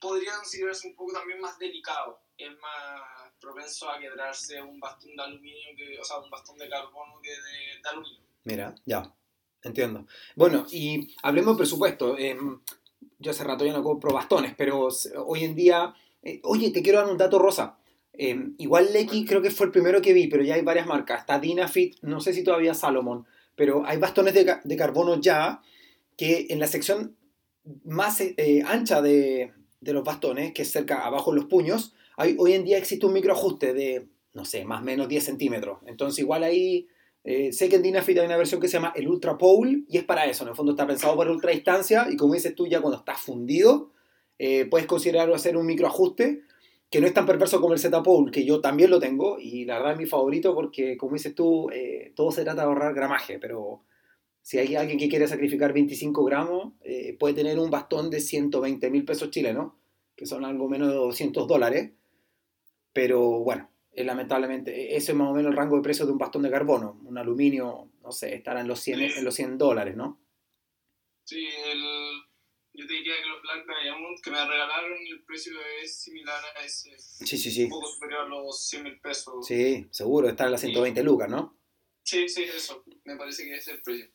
podría 0.00 0.34
considerarse 0.36 0.88
un 0.88 0.96
poco 0.96 1.12
también 1.12 1.40
más 1.40 1.58
delicado. 1.58 2.20
Es 2.36 2.50
más 2.50 3.32
propenso 3.40 3.88
a 3.88 3.98
quebrarse 3.98 4.60
un 4.62 4.80
bastón 4.80 5.14
de 5.16 5.22
aluminio, 5.22 5.76
que, 5.76 5.98
o 5.98 6.04
sea, 6.04 6.18
un 6.18 6.30
bastón 6.30 6.58
de 6.58 6.68
carbono 6.68 7.20
que 7.22 7.30
de, 7.30 7.88
aluminio. 7.88 8.20
Mira, 8.44 8.74
ya, 8.84 9.12
entiendo. 9.62 10.06
Bueno, 10.34 10.66
y 10.70 11.14
hablemos 11.22 11.54
de 11.54 11.58
presupuesto. 11.58 12.16
Em, 12.18 12.60
yo 13.18 13.30
hace 13.30 13.44
rato 13.44 13.64
ya 13.64 13.72
no 13.72 13.82
compro 13.82 14.12
bastones, 14.12 14.54
pero 14.56 14.88
hoy 15.26 15.44
en 15.44 15.54
día 15.54 15.94
eh, 16.26 16.40
oye, 16.42 16.70
te 16.70 16.82
quiero 16.82 16.98
dar 16.98 17.08
un 17.08 17.16
dato 17.16 17.38
rosa. 17.38 17.78
Em, 18.12 18.54
igual 18.58 18.92
Lecky 18.92 19.24
creo 19.24 19.40
que 19.40 19.50
fue 19.50 19.66
el 19.66 19.72
primero 19.72 20.02
que 20.02 20.12
vi, 20.12 20.26
pero 20.26 20.42
ya 20.42 20.56
hay 20.56 20.62
varias 20.62 20.86
marcas. 20.86 21.20
Está 21.20 21.38
Dynafit, 21.38 21.98
no 22.02 22.20
sé 22.20 22.32
si 22.32 22.42
todavía 22.42 22.74
Salomon, 22.74 23.26
pero 23.54 23.86
hay 23.86 23.98
bastones 23.98 24.34
de, 24.34 24.76
carbono 24.76 25.20
ya 25.20 25.62
que 26.16 26.46
en 26.50 26.58
la 26.58 26.66
sección 26.66 27.16
más 27.84 28.20
eh, 28.20 28.62
ancha 28.66 29.02
de, 29.02 29.52
los 29.80 30.02
bastones, 30.02 30.52
que 30.52 30.62
es 30.62 30.72
cerca 30.72 31.06
abajo 31.06 31.30
de 31.30 31.36
los 31.36 31.46
puños, 31.46 31.94
hay, 32.16 32.34
hoy 32.38 32.54
en 32.54 32.64
día 32.64 32.78
existe 32.78 33.06
un 33.06 33.12
microajuste 33.12 33.72
de, 33.72 34.08
no 34.32 34.44
sé, 34.44 34.64
más 34.64 34.80
o 34.82 34.84
menos 34.84 35.08
10 35.08 35.22
centímetros. 35.22 35.78
Entonces 35.86 36.18
igual 36.18 36.42
ahí, 36.42 36.88
eh, 37.22 37.52
sé 37.52 37.68
que 37.68 37.76
en 37.76 37.82
Dynafit 37.82 38.18
hay 38.18 38.26
una 38.26 38.36
versión 38.36 38.60
que 38.60 38.66
se 38.66 38.78
llama 38.78 38.92
el 38.96 39.06
Ultra 39.06 39.38
Pole 39.38 39.84
y 39.88 39.98
es 39.98 40.04
para 40.04 40.24
eso. 40.26 40.42
En 40.42 40.50
el 40.50 40.56
fondo 40.56 40.72
está 40.72 40.88
pensado 40.88 41.16
para 41.16 41.30
ultra 41.30 41.52
distancia 41.52 42.08
y 42.10 42.16
como 42.16 42.34
dices 42.34 42.54
tú, 42.56 42.66
ya 42.66 42.80
cuando 42.80 42.98
estás 42.98 43.20
fundido, 43.20 43.92
eh, 44.38 44.66
puedes 44.66 44.86
considerarlo 44.86 45.34
hacer 45.34 45.56
un 45.56 45.66
microajuste 45.66 46.42
que 46.90 47.00
no 47.00 47.06
es 47.06 47.14
tan 47.14 47.26
perverso 47.26 47.60
como 47.60 47.72
el 47.74 47.80
Z-Pole, 47.80 48.30
que 48.30 48.44
yo 48.44 48.60
también 48.60 48.90
lo 48.90 49.00
tengo 49.00 49.38
y 49.40 49.64
la 49.64 49.78
verdad 49.78 49.92
es 49.92 49.98
mi 49.98 50.06
favorito 50.06 50.54
porque, 50.54 50.96
como 50.96 51.14
dices 51.14 51.34
tú, 51.34 51.68
eh, 51.70 52.12
todo 52.14 52.30
se 52.30 52.44
trata 52.44 52.62
de 52.62 52.68
ahorrar 52.68 52.94
gramaje, 52.94 53.38
pero 53.38 53.82
si 54.42 54.58
hay 54.58 54.76
alguien 54.76 54.98
que 54.98 55.08
quiere 55.08 55.26
sacrificar 55.26 55.72
25 55.72 56.24
gramos, 56.24 56.74
eh, 56.84 57.16
puede 57.18 57.34
tener 57.34 57.58
un 57.58 57.70
bastón 57.70 58.10
de 58.10 58.20
120 58.20 58.90
mil 58.90 59.04
pesos 59.04 59.30
chilenos, 59.30 59.72
que 60.14 60.26
son 60.26 60.44
algo 60.44 60.68
menos 60.68 60.88
de 60.88 60.94
200 60.94 61.48
dólares, 61.48 61.90
pero 62.92 63.40
bueno, 63.40 63.68
lamentablemente, 63.96 64.96
ese 64.96 65.12
es 65.12 65.18
más 65.18 65.30
o 65.30 65.34
menos 65.34 65.50
el 65.50 65.56
rango 65.56 65.76
de 65.76 65.82
precio 65.82 66.06
de 66.06 66.12
un 66.12 66.18
bastón 66.18 66.42
de 66.42 66.50
carbono, 66.50 67.00
un 67.04 67.18
aluminio, 67.18 67.90
no 68.02 68.12
sé, 68.12 68.34
estará 68.34 68.60
en 68.60 68.68
los 68.68 68.78
100, 68.80 69.00
en 69.00 69.24
los 69.24 69.34
100 69.34 69.58
dólares, 69.58 69.96
¿no? 69.96 70.20
Sí, 71.24 71.44
el 71.44 71.82
yo 72.76 72.86
te 72.86 72.92
diría 72.92 73.14
que 73.16 73.28
los 73.28 73.42
Black 73.42 73.66
Diamond 73.66 74.20
que 74.22 74.30
me 74.30 74.46
regalaron 74.46 74.92
el 74.92 75.24
precio 75.24 75.52
es 75.82 75.98
similar 75.98 76.42
a 76.56 76.64
ese. 76.64 76.94
Sí, 76.98 77.38
sí, 77.38 77.50
sí. 77.50 77.64
Un 77.64 77.70
poco 77.70 77.88
superior 77.88 78.20
a 78.20 78.28
los 78.28 78.68
100 78.68 78.82
mil 78.82 79.00
pesos. 79.00 79.46
Sí, 79.46 79.86
seguro, 79.90 80.28
está 80.28 80.44
en 80.44 80.52
las 80.52 80.60
120 80.60 81.02
lucas, 81.02 81.28
¿no? 81.28 81.56
Sí, 82.02 82.28
sí, 82.28 82.44
eso. 82.44 82.84
Me 83.04 83.16
parece 83.16 83.44
que 83.44 83.56
ese 83.56 83.72
es 83.72 83.76
el 83.78 83.82
precio. 83.82 84.10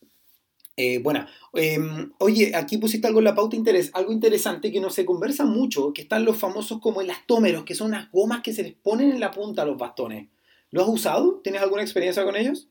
Eh, 0.77 0.99
bueno, 0.99 1.27
em, 1.53 2.13
oye, 2.19 2.55
aquí 2.55 2.77
pusiste 2.77 3.07
algo 3.07 3.19
en 3.19 3.25
la 3.25 3.35
pauta, 3.35 3.55
interés, 3.55 3.91
algo 3.93 4.13
interesante 4.13 4.71
que 4.71 4.79
no 4.79 4.89
se 4.89 5.05
conversa 5.05 5.45
mucho, 5.45 5.91
que 5.93 6.03
están 6.03 6.23
los 6.23 6.37
famosos 6.37 6.79
como 6.79 7.01
elastómeros, 7.01 7.65
que 7.65 7.75
son 7.75 7.87
unas 7.87 8.09
gomas 8.11 8.41
que 8.41 8.53
se 8.53 8.63
les 8.63 8.73
ponen 8.73 9.11
en 9.11 9.19
la 9.19 9.31
punta 9.31 9.63
a 9.63 9.65
los 9.65 9.77
bastones. 9.77 10.29
¿Lo 10.69 10.83
has 10.83 10.87
usado? 10.87 11.41
¿Tienes 11.43 11.61
alguna 11.61 11.81
experiencia 11.81 12.23
con 12.23 12.37
ellos? 12.37 12.69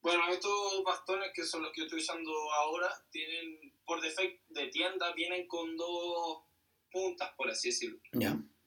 Bueno, 0.00 0.22
estos 0.30 0.82
bastones 0.84 1.30
que 1.34 1.44
son 1.44 1.62
los 1.62 1.72
que 1.72 1.82
yo 1.82 1.84
estoy 1.84 2.00
usando 2.00 2.30
ahora, 2.52 2.88
tienen 3.10 3.73
por 3.84 4.00
defecto 4.00 4.42
de 4.48 4.68
tienda 4.68 5.12
vienen 5.12 5.46
con 5.46 5.76
dos 5.76 6.44
puntas, 6.90 7.32
por 7.36 7.50
así 7.50 7.68
decirlo. 7.68 7.98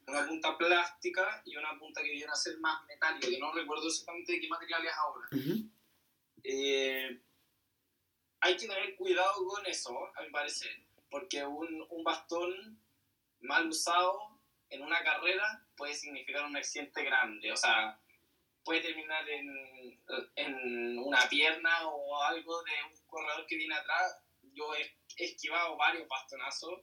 Una 0.07 0.25
punta 0.25 0.57
plástica 0.57 1.41
y 1.45 1.57
una 1.57 1.77
punta 1.77 2.01
que 2.01 2.11
viene 2.11 2.31
a 2.31 2.35
ser 2.35 2.57
más 2.59 2.85
metálica, 2.87 3.27
que 3.27 3.39
no 3.39 3.51
recuerdo 3.51 3.87
exactamente 3.87 4.33
de 4.33 4.39
qué 4.39 4.47
material 4.47 4.85
es 4.85 4.93
ahora. 4.93 5.27
Eh, 6.43 7.21
hay 8.39 8.55
que 8.55 8.67
tener 8.67 8.95
cuidado 8.95 9.45
con 9.45 9.65
eso, 9.65 9.91
a 10.15 10.21
mi 10.21 10.29
parecer, 10.29 10.71
porque 11.09 11.43
un, 11.43 11.85
un 11.89 12.03
bastón 12.03 12.81
mal 13.41 13.67
usado 13.67 14.39
en 14.69 14.81
una 14.81 15.03
carrera 15.03 15.65
puede 15.75 15.93
significar 15.93 16.45
un 16.45 16.55
accidente 16.55 17.03
grande. 17.03 17.51
O 17.51 17.57
sea, 17.57 17.99
puede 18.63 18.81
terminar 18.81 19.27
en, 19.29 19.99
en, 20.35 20.99
una 20.99 21.27
pierna 21.29 21.87
o 21.87 22.21
algo 22.23 22.63
de 22.63 22.71
un 22.91 23.07
corredor 23.07 23.45
que 23.47 23.55
viene 23.55 23.75
atrás 23.75 24.21
yo 24.57 24.65
he 25.17 25.25
esquivado 25.25 25.77
varios 25.77 26.07
bastonazos 26.07 26.81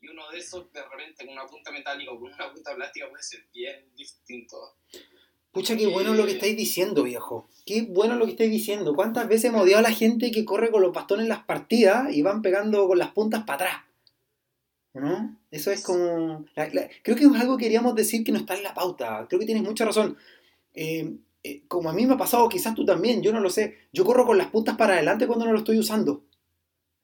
y 0.00 0.08
uno 0.08 0.30
de 0.30 0.38
esos 0.38 0.70
de 0.72 0.82
repente 0.82 1.24
con 1.24 1.34
una 1.34 1.46
punta 1.46 1.72
metálica 1.72 2.12
o 2.12 2.20
con 2.20 2.32
una 2.32 2.52
punta 2.52 2.74
plástica 2.74 3.08
puede 3.08 3.22
ser 3.22 3.44
bien 3.52 3.90
distinto. 3.96 4.76
Pucha, 5.50 5.76
qué 5.76 5.86
bueno 5.86 6.14
lo 6.14 6.26
que 6.26 6.32
estáis 6.32 6.56
diciendo, 6.56 7.02
viejo. 7.02 7.48
Qué 7.64 7.82
bueno 7.82 8.16
lo 8.16 8.26
que 8.26 8.32
estáis 8.32 8.50
diciendo. 8.50 8.94
¿Cuántas 8.94 9.26
veces 9.28 9.46
hemos 9.46 9.62
odiado 9.62 9.80
a 9.80 9.88
la 9.88 9.94
gente 9.94 10.30
que 10.30 10.44
corre 10.44 10.70
con 10.70 10.82
los 10.82 10.92
bastones 10.92 11.24
en 11.24 11.30
las 11.30 11.44
partidas 11.44 12.14
y 12.14 12.22
van 12.22 12.42
pegando 12.42 12.86
con 12.86 12.98
las 12.98 13.10
puntas 13.10 13.44
para 13.44 13.54
atrás? 13.54 13.84
¿No? 14.94 15.36
Eso 15.50 15.70
es 15.70 15.82
como... 15.82 16.44
creo 16.54 17.16
que 17.16 17.24
es 17.24 17.40
algo 17.40 17.56
que 17.56 17.64
queríamos 17.64 17.94
decir 17.94 18.24
que 18.24 18.32
no 18.32 18.38
está 18.38 18.54
en 18.54 18.62
la 18.62 18.74
pauta. 18.74 19.26
Creo 19.28 19.40
que 19.40 19.46
tienes 19.46 19.64
mucha 19.64 19.84
razón. 19.84 20.16
Eh, 20.74 21.16
eh, 21.42 21.62
como 21.66 21.88
a 21.88 21.92
mí 21.92 22.04
me 22.04 22.14
ha 22.14 22.18
pasado, 22.18 22.48
quizás 22.48 22.74
tú 22.74 22.84
también, 22.84 23.22
yo 23.22 23.32
no 23.32 23.40
lo 23.40 23.48
sé. 23.48 23.78
Yo 23.92 24.04
corro 24.04 24.26
con 24.26 24.38
las 24.38 24.48
puntas 24.48 24.76
para 24.76 24.94
adelante 24.94 25.26
cuando 25.26 25.46
no 25.46 25.52
lo 25.52 25.58
estoy 25.58 25.78
usando. 25.78 26.24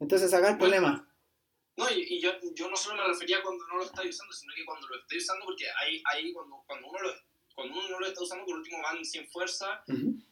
Entonces 0.01 0.33
acá 0.33 0.51
el 0.51 0.59
problema. 0.59 1.09
No, 1.77 1.91
y, 1.91 2.21
yo, 2.21 2.33
yo, 2.55 2.71
no 2.71 2.77
solo 2.77 3.03
me 3.03 3.09
refería 3.09 3.43
cuando 3.43 3.67
no 3.67 3.79
lo 3.79 3.85
estoy 3.85 4.09
usando, 4.09 4.33
sino 4.33 4.55
que 4.55 4.65
cuando 4.65 4.87
lo 4.89 4.97
estoy 4.97 5.19
usando, 5.19 5.45
porque 5.45 5.67
ahí, 5.83 6.03
ahí 6.13 6.33
cuando, 6.33 6.63
cuando, 6.67 6.89
uno 6.89 7.01
lo, 7.01 7.13
cuando 7.55 7.79
uno 7.79 7.89
no 7.89 8.01
lo 8.01 8.07
está 8.07 8.23
usando, 8.23 8.45
por 8.45 8.57
último 8.57 8.81
van 8.81 9.05
sin 9.05 9.27
fuerza, 9.29 9.83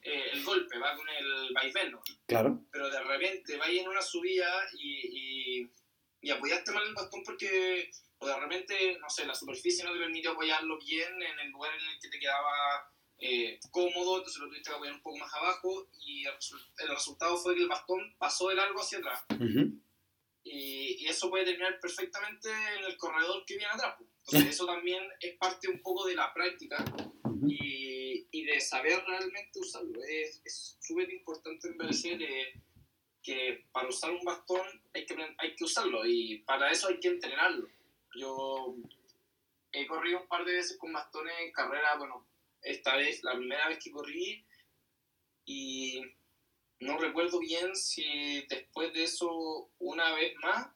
eh, 0.02 0.30
el 0.32 0.44
golpe 0.44 0.78
va 0.78 0.94
con 0.94 1.08
el 1.08 1.52
vaivén, 1.52 1.96
Claro. 2.26 2.64
Pero 2.70 2.90
de 2.90 3.02
repente 3.02 3.56
vayas 3.56 3.82
en 3.82 3.88
una 3.88 4.02
subida 4.02 4.48
y, 4.78 5.62
y, 5.62 5.72
y, 6.20 6.30
apoyaste 6.30 6.70
mal 6.70 6.86
el 6.86 6.94
bastón 6.94 7.22
porque 7.24 7.90
o 8.22 8.26
de 8.26 8.38
repente, 8.38 8.98
no 9.00 9.10
sé, 9.10 9.26
la 9.26 9.34
superficie 9.34 9.84
no 9.84 9.92
te 9.92 9.98
permitió 9.98 10.30
apoyarlo 10.30 10.78
bien 10.78 11.10
en 11.20 11.40
el 11.40 11.50
lugar 11.50 11.74
en 11.74 11.88
el 11.88 12.00
que 12.00 12.08
te 12.08 12.20
quedaba 12.20 12.88
eh, 13.24 13.60
cómodo, 13.70 14.16
entonces 14.16 14.42
lo 14.42 14.48
tuviste 14.48 14.68
que 14.68 14.74
apoyar 14.74 14.94
un 14.94 15.00
poco 15.00 15.16
más 15.16 15.32
abajo 15.32 15.88
y 16.00 16.24
el, 16.26 16.88
resultado 16.88 17.36
fue 17.36 17.54
que 17.54 17.62
el 17.62 17.68
bastón 17.68 18.00
pasó 18.18 18.48
de 18.48 18.56
largo 18.56 18.80
hacia 18.80 18.98
atrás. 18.98 19.24
y, 20.42 21.04
y, 21.04 21.06
eso 21.06 21.30
puede 21.30 21.44
terminar 21.44 21.78
perfectamente 21.78 22.50
en 22.50 22.84
el 22.84 22.96
corredor 22.96 23.44
que 23.46 23.56
viene 23.56 23.72
atrás. 23.72 23.94
Entonces 24.26 24.50
eso 24.50 24.66
también 24.66 25.04
es 25.20 25.36
parte 25.36 25.68
un 25.68 25.80
poco 25.80 26.04
de 26.04 26.16
la 26.16 26.34
práctica 26.34 26.84
y, 27.46 28.26
y, 28.28 28.44
de 28.44 28.60
saber 28.60 29.04
realmente 29.06 29.60
usarlo. 29.60 30.02
Es 30.02 30.76
súper 30.80 31.08
importante 31.12 31.68
en 31.68 32.18
que, 32.18 32.60
que 33.22 33.66
para 33.70 33.88
usar 33.88 34.10
un 34.10 34.24
bastón 34.24 34.66
hay 34.94 35.06
que, 35.06 35.14
hay 35.38 35.54
que 35.54 35.64
usarlo 35.64 36.04
y 36.04 36.38
para 36.38 36.72
eso 36.72 36.88
hay 36.88 36.98
que 36.98 37.06
entrenarlo. 37.06 37.68
Yo 38.16 38.74
he 39.70 39.86
corrido 39.86 40.22
un 40.22 40.26
par 40.26 40.44
de 40.44 40.54
veces 40.54 40.76
con 40.76 40.92
bastones 40.92 41.34
en 41.40 41.52
carrera, 41.52 41.96
bueno, 41.98 42.31
esta 42.62 42.96
vez, 42.96 43.22
la 43.22 43.36
primera 43.36 43.68
vez 43.68 43.78
que 43.82 43.90
corrí, 43.90 44.44
y 45.44 46.00
no 46.80 46.98
recuerdo 46.98 47.38
bien 47.38 47.74
si 47.74 48.44
después 48.48 48.92
de 48.92 49.04
eso 49.04 49.70
una 49.78 50.14
vez 50.14 50.34
más, 50.42 50.68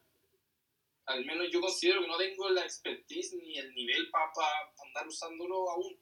al 1.07 1.25
menos 1.25 1.49
yo 1.53 1.61
considero 1.61 2.01
que 2.01 2.09
no 2.09 2.17
tengo 2.17 2.51
la 2.51 2.63
expertise 2.63 3.35
ni 3.35 3.59
el 3.59 3.73
nivel 3.75 4.11
para 4.11 4.31
andar 4.87 5.07
usándolo 5.07 5.71
aún 5.71 5.97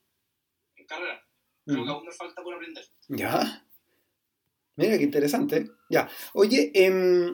en 0.76 0.86
carrera. 0.86 1.22
Creo 1.66 1.84
que 1.84 1.90
aún 1.90 2.04
me 2.04 2.12
falta 2.12 2.42
por 2.42 2.54
aprender. 2.54 2.84
Ya. 3.08 3.66
Mira, 4.76 4.98
qué 4.98 5.04
interesante. 5.04 5.70
Ya. 5.88 6.10
Oye, 6.34 6.70
eh, 6.74 7.32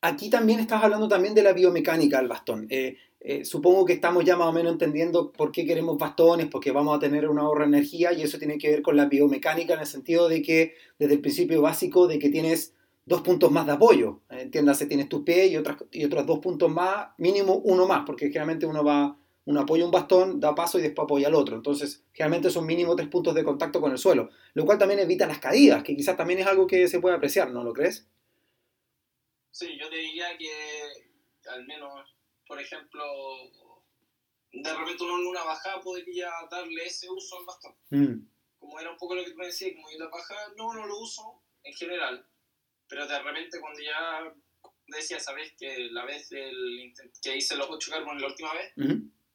aquí 0.00 0.30
también 0.30 0.60
estás 0.60 0.82
hablando 0.82 1.08
también 1.08 1.34
de 1.34 1.42
la 1.42 1.52
biomecánica 1.52 2.18
del 2.18 2.28
bastón. 2.28 2.66
Eh, 2.70 2.96
eh, 3.20 3.44
supongo 3.44 3.84
que 3.84 3.92
estamos 3.92 4.24
ya 4.24 4.36
más 4.36 4.48
o 4.48 4.52
menos 4.52 4.72
entendiendo 4.72 5.30
por 5.30 5.52
qué 5.52 5.66
queremos 5.66 5.98
bastones, 5.98 6.46
porque 6.46 6.72
vamos 6.72 6.96
a 6.96 7.00
tener 7.00 7.28
una 7.28 7.42
ahorro 7.42 7.60
de 7.60 7.68
energía 7.68 8.12
y 8.12 8.22
eso 8.22 8.38
tiene 8.38 8.56
que 8.56 8.70
ver 8.70 8.82
con 8.82 8.96
la 8.96 9.06
biomecánica 9.06 9.74
en 9.74 9.80
el 9.80 9.86
sentido 9.86 10.28
de 10.28 10.40
que 10.40 10.74
desde 10.98 11.14
el 11.14 11.20
principio 11.20 11.60
básico 11.60 12.06
de 12.06 12.18
que 12.18 12.30
tienes 12.30 12.74
dos 13.04 13.20
puntos 13.20 13.50
más 13.50 13.66
de 13.66 13.72
apoyo. 13.72 14.20
Entiéndase, 14.30 14.86
tienes 14.86 15.08
tu 15.08 15.24
pie 15.24 15.48
y, 15.48 15.56
otras, 15.56 15.76
y 15.90 16.04
otros 16.04 16.24
dos 16.26 16.38
puntos 16.38 16.70
más, 16.70 17.08
mínimo 17.18 17.56
uno 17.56 17.86
más, 17.86 18.04
porque 18.06 18.26
generalmente 18.26 18.66
uno 18.66 18.82
va, 18.82 19.18
uno 19.44 19.60
apoya 19.60 19.84
un 19.84 19.90
bastón, 19.90 20.40
da 20.40 20.54
paso 20.54 20.78
y 20.78 20.82
después 20.82 21.04
apoya 21.04 21.28
al 21.28 21.34
otro. 21.34 21.56
Entonces, 21.56 22.04
generalmente 22.12 22.50
son 22.50 22.64
mínimo 22.64 22.96
tres 22.96 23.08
puntos 23.08 23.34
de 23.34 23.44
contacto 23.44 23.80
con 23.80 23.92
el 23.92 23.98
suelo, 23.98 24.30
lo 24.54 24.64
cual 24.64 24.78
también 24.78 25.00
evita 25.00 25.26
las 25.26 25.40
caídas, 25.40 25.82
que 25.82 25.96
quizás 25.96 26.16
también 26.16 26.38
es 26.38 26.46
algo 26.46 26.66
que 26.66 26.88
se 26.88 27.00
puede 27.00 27.16
apreciar, 27.16 27.50
¿no 27.50 27.64
lo 27.64 27.72
crees? 27.72 28.08
Sí, 29.50 29.76
yo 29.78 29.90
te 29.90 29.96
diría 29.96 30.26
que 30.38 30.48
al 31.50 31.66
menos, 31.66 31.90
por 32.50 32.60
ejemplo, 32.60 33.04
de 34.50 34.74
repente 34.74 35.04
uno 35.04 35.20
en 35.20 35.26
una 35.28 35.44
bajada 35.44 35.80
podría 35.80 36.32
darle 36.50 36.84
ese 36.84 37.08
uso 37.08 37.38
al 37.38 37.44
bastón. 37.44 37.76
Mm. 37.90 38.26
Como 38.58 38.80
era 38.80 38.90
un 38.90 38.96
poco 38.96 39.14
lo 39.14 39.24
que 39.24 39.30
tú 39.30 39.36
me 39.36 39.46
decías, 39.46 39.70
como 39.76 39.88
yo 39.88 40.00
la 40.00 40.08
bajada 40.08 40.52
no, 40.56 40.74
no 40.74 40.84
lo 40.84 40.98
uso 40.98 41.40
en 41.62 41.72
general, 41.74 42.26
pero 42.88 43.06
de 43.06 43.22
repente 43.22 43.60
cuando 43.60 43.78
ya 43.80 44.34
decía, 44.88 45.20
sabes 45.20 45.52
que 45.56 45.90
la 45.92 46.04
vez 46.04 46.28
del, 46.30 46.92
que 47.22 47.36
hice 47.36 47.54
los 47.54 47.70
8 47.70 47.88
carbones 47.88 48.20
la 48.20 48.28
última 48.28 48.52
vez, 48.52 48.72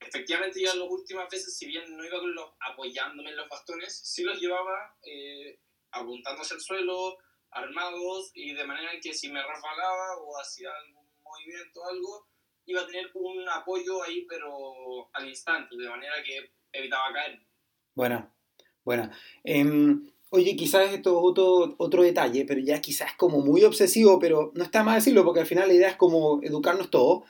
efectivamente 0.01 0.61
ya 0.61 0.75
las 0.75 0.89
últimas 0.89 1.29
veces, 1.29 1.57
si 1.57 1.67
bien 1.67 1.95
no 1.95 2.03
iba 2.03 2.19
con 2.19 2.35
los, 2.35 2.51
apoyándome 2.59 3.29
en 3.29 3.37
los 3.37 3.47
bastones, 3.47 3.97
sí 3.97 4.23
los 4.23 4.41
llevaba 4.41 4.93
eh, 5.03 5.57
apuntando 5.91 6.41
hacia 6.41 6.55
el 6.55 6.61
suelo, 6.61 7.17
armados 7.51 8.31
y 8.33 8.53
de 8.53 8.65
manera 8.65 8.91
que 9.01 9.13
si 9.13 9.29
me 9.29 9.41
resbalaba 9.41 10.17
o 10.17 10.37
hacía 10.37 10.69
algún 10.69 11.07
movimiento 11.23 11.79
o 11.79 11.89
algo, 11.89 12.34
iba 12.65 12.81
a 12.81 12.87
tener 12.87 13.09
un 13.13 13.47
apoyo 13.49 14.03
ahí, 14.03 14.25
pero 14.27 15.09
al 15.13 15.27
instante, 15.27 15.75
de 15.77 15.89
manera 15.89 16.13
que 16.25 16.51
evitaba 16.73 17.13
caer. 17.13 17.39
Buena, 17.93 18.33
buena. 18.83 19.11
Em, 19.43 20.09
oye, 20.29 20.55
quizás 20.55 20.91
esto 20.91 21.11
es 21.11 21.17
otro, 21.21 21.75
otro 21.77 22.03
detalle, 22.03 22.45
pero 22.45 22.59
ya 22.61 22.81
quizás 22.81 23.13
como 23.15 23.39
muy 23.39 23.63
obsesivo, 23.63 24.19
pero 24.19 24.51
no 24.55 24.63
está 24.63 24.83
mal 24.83 24.95
decirlo 24.95 25.23
porque 25.23 25.41
al 25.41 25.45
final 25.45 25.67
la 25.67 25.73
idea 25.73 25.89
es 25.89 25.95
como 25.95 26.41
educarnos 26.43 26.89
todos. 26.89 27.23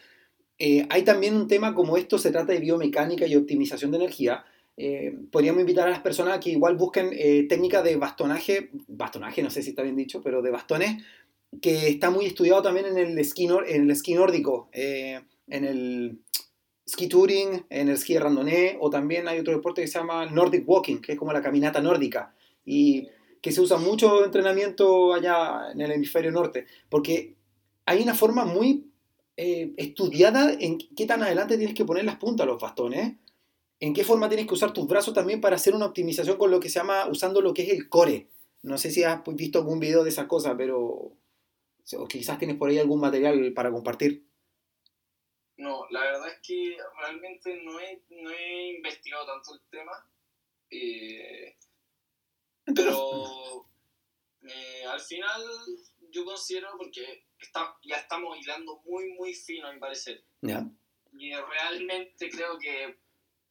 Eh, 0.57 0.87
hay 0.89 1.03
también 1.03 1.35
un 1.35 1.47
tema 1.47 1.75
como 1.75 1.97
esto 1.97 2.17
se 2.17 2.31
trata 2.31 2.53
de 2.53 2.59
biomecánica 2.59 3.27
y 3.27 3.35
optimización 3.35 3.91
de 3.91 3.97
energía 3.97 4.45
eh, 4.77 5.17
podríamos 5.31 5.61
invitar 5.61 5.87
a 5.87 5.91
las 5.91 6.01
personas 6.01 6.35
a 6.35 6.39
que 6.39 6.49
igual 6.49 6.75
busquen 6.75 7.11
eh, 7.13 7.45
técnicas 7.47 7.83
de 7.83 7.95
bastonaje, 7.95 8.71
bastonaje, 8.87 9.41
no 9.41 9.49
sé 9.49 9.61
si 9.61 9.69
está 9.69 9.83
bien 9.83 9.95
dicho, 9.95 10.21
pero 10.21 10.41
de 10.41 10.51
bastones, 10.51 11.01
que 11.61 11.89
está 11.89 12.09
muy 12.09 12.25
estudiado 12.25 12.61
también 12.61 12.85
en 12.85 12.97
el 12.97 13.17
esquí, 13.17 13.45
en 13.45 13.83
el 13.83 13.91
esquí 13.91 14.13
nórdico, 14.13 14.69
eh, 14.71 15.21
en 15.47 15.63
el 15.63 16.19
ski 16.87 17.07
touring, 17.07 17.65
en 17.69 17.89
el 17.89 17.95
esquí 17.95 18.17
randonnée, 18.17 18.77
o 18.79 18.89
también 18.89 19.27
hay 19.27 19.39
otro 19.39 19.53
deporte 19.53 19.81
que 19.81 19.87
se 19.87 19.99
llama 19.99 20.25
Nordic 20.25 20.67
Walking, 20.67 20.97
que 20.97 21.13
es 21.13 21.19
como 21.19 21.33
la 21.33 21.41
caminata 21.41 21.81
nórdica, 21.81 22.33
y 22.65 23.07
que 23.41 23.51
se 23.51 23.61
usa 23.61 23.77
mucho 23.77 24.25
entrenamiento 24.25 25.13
allá 25.13 25.71
en 25.71 25.81
el 25.81 25.91
hemisferio 25.91 26.31
norte, 26.31 26.65
porque 26.89 27.35
hay 27.85 28.01
una 28.01 28.15
forma 28.15 28.45
muy 28.45 28.91
estudiada 29.37 30.53
en 30.59 30.77
qué 30.77 31.05
tan 31.05 31.21
adelante 31.21 31.57
tienes 31.57 31.75
que 31.75 31.83
poner 31.83 32.05
las 32.05 32.15
puntas 32.15 32.47
los 32.47 32.61
bastones, 32.61 33.15
en 33.79 33.93
qué 33.93 34.03
forma 34.03 34.29
tienes 34.29 34.47
que 34.47 34.53
usar 34.53 34.71
tus 34.71 34.87
brazos 34.87 35.13
también 35.13 35.41
para 35.41 35.57
hacer 35.57 35.75
una 35.75 35.87
optimización 35.87 36.37
con 36.37 36.49
lo 36.49 36.59
que 36.59 36.69
se 36.69 36.79
llama, 36.79 37.07
usando 37.07 37.41
lo 37.41 37.53
que 37.53 37.63
es 37.63 37.69
el 37.69 37.89
core. 37.89 38.27
No 38.63 38.77
sé 38.77 38.89
si 38.89 39.03
has 39.03 39.21
visto 39.33 39.59
algún 39.59 39.79
video 39.79 40.03
de 40.03 40.09
esa 40.09 40.27
cosa, 40.27 40.55
pero 40.55 41.11
o 41.93 42.07
quizás 42.07 42.39
tienes 42.39 42.57
por 42.57 42.69
ahí 42.69 42.79
algún 42.79 42.99
material 42.99 43.53
para 43.53 43.71
compartir. 43.71 44.25
No, 45.57 45.87
la 45.89 46.01
verdad 46.01 46.27
es 46.27 46.39
que 46.41 46.77
realmente 46.99 47.61
no 47.63 47.79
he, 47.79 48.01
no 48.09 48.29
he 48.31 48.75
investigado 48.75 49.25
tanto 49.25 49.53
el 49.53 49.61
tema. 49.69 49.91
Eh, 50.69 51.55
pero 52.75 53.67
eh, 54.43 54.85
al 54.85 54.99
final 54.99 55.43
yo 56.09 56.25
considero, 56.25 56.69
porque 56.77 57.25
está, 57.39 57.77
ya 57.83 57.97
estamos 57.97 58.37
hilando 58.39 58.81
muy, 58.85 59.13
muy 59.13 59.33
fino, 59.33 59.67
a 59.67 59.73
mi 59.73 59.79
parecer. 59.79 60.23
Y 60.41 61.33
realmente 61.33 62.29
creo 62.29 62.57
que 62.57 62.97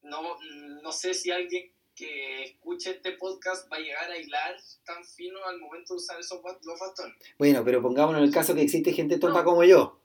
no, 0.02 0.36
no 0.82 0.92
sé 0.92 1.14
si 1.14 1.30
alguien 1.30 1.73
que 1.94 2.44
escuche 2.44 2.90
este 2.90 3.12
podcast 3.12 3.70
va 3.70 3.76
a 3.76 3.80
llegar 3.80 4.10
a 4.10 4.18
hilar 4.18 4.56
tan 4.84 5.04
fino 5.04 5.44
al 5.44 5.60
momento 5.60 5.94
de 5.94 5.98
usar 5.98 6.18
esos 6.18 6.40
los 6.42 6.80
bastones. 6.80 7.16
Bueno, 7.38 7.64
pero 7.64 7.80
pongámonos 7.80 8.20
en 8.20 8.28
el 8.28 8.34
caso 8.34 8.54
que 8.54 8.62
existe 8.62 8.92
gente 8.92 9.18
tonta 9.18 9.44
como 9.44 9.62
yo. 9.64 10.00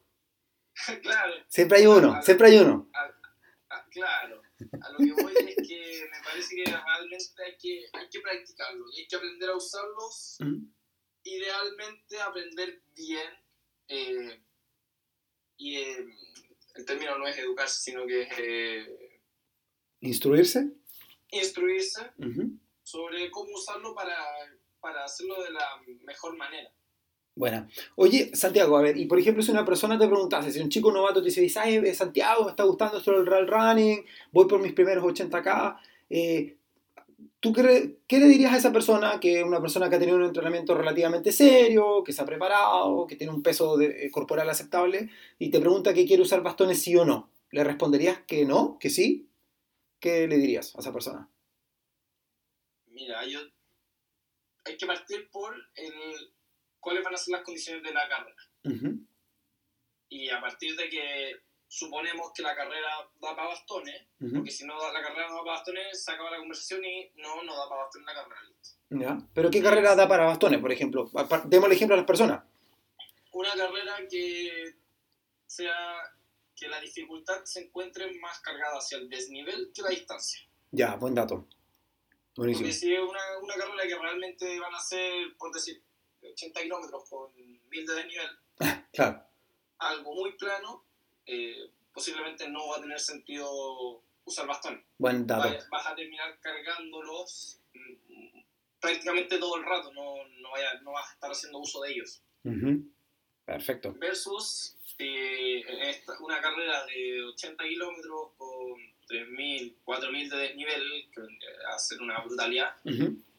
claro. 1.02 1.34
Siempre 1.48 1.80
hay 1.80 1.88
uno, 1.88 2.22
siempre 2.22 2.48
hay 2.48 2.58
uno. 2.58 2.90
claro. 3.92 4.42
A 4.82 4.92
lo 4.92 4.98
que 4.98 5.24
voy 5.24 5.34
es 5.36 5.68
que 5.68 6.10
me 6.12 6.24
parece 6.24 6.56
que 6.56 6.66
realmente 6.66 7.44
hay 7.44 7.58
que, 7.58 7.86
hay 7.94 8.10
que 8.10 8.20
practicarlo 8.20 8.86
y 8.94 9.02
hay 9.02 9.08
que 9.08 9.16
aprender 9.16 9.50
a 9.50 9.56
usarlos. 9.56 10.38
Idealmente 11.24 12.20
aprender 12.22 12.82
bien. 12.96 13.34
Eh, 13.88 14.42
y 15.58 15.78
eh, 15.78 16.06
el 16.76 16.86
término 16.86 17.18
no 17.18 17.28
es 17.28 17.38
educarse, 17.38 17.82
sino 17.82 18.06
que 18.06 18.22
es... 18.24 18.30
Eh, 18.38 19.22
¿Instruirse? 20.02 20.79
Instruirse 21.32 22.02
sobre 22.84 23.30
cómo 23.32 23.52
usarlo 23.54 23.94
para, 23.94 24.18
para 24.80 25.04
hacerlo 25.04 25.42
de 25.44 25.52
la 25.52 25.66
mejor 26.06 26.36
manera. 26.38 26.72
Bueno, 27.40 27.68
oye, 27.96 28.32
Santiago, 28.36 28.76
a 28.76 28.82
ver, 28.82 28.98
y 28.98 29.06
por 29.06 29.18
ejemplo, 29.18 29.42
si 29.42 29.52
una 29.52 29.64
persona 29.64 29.98
te 29.98 30.08
preguntase, 30.08 30.52
si 30.52 30.60
un 30.60 30.68
chico 30.68 30.92
novato 30.92 31.22
te 31.22 31.30
dice, 31.30 31.58
ay, 31.58 31.94
Santiago, 31.94 32.44
me 32.44 32.50
está 32.50 32.64
gustando 32.64 32.98
esto 32.98 33.14
del 33.14 33.26
rail 33.26 33.48
running, 33.48 34.04
voy 34.34 34.46
por 34.46 34.60
mis 34.60 34.74
primeros 34.74 35.06
80K, 35.06 35.80
eh, 36.10 36.58
¿tú 37.40 37.54
qué, 37.54 38.00
qué, 38.08 38.20
le 38.20 38.26
dirías 38.26 38.52
a 38.52 38.58
esa 38.58 38.74
persona, 38.74 39.22
que 39.22 39.40
es 39.40 39.46
una 39.46 39.62
persona 39.62 39.90
que 39.90 39.96
ha 39.96 40.00
tenido 40.00 40.18
un 40.18 40.26
entrenamiento 40.26 40.76
relativamente 40.76 41.32
serio, 41.32 42.04
que 42.04 42.12
se 42.12 42.22
ha 42.22 42.26
preparado, 42.26 43.08
que 43.08 43.16
tiene 43.16 43.32
un 43.32 43.42
peso 43.42 43.78
de, 43.78 44.08
eh, 44.08 44.12
corporal 44.12 44.50
aceptable, 44.50 45.10
y 45.38 45.50
te 45.50 45.62
pregunta 45.62 45.94
que 45.94 46.06
quiere 46.06 46.24
usar 46.24 46.44
bastones 46.44 46.82
sí 46.82 46.94
o 46.98 47.06
no? 47.06 47.30
¿Le 47.52 47.64
responderías 47.64 48.20
que 48.28 48.44
no, 48.44 48.78
que 48.82 48.90
sí? 48.90 49.29
¿Qué 50.00 50.28
le 50.28 50.38
dirías 50.38 50.76
a 50.76 50.80
esa 50.80 50.94
persona? 50.94 51.30
Mira, 52.88 53.26
yo 53.26 53.40
hay 54.66 54.78
que 54.78 54.86
partir 54.86 55.30
por 55.30 55.56
el, 55.76 56.34
cuáles 56.80 57.04
van 57.04 57.14
a 57.14 57.18
ser 57.18 57.34
las 57.34 57.44
condiciones 57.44 57.84
de 57.84 57.94
la 57.94 58.08
carrera. 58.08 58.36
Y 60.10 60.30
a 60.30 60.42
partir 60.42 60.76
de 60.76 60.90
que 60.90 61.36
suponemos 61.68 62.32
que 62.34 62.42
la 62.42 62.56
carrera 62.56 62.88
da 63.22 63.36
para 63.36 63.50
bastones, 63.50 64.08
porque 64.18 64.52
si 64.52 64.66
no 64.66 64.76
la 64.76 65.02
carrera 65.02 65.28
no 65.30 65.36
da 65.36 65.44
para 65.44 65.58
bastones, 65.58 66.04
se 66.04 66.12
acaba 66.12 66.32
la 66.32 66.40
conversación 66.40 66.84
y 66.84 67.12
no, 67.16 67.44
no 67.44 67.56
da 67.56 67.70
para 67.70 67.84
bastones 67.84 68.08
la 68.08 68.14
carrera. 68.14 68.42
¿Ya? 68.90 69.28
¿Pero 69.34 69.52
qué 69.52 69.62
carrera 69.62 69.96
da 69.96 70.08
para 70.08 70.26
bastones, 70.26 70.60
por 70.60 70.72
ejemplo? 70.72 71.10
Demos 71.46 71.68
el 71.68 71.76
ejemplo 71.76 71.94
a 71.94 71.98
las 71.98 72.08
personas. 72.08 72.44
Una 73.32 73.54
carrera 73.54 73.96
que 74.10 74.74
sea 75.46 75.76
que 76.60 76.68
la 76.68 76.80
dificultad 76.80 77.44
se 77.46 77.62
encuentre 77.62 78.12
más 78.20 78.40
cargada 78.42 78.78
hacia 78.78 78.98
el 78.98 79.10
desnivel 79.10 79.72
que 79.74 79.82
la 79.82 79.90
distancia. 79.90 80.42
Ya, 80.72 80.96
buen 80.96 81.16
dato. 81.16 81.48
Buenísimo. 82.36 82.66
Porque 82.66 82.74
si 82.74 82.94
es 82.94 83.02
una, 83.02 83.38
una 83.42 83.56
carrera 83.56 83.84
que 83.84 83.98
realmente 83.98 84.60
van 84.60 84.74
a 84.74 84.80
ser, 84.80 85.36
por 85.38 85.52
decir, 85.54 85.82
80 86.22 86.62
kilómetros 86.62 87.10
con 87.10 87.32
1000 87.70 87.86
de 87.86 87.96
desnivel, 87.96 88.30
claro. 88.94 89.24
algo 89.78 90.14
muy 90.14 90.34
plano, 90.38 90.86
eh, 91.26 91.72
posiblemente 91.94 92.50
no 92.50 92.68
va 92.68 92.78
a 92.78 92.82
tener 92.82 93.00
sentido 93.00 94.04
usar 94.26 94.48
bastón. 94.48 94.84
Buen 94.98 95.26
dato. 95.26 95.50
Vas, 95.72 95.88
a 95.88 95.96
terminar 95.96 96.40
cargándolos 96.40 97.62
mm, 97.74 98.40
prácticamente 98.80 99.38
todo 99.38 99.58
el 99.58 99.66
rato, 99.66 99.94
no, 99.94 100.16
no, 100.40 100.52
vaya, 100.52 100.80
no 100.82 100.92
vas 100.92 101.10
a 101.10 101.14
estar 101.14 101.32
haciendo 101.32 101.60
uso 101.60 101.82
de 101.82 101.92
ellos. 101.92 102.22
Perfecto. 103.46 103.94
Versus 103.94 104.79
eh, 105.00 105.64
una 106.20 106.42
carrera 106.42 106.86
de 106.86 107.24
80 107.24 107.64
kilómetros 107.64 108.32
con 108.38 108.74
3.000, 109.08 109.76
4.000 109.86 110.30
de 110.30 110.38
desnivel, 110.38 111.10
que 111.14 111.22
va 111.22 111.76
a 111.76 111.80
ser 111.80 112.02
una 112.02 112.20
brutalidad, 112.20 112.76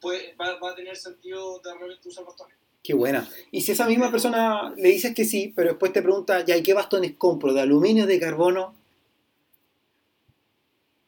pues 0.00 0.34
va, 0.40 0.58
va, 0.58 0.70
a 0.70 0.74
tener 0.74 0.96
sentido 0.96 1.60
de 1.60 1.74
repente 1.74 2.08
usar 2.08 2.24
bastones. 2.24 2.56
Qué 2.82 2.94
buena. 2.94 3.28
Y 3.50 3.60
si 3.60 3.72
esa 3.72 3.86
misma 3.86 4.10
persona 4.10 4.72
le 4.74 4.88
dices 4.88 5.14
que 5.14 5.24
sí, 5.24 5.52
pero 5.54 5.70
después 5.70 5.92
te 5.92 6.02
pregunta, 6.02 6.44
ya, 6.44 6.56
¿y 6.56 6.62
qué 6.62 6.72
bastones 6.72 7.14
compro? 7.16 7.52
¿De 7.52 7.60
aluminio, 7.60 8.06
de 8.06 8.18
carbono? 8.18 8.74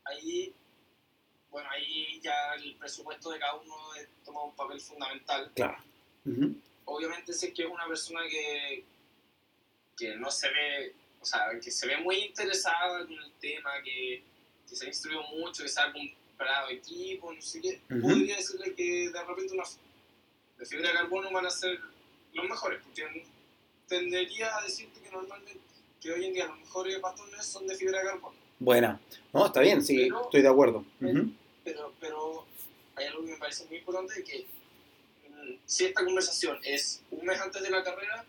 Ahí, 0.05 0.53
bueno, 1.51 1.71
ahí 1.71 2.21
ya 2.23 2.55
el 2.63 2.77
presupuesto 2.77 3.31
de 3.31 3.39
cada 3.39 3.55
uno 3.55 3.75
toma 4.23 4.45
un 4.45 4.55
papel 4.55 4.81
fundamental. 4.81 5.51
Claro. 5.55 5.79
Obviamente 6.85 7.33
sé 7.33 7.55
que 7.55 7.63
es 7.63 7.71
una 7.71 7.87
persona 7.87 8.21
que, 8.29 8.85
que 9.97 10.17
no 10.17 10.31
se 10.31 10.49
ve, 10.49 10.95
o 11.21 11.25
sea, 11.25 11.51
que 11.63 11.71
se 11.71 11.87
ve 11.87 11.97
muy 11.99 12.17
interesada 12.17 13.07
con 13.07 13.13
el 13.13 13.33
tema, 13.41 13.71
que, 13.83 14.23
que 14.69 14.77
se 14.77 14.85
ha 14.85 14.89
instruido 14.89 15.23
mucho, 15.25 15.63
que 15.63 15.69
se 15.69 15.81
ha 15.81 15.93
comprado 15.93 16.71
equipo, 16.71 17.33
no 17.33 17.41
sé 17.41 17.61
qué, 17.61 17.81
podría 17.89 18.37
decirle 18.37 18.75
que 18.75 19.11
de 19.11 19.25
repente 19.25 19.55
una 19.55 19.65
de 20.59 20.67
fibra 20.67 20.89
de 20.89 20.95
carbono 20.95 21.31
van 21.31 21.47
a 21.47 21.51
ser 21.51 21.79
los 22.33 22.49
mejores, 22.49 22.81
porque 22.83 23.27
tendería 23.89 24.57
a 24.57 24.63
decirte 24.63 25.01
que 25.01 25.11
normalmente, 25.11 25.59
que 26.01 26.13
hoy 26.13 26.27
en 26.27 26.33
día 26.33 26.47
los 26.47 26.59
mejores 26.59 27.01
bastones 27.01 27.45
son 27.45 27.67
de 27.67 27.75
fibra 27.75 27.99
de 27.99 28.07
carbono. 28.07 28.37
Buena, 28.59 29.01
no, 29.33 29.47
está 29.47 29.61
bien, 29.61 29.83
sí, 29.83 30.09
estoy 30.25 30.43
de 30.43 30.49
acuerdo. 30.49 30.85
pero, 31.65 31.93
pero 32.01 32.47
hay 32.95 33.07
algo 33.07 33.25
que 33.25 33.33
me 33.33 33.37
parece 33.37 33.67
muy 33.67 33.79
importante, 33.79 34.23
que 34.23 34.47
mm, 35.29 35.57
si 35.67 35.85
esta 35.87 36.05
conversación 36.05 36.59
es 36.65 37.03
un 37.11 37.25
mes 37.25 37.41
antes 37.41 37.63
de 37.63 37.71
la 37.71 37.83
carrera, 37.83 38.25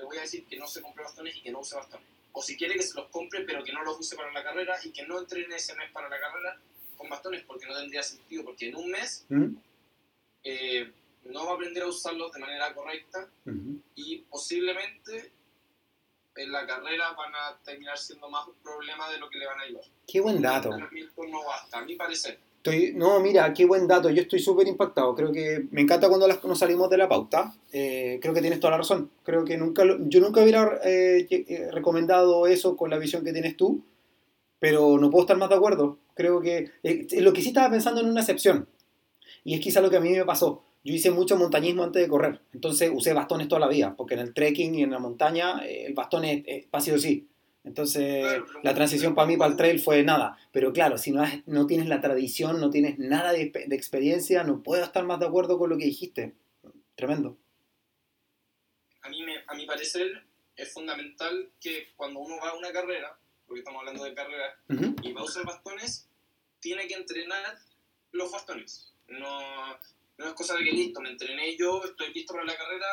le 0.00 0.06
voy 0.06 0.18
a 0.18 0.22
decir 0.22 0.44
que 0.46 0.56
no 0.56 0.66
se 0.66 0.80
compre 0.80 1.04
bastones 1.04 1.36
y 1.36 1.42
que 1.42 1.52
no 1.52 1.60
use 1.60 1.76
bastones. 1.76 2.06
O 2.32 2.42
si 2.42 2.56
quiere 2.56 2.74
que 2.74 2.82
se 2.82 2.94
los 2.94 3.08
compre, 3.10 3.44
pero 3.44 3.62
que 3.62 3.72
no 3.72 3.82
los 3.82 3.98
use 3.98 4.16
para 4.16 4.32
la 4.32 4.42
carrera 4.42 4.76
y 4.82 4.90
que 4.90 5.06
no 5.06 5.18
entrene 5.18 5.56
ese 5.56 5.74
mes 5.74 5.90
para 5.92 6.08
la 6.08 6.18
carrera 6.18 6.58
con 6.96 7.08
bastones, 7.08 7.44
porque 7.44 7.66
no 7.66 7.76
tendría 7.76 8.02
sentido, 8.02 8.44
porque 8.44 8.68
en 8.68 8.76
un 8.76 8.90
mes 8.90 9.26
eh, 10.44 10.90
no 11.24 11.44
va 11.44 11.52
a 11.52 11.54
aprender 11.54 11.82
a 11.82 11.88
usarlos 11.88 12.32
de 12.32 12.40
manera 12.40 12.72
correcta 12.74 13.28
y 13.94 14.18
posiblemente 14.18 15.32
en 16.36 16.52
la 16.52 16.66
carrera 16.66 17.12
van 17.12 17.34
a 17.34 17.58
terminar 17.62 17.98
siendo 17.98 18.30
más 18.30 18.46
un 18.46 18.54
problema 18.62 19.10
de 19.10 19.18
lo 19.18 19.28
que 19.28 19.38
le 19.38 19.46
van 19.46 19.60
a 19.60 19.62
ayudar. 19.64 19.84
Qué 20.06 20.20
buen 20.20 20.40
dato. 20.40 20.70
no 20.70 21.44
basta, 21.44 21.78
a 21.78 21.84
mi 21.84 21.96
parecer. 21.96 22.38
Estoy, 22.62 22.92
no, 22.94 23.20
mira, 23.20 23.52
qué 23.54 23.64
buen 23.64 23.88
dato. 23.88 24.10
Yo 24.10 24.22
estoy 24.22 24.38
súper 24.38 24.68
impactado. 24.68 25.14
Creo 25.14 25.32
que 25.32 25.66
me 25.70 25.80
encanta 25.80 26.08
cuando 26.08 26.28
las, 26.28 26.44
nos 26.44 26.58
salimos 26.58 26.90
de 26.90 26.98
la 26.98 27.08
pauta. 27.08 27.54
Eh, 27.72 28.18
creo 28.20 28.34
que 28.34 28.42
tienes 28.42 28.60
toda 28.60 28.72
la 28.72 28.76
razón. 28.78 29.10
Creo 29.22 29.44
que 29.44 29.56
nunca 29.56 29.82
yo 30.00 30.20
nunca 30.20 30.42
hubiera 30.42 30.78
eh, 30.84 31.26
eh, 31.30 31.70
recomendado 31.72 32.46
eso 32.46 32.76
con 32.76 32.90
la 32.90 32.98
visión 32.98 33.24
que 33.24 33.32
tienes 33.32 33.56
tú, 33.56 33.82
pero 34.58 34.98
no 34.98 35.10
puedo 35.10 35.22
estar 35.22 35.38
más 35.38 35.48
de 35.48 35.54
acuerdo. 35.54 35.98
Creo 36.14 36.40
que 36.40 36.70
lo 37.18 37.32
que 37.32 37.40
sí 37.40 37.48
estaba 37.48 37.70
pensando 37.70 38.02
en 38.02 38.08
una 38.08 38.20
excepción. 38.20 38.68
Y 39.42 39.54
es 39.54 39.60
quizá 39.60 39.80
lo 39.80 39.90
que 39.90 39.96
a 39.96 40.00
mí 40.00 40.10
me 40.10 40.24
pasó 40.26 40.62
yo 40.82 40.94
hice 40.94 41.10
mucho 41.10 41.36
montañismo 41.36 41.82
antes 41.82 42.02
de 42.02 42.08
correr, 42.08 42.40
entonces 42.52 42.90
usé 42.92 43.12
bastones 43.12 43.48
toda 43.48 43.60
la 43.60 43.68
vida, 43.68 43.94
porque 43.96 44.14
en 44.14 44.20
el 44.20 44.32
trekking 44.32 44.74
y 44.76 44.82
en 44.82 44.90
la 44.90 44.98
montaña 44.98 45.64
eh, 45.64 45.86
el 45.86 45.94
bastón 45.94 46.24
es, 46.24 46.42
es 46.46 46.84
sí 46.84 46.98
sí. 46.98 47.28
Entonces 47.62 48.24
la 48.62 48.74
transición 48.74 49.14
para 49.14 49.28
mí 49.28 49.36
para 49.36 49.50
el 49.50 49.56
trail 49.56 49.80
fue 49.80 50.02
nada. 50.02 50.38
Pero 50.52 50.72
claro, 50.72 50.96
si 50.98 51.10
no, 51.10 51.24
no 51.46 51.66
tienes 51.66 51.88
la 51.88 52.00
tradición, 52.00 52.60
no 52.60 52.70
tienes 52.70 52.98
nada 52.98 53.32
de, 53.32 53.50
de, 53.50 53.76
experiencia, 53.76 54.44
no 54.44 54.62
puedo 54.62 54.82
estar 54.82 55.04
más 55.04 55.20
de 55.20 55.26
acuerdo 55.26 55.58
con 55.58 55.70
lo 55.70 55.76
que 55.76 55.84
dijiste. 55.84 56.34
Tremendo. 56.94 57.36
A, 59.02 59.08
mí 59.08 59.22
me, 59.22 59.44
a 59.46 59.54
mi 59.54 59.66
parecer 59.66 60.24
es 60.56 60.72
fundamental 60.72 61.50
que 61.60 61.88
cuando 61.96 62.20
uno 62.20 62.36
va 62.42 62.50
a 62.50 62.56
una 62.56 62.72
carrera, 62.72 63.18
porque 63.46 63.60
estamos 63.60 63.80
hablando 63.80 64.04
de 64.04 64.14
carrera, 64.14 64.58
y 65.02 65.12
va 65.12 65.20
a 65.20 65.24
usar 65.24 65.44
bastones, 65.44 66.08
tiene 66.60 66.86
que 66.86 66.94
entrenar 66.94 67.58
los 68.12 68.30
bastones. 68.30 68.92
No, 69.08 69.78
no 70.18 70.26
es 70.26 70.34
cosa 70.34 70.54
de 70.54 70.64
que 70.64 70.72
listo, 70.72 71.00
me 71.00 71.10
entrené 71.10 71.56
yo, 71.56 71.82
estoy 71.84 72.12
listo 72.12 72.34
para 72.34 72.44
la 72.44 72.56
carrera 72.56 72.86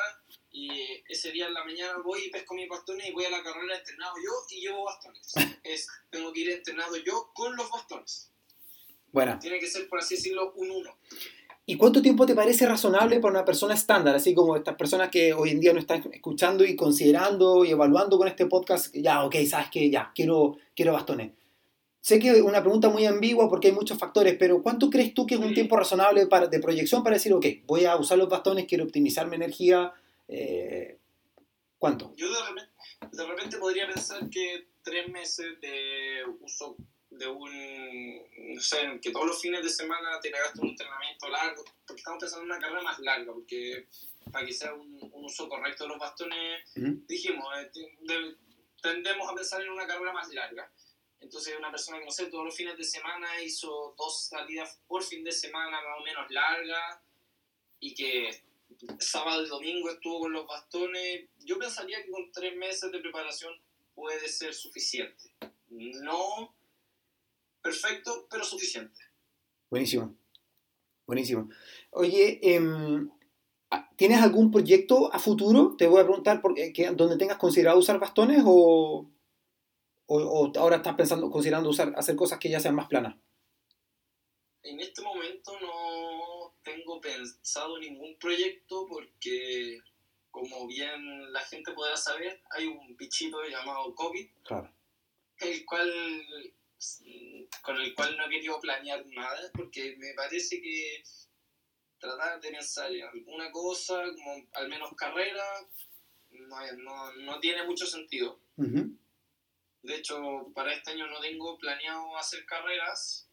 y 0.57 1.03
ese 1.07 1.31
día 1.31 1.47
en 1.47 1.53
la 1.53 1.63
mañana 1.63 1.93
voy 2.03 2.25
y 2.25 2.29
pesco 2.31 2.55
mis 2.55 2.67
bastones 2.67 3.07
y 3.07 3.11
voy 3.11 3.25
a 3.25 3.29
la 3.29 3.43
carrera 3.43 3.77
entrenado 3.77 4.13
yo 4.15 4.31
y 4.49 4.61
llevo 4.61 4.85
bastones. 4.85 5.33
es, 5.63 5.87
tengo 6.09 6.33
que 6.33 6.39
ir 6.39 6.49
entrenado 6.49 6.97
yo 6.97 7.29
con 7.33 7.55
los 7.55 7.69
bastones. 7.69 8.31
Bueno. 9.11 9.37
Tiene 9.39 9.59
que 9.59 9.67
ser, 9.67 9.87
por 9.87 9.99
así 9.99 10.15
decirlo, 10.15 10.53
un 10.55 10.71
uno. 10.71 10.97
¿Y 11.67 11.75
cuánto 11.77 12.01
tiempo 12.01 12.25
te 12.25 12.33
parece 12.33 12.65
razonable 12.65 13.19
para 13.19 13.33
una 13.33 13.45
persona 13.45 13.75
estándar, 13.75 14.15
así 14.15 14.33
como 14.33 14.55
estas 14.55 14.75
personas 14.75 15.09
que 15.09 15.33
hoy 15.33 15.51
en 15.51 15.59
día 15.59 15.73
no 15.73 15.79
están 15.79 16.03
escuchando 16.11 16.65
y 16.65 16.75
considerando 16.75 17.63
y 17.63 17.71
evaluando 17.71 18.17
con 18.17 18.27
este 18.27 18.47
podcast? 18.47 18.95
Ya, 18.95 19.25
ok, 19.25 19.35
sabes 19.47 19.69
que 19.69 19.89
ya, 19.91 20.11
quiero, 20.15 20.57
quiero 20.75 20.93
bastones. 20.93 21.33
Sé 22.01 22.19
que 22.19 22.31
es 22.31 22.41
una 22.41 22.61
pregunta 22.61 22.89
muy 22.89 23.05
ambigua 23.05 23.49
porque 23.49 23.67
hay 23.67 23.73
muchos 23.73 23.99
factores, 23.99 24.37
pero 24.39 24.63
¿cuánto 24.63 24.89
crees 24.89 25.13
tú 25.13 25.27
que 25.27 25.35
es 25.35 25.41
un 25.41 25.53
tiempo 25.53 25.75
razonable 25.75 26.25
para, 26.25 26.47
de 26.47 26.59
proyección 26.59 27.03
para 27.03 27.15
decir, 27.15 27.33
ok, 27.33 27.45
voy 27.65 27.85
a 27.85 27.97
usar 27.97 28.17
los 28.17 28.29
bastones, 28.29 28.65
quiero 28.65 28.85
optimizar 28.85 29.27
mi 29.27 29.35
energía? 29.35 29.93
Eh, 30.27 30.97
¿Cuánto? 31.77 32.13
Yo 32.15 32.29
de 33.11 33.25
repente, 33.25 33.57
podría 33.57 33.87
pensar 33.87 34.29
que 34.29 34.67
tres 34.83 35.07
meses 35.09 35.59
de 35.61 36.23
uso 36.41 36.75
de 37.09 37.27
un, 37.27 38.55
no 38.55 38.61
sé, 38.61 38.99
que 39.01 39.11
todos 39.11 39.27
los 39.27 39.41
fines 39.41 39.63
de 39.63 39.69
semana 39.69 40.19
te 40.19 40.29
pegaste 40.29 40.59
un 40.61 40.69
entrenamiento 40.69 41.29
largo, 41.29 41.63
porque 41.85 41.99
estamos 41.99 42.19
pensando 42.19 42.45
en 42.45 42.51
una 42.51 42.59
carrera 42.59 42.81
más 42.81 42.99
larga, 42.99 43.31
porque 43.31 43.87
para 44.31 44.45
que 44.45 44.53
sea 44.53 44.73
un, 44.73 44.97
uso 45.13 45.49
correcto 45.49 45.83
de 45.83 45.89
los 45.89 45.99
bastones, 45.99 46.63
dijimos, 47.07 47.45
eh, 47.57 47.71
tendemos 48.81 49.29
a 49.29 49.35
pensar 49.35 49.61
en 49.61 49.69
una 49.69 49.87
carrera 49.87 50.13
más 50.13 50.29
larga. 50.29 50.71
Entonces, 51.19 51.55
una 51.57 51.71
persona 51.71 51.99
que, 51.99 52.05
no 52.05 52.11
sé, 52.11 52.27
todos 52.27 52.45
los 52.45 52.55
fines 52.55 52.77
de 52.77 52.83
semana 52.83 53.41
hizo 53.41 53.95
dos 53.97 54.27
salidas 54.27 54.79
por 54.87 55.03
fin 55.03 55.23
de 55.23 55.31
semana 55.31 55.81
más 55.81 55.99
o 55.99 56.03
menos 56.03 56.29
largas 56.29 56.99
y 57.79 57.93
que 57.93 58.43
sábado 58.99 59.43
y 59.43 59.49
domingo 59.49 59.89
estuvo 59.89 60.21
con 60.21 60.33
los 60.33 60.47
bastones, 60.47 61.29
yo 61.39 61.57
pensaría 61.57 62.03
que 62.03 62.11
con 62.11 62.31
tres 62.31 62.55
meses 62.55 62.91
de 62.91 62.99
preparación 62.99 63.53
puede 63.93 64.27
ser 64.27 64.53
suficiente. 64.53 65.31
No 65.69 66.55
perfecto, 67.61 68.27
pero 68.29 68.43
suficiente. 68.43 68.99
Buenísimo. 69.69 70.15
Buenísimo. 71.05 71.49
Oye, 71.91 72.39
em, 72.41 73.09
¿tienes 73.95 74.21
algún 74.21 74.51
proyecto 74.51 75.13
a 75.13 75.19
futuro? 75.19 75.75
Te 75.77 75.87
voy 75.87 76.01
a 76.01 76.05
preguntar, 76.05 76.41
por, 76.41 76.55
¿dónde 76.95 77.17
tengas 77.17 77.37
considerado 77.37 77.79
usar 77.79 77.99
bastones 77.99 78.43
o, 78.45 79.09
o, 80.05 80.51
ahora 80.57 80.77
estás 80.77 80.95
pensando, 80.95 81.29
considerando 81.29 81.69
usar, 81.69 81.93
hacer 81.97 82.15
cosas 82.15 82.39
que 82.39 82.49
ya 82.49 82.59
sean 82.59 82.75
más 82.75 82.87
planas? 82.87 83.15
En 84.67 84.81
este 84.81 85.01
momento 85.01 85.57
no 85.61 86.53
tengo 86.61 86.99
pensado 86.99 87.79
ningún 87.79 88.17
proyecto 88.19 88.85
porque, 88.89 89.79
como 90.29 90.67
bien 90.67 91.31
la 91.31 91.39
gente 91.41 91.71
podrá 91.71 91.95
saber, 91.95 92.41
hay 92.51 92.67
un 92.67 92.97
bichito 92.97 93.41
llamado 93.45 93.95
COVID, 93.95 94.27
claro. 94.43 94.69
el 95.39 95.65
cual, 95.65 95.89
con 97.61 97.77
el 97.77 97.95
cual 97.95 98.17
no 98.17 98.25
he 98.25 98.29
querido 98.29 98.59
planear 98.59 99.05
nada 99.05 99.49
porque 99.53 99.95
me 99.97 100.13
parece 100.15 100.61
que 100.61 101.01
tratar 101.97 102.41
de 102.41 102.49
pensar 102.49 102.93
en 102.93 103.05
alguna 103.05 103.49
cosa, 103.51 104.03
como 104.03 104.45
al 104.51 104.67
menos 104.67 104.91
carrera, 104.97 105.45
no, 106.29 106.57
no, 106.73 107.13
no 107.13 107.39
tiene 107.39 107.63
mucho 107.63 107.85
sentido. 107.85 108.39
De 108.55 109.95
hecho, 109.95 110.51
para 110.53 110.73
este 110.73 110.91
año 110.91 111.07
no 111.07 111.21
tengo 111.21 111.57
planeado 111.57 112.17
hacer 112.17 112.45
carreras. 112.45 113.26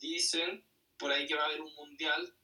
Dicen 0.00 0.64
por 0.96 1.12
ahí 1.12 1.26
que 1.26 1.34
va 1.34 1.42
a 1.42 1.46
haber 1.46 1.60
un 1.60 1.74
mundial 1.74 2.34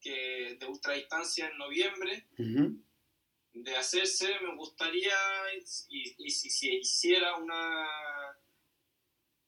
que 0.00 0.56
de 0.58 0.66
ultradistancia 0.66 1.48
en 1.48 1.58
noviembre. 1.58 2.26
De 3.52 3.76
hacerse, 3.76 4.38
me 4.40 4.54
gustaría, 4.54 5.16
y, 5.88 6.30
si 6.30 6.50
se 6.50 6.74
hiciera 6.74 7.36
una, 7.36 7.88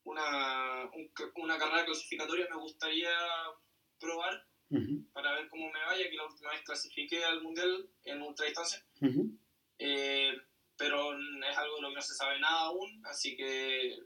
una, 0.04 0.90
una 1.36 1.58
carrera 1.58 1.84
clasificatoria, 1.84 2.48
me 2.50 2.60
gustaría 2.60 3.10
probar 3.98 4.46
para 5.12 5.34
ver 5.34 5.48
cómo 5.48 5.70
me 5.70 5.84
vaya, 5.84 6.08
que 6.08 6.16
la 6.16 6.26
última 6.26 6.50
vez 6.50 6.62
clasifiqué 6.62 7.24
al 7.24 7.42
mundial 7.42 7.88
en 8.04 8.22
ultradistancia. 8.22 8.84
eh, 9.78 10.32
pero 10.76 11.12
es 11.12 11.56
algo 11.56 11.76
de 11.76 11.82
lo 11.82 11.88
que 11.90 11.94
no 11.96 12.02
se 12.02 12.14
sabe 12.14 12.40
nada 12.40 12.60
aún, 12.66 13.04
así 13.04 13.36
que 13.36 13.98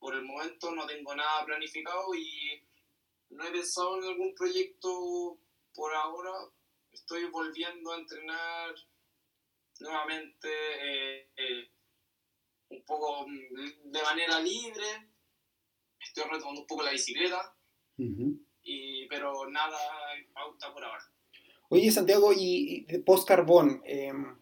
por 0.00 0.14
el 0.14 0.24
momento 0.24 0.74
no 0.74 0.86
tengo 0.86 1.14
nada 1.14 1.44
planificado 1.44 2.14
y 2.14 2.60
no 3.28 3.44
he 3.44 3.52
pensado 3.52 3.98
en 3.98 4.04
algún 4.04 4.34
proyecto 4.34 5.38
por 5.74 5.94
ahora, 5.94 6.32
estoy 6.92 7.26
volviendo 7.26 7.92
a 7.92 7.98
entrenar 7.98 8.74
nuevamente 9.78 10.48
eh, 10.48 11.28
eh, 11.36 11.70
un 12.70 12.84
poco 12.84 13.26
mm, 13.28 13.90
de 13.90 14.02
manera 14.02 14.40
libre. 14.40 15.10
Estoy 16.00 16.24
retomando 16.24 16.62
un 16.62 16.66
poco 16.66 16.82
la 16.82 16.92
bicicleta, 16.92 17.54
y, 18.62 19.06
pero 19.06 19.48
nada 19.50 19.78
en 20.16 20.32
pauta 20.32 20.72
por 20.72 20.82
ahora. 20.82 21.04
Oye, 21.68 21.90
Santiago, 21.90 22.32
y, 22.34 22.86
post 23.04 23.28
carbón, 23.28 23.82
em, 23.84 24.39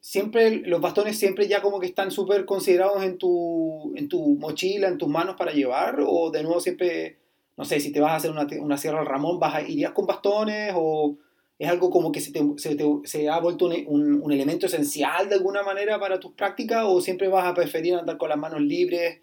siempre 0.00 0.62
los 0.66 0.80
bastones 0.80 1.18
siempre 1.18 1.48
ya 1.48 1.62
como 1.62 1.80
que 1.80 1.86
están 1.86 2.10
súper 2.10 2.44
considerados 2.44 3.02
en 3.02 3.18
tu, 3.18 3.92
en 3.96 4.08
tu 4.08 4.36
mochila, 4.36 4.88
en 4.88 4.98
tus 4.98 5.08
manos 5.08 5.36
para 5.36 5.52
llevar, 5.52 5.98
o 6.06 6.30
de 6.30 6.42
nuevo 6.42 6.60
siempre, 6.60 7.18
no 7.56 7.64
sé, 7.64 7.80
si 7.80 7.92
te 7.92 8.00
vas 8.00 8.12
a 8.12 8.16
hacer 8.16 8.30
una, 8.30 8.46
una 8.60 8.76
Sierra 8.76 9.00
al 9.00 9.06
Ramón, 9.06 9.38
vas 9.38 9.68
¿irías 9.68 9.92
con 9.92 10.06
bastones 10.06 10.72
o 10.76 11.16
es 11.58 11.68
algo 11.68 11.90
como 11.90 12.10
que 12.10 12.20
se, 12.20 12.32
te, 12.32 12.42
se, 12.56 12.74
te, 12.74 12.84
se 13.04 13.28
ha 13.28 13.38
vuelto 13.38 13.66
un, 13.66 14.22
un, 14.22 14.32
elemento 14.32 14.66
esencial 14.66 15.28
de 15.28 15.34
alguna 15.34 15.62
manera 15.62 16.00
para 16.00 16.18
tus 16.18 16.32
prácticas 16.32 16.84
o 16.86 17.02
siempre 17.02 17.28
vas 17.28 17.44
a 17.44 17.52
preferir 17.52 17.94
andar 17.96 18.16
con 18.16 18.30
las 18.30 18.38
manos 18.38 18.62
libres 18.62 19.20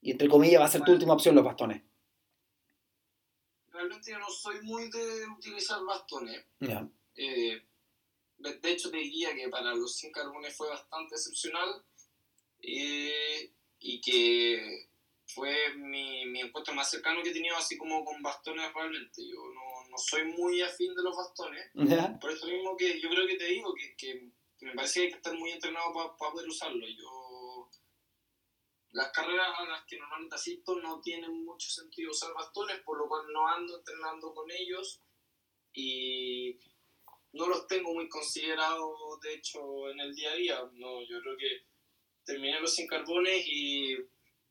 y 0.00 0.12
entre 0.12 0.28
comillas 0.28 0.60
va 0.60 0.66
a 0.66 0.68
ser 0.68 0.82
tu 0.82 0.92
última 0.92 1.14
opción 1.14 1.34
los 1.34 1.44
bastones? 1.44 1.82
Realmente 3.70 4.12
yo 4.12 4.18
no 4.18 4.28
soy 4.28 4.60
muy 4.62 4.90
de 4.90 5.26
utilizar 5.36 5.82
bastones. 5.84 6.44
Eh, 7.16 7.62
de 8.42 8.70
hecho 8.70 8.90
te 8.90 8.98
diría 8.98 9.34
que 9.34 9.48
para 9.48 9.74
los 9.74 9.96
100 9.96 10.12
carbones 10.12 10.56
fue 10.56 10.68
bastante 10.68 11.14
excepcional 11.14 11.84
eh, 12.60 13.52
y 13.80 14.00
que 14.00 14.88
fue 15.26 15.74
mi, 15.76 16.26
mi, 16.26 16.40
encuentro 16.40 16.74
más 16.74 16.90
cercano 16.90 17.22
que 17.22 17.30
he 17.30 17.32
tenido 17.32 17.56
así 17.56 17.76
como 17.76 18.04
con 18.04 18.22
bastones 18.22 18.72
realmente. 18.74 19.26
Yo 19.26 19.42
no, 19.54 19.88
no 19.88 19.98
soy 19.98 20.24
muy 20.24 20.60
afín 20.60 20.94
de 20.94 21.02
los 21.02 21.16
bastones. 21.16 21.70
Por 22.20 22.30
eso 22.30 22.46
mismo 22.46 22.76
que 22.76 23.00
yo 23.00 23.08
creo 23.08 23.26
que 23.26 23.36
te 23.36 23.46
digo 23.46 23.74
que, 23.74 23.96
que, 23.96 24.30
me 24.60 24.74
parece 24.74 25.00
que 25.00 25.06
hay 25.06 25.10
que 25.10 25.16
estar 25.16 25.34
muy 25.34 25.50
entrenado 25.50 25.92
para 25.92 26.32
poder 26.32 26.48
usarlo. 26.48 26.86
Yo, 26.86 27.68
las 28.92 29.10
carreras 29.10 29.48
a 29.58 29.64
las 29.64 29.84
que 29.86 29.98
normalmente 29.98 30.36
asisto 30.36 30.78
no 30.80 31.00
tienen 31.00 31.44
mucho 31.44 31.68
sentido 31.70 32.10
usar 32.10 32.32
bastones, 32.34 32.80
por 32.80 32.98
lo 32.98 33.08
cual 33.08 33.24
no 33.32 33.48
ando 33.48 33.78
entrenando 33.78 34.34
con 34.34 34.50
ellos 34.50 35.00
y 35.72 36.58
no 37.32 37.48
los 37.48 37.66
tengo 37.66 37.94
muy 37.94 38.08
considerados, 38.08 39.20
de 39.22 39.34
hecho, 39.34 39.90
en 39.90 40.00
el 40.00 40.14
día 40.14 40.32
a 40.32 40.34
día. 40.34 40.58
No, 40.74 41.00
yo 41.02 41.20
creo 41.20 41.36
que 41.36 41.66
terminé 42.24 42.60
los 42.60 42.74
sin 42.74 42.86
carbones 42.86 43.44
y 43.46 43.96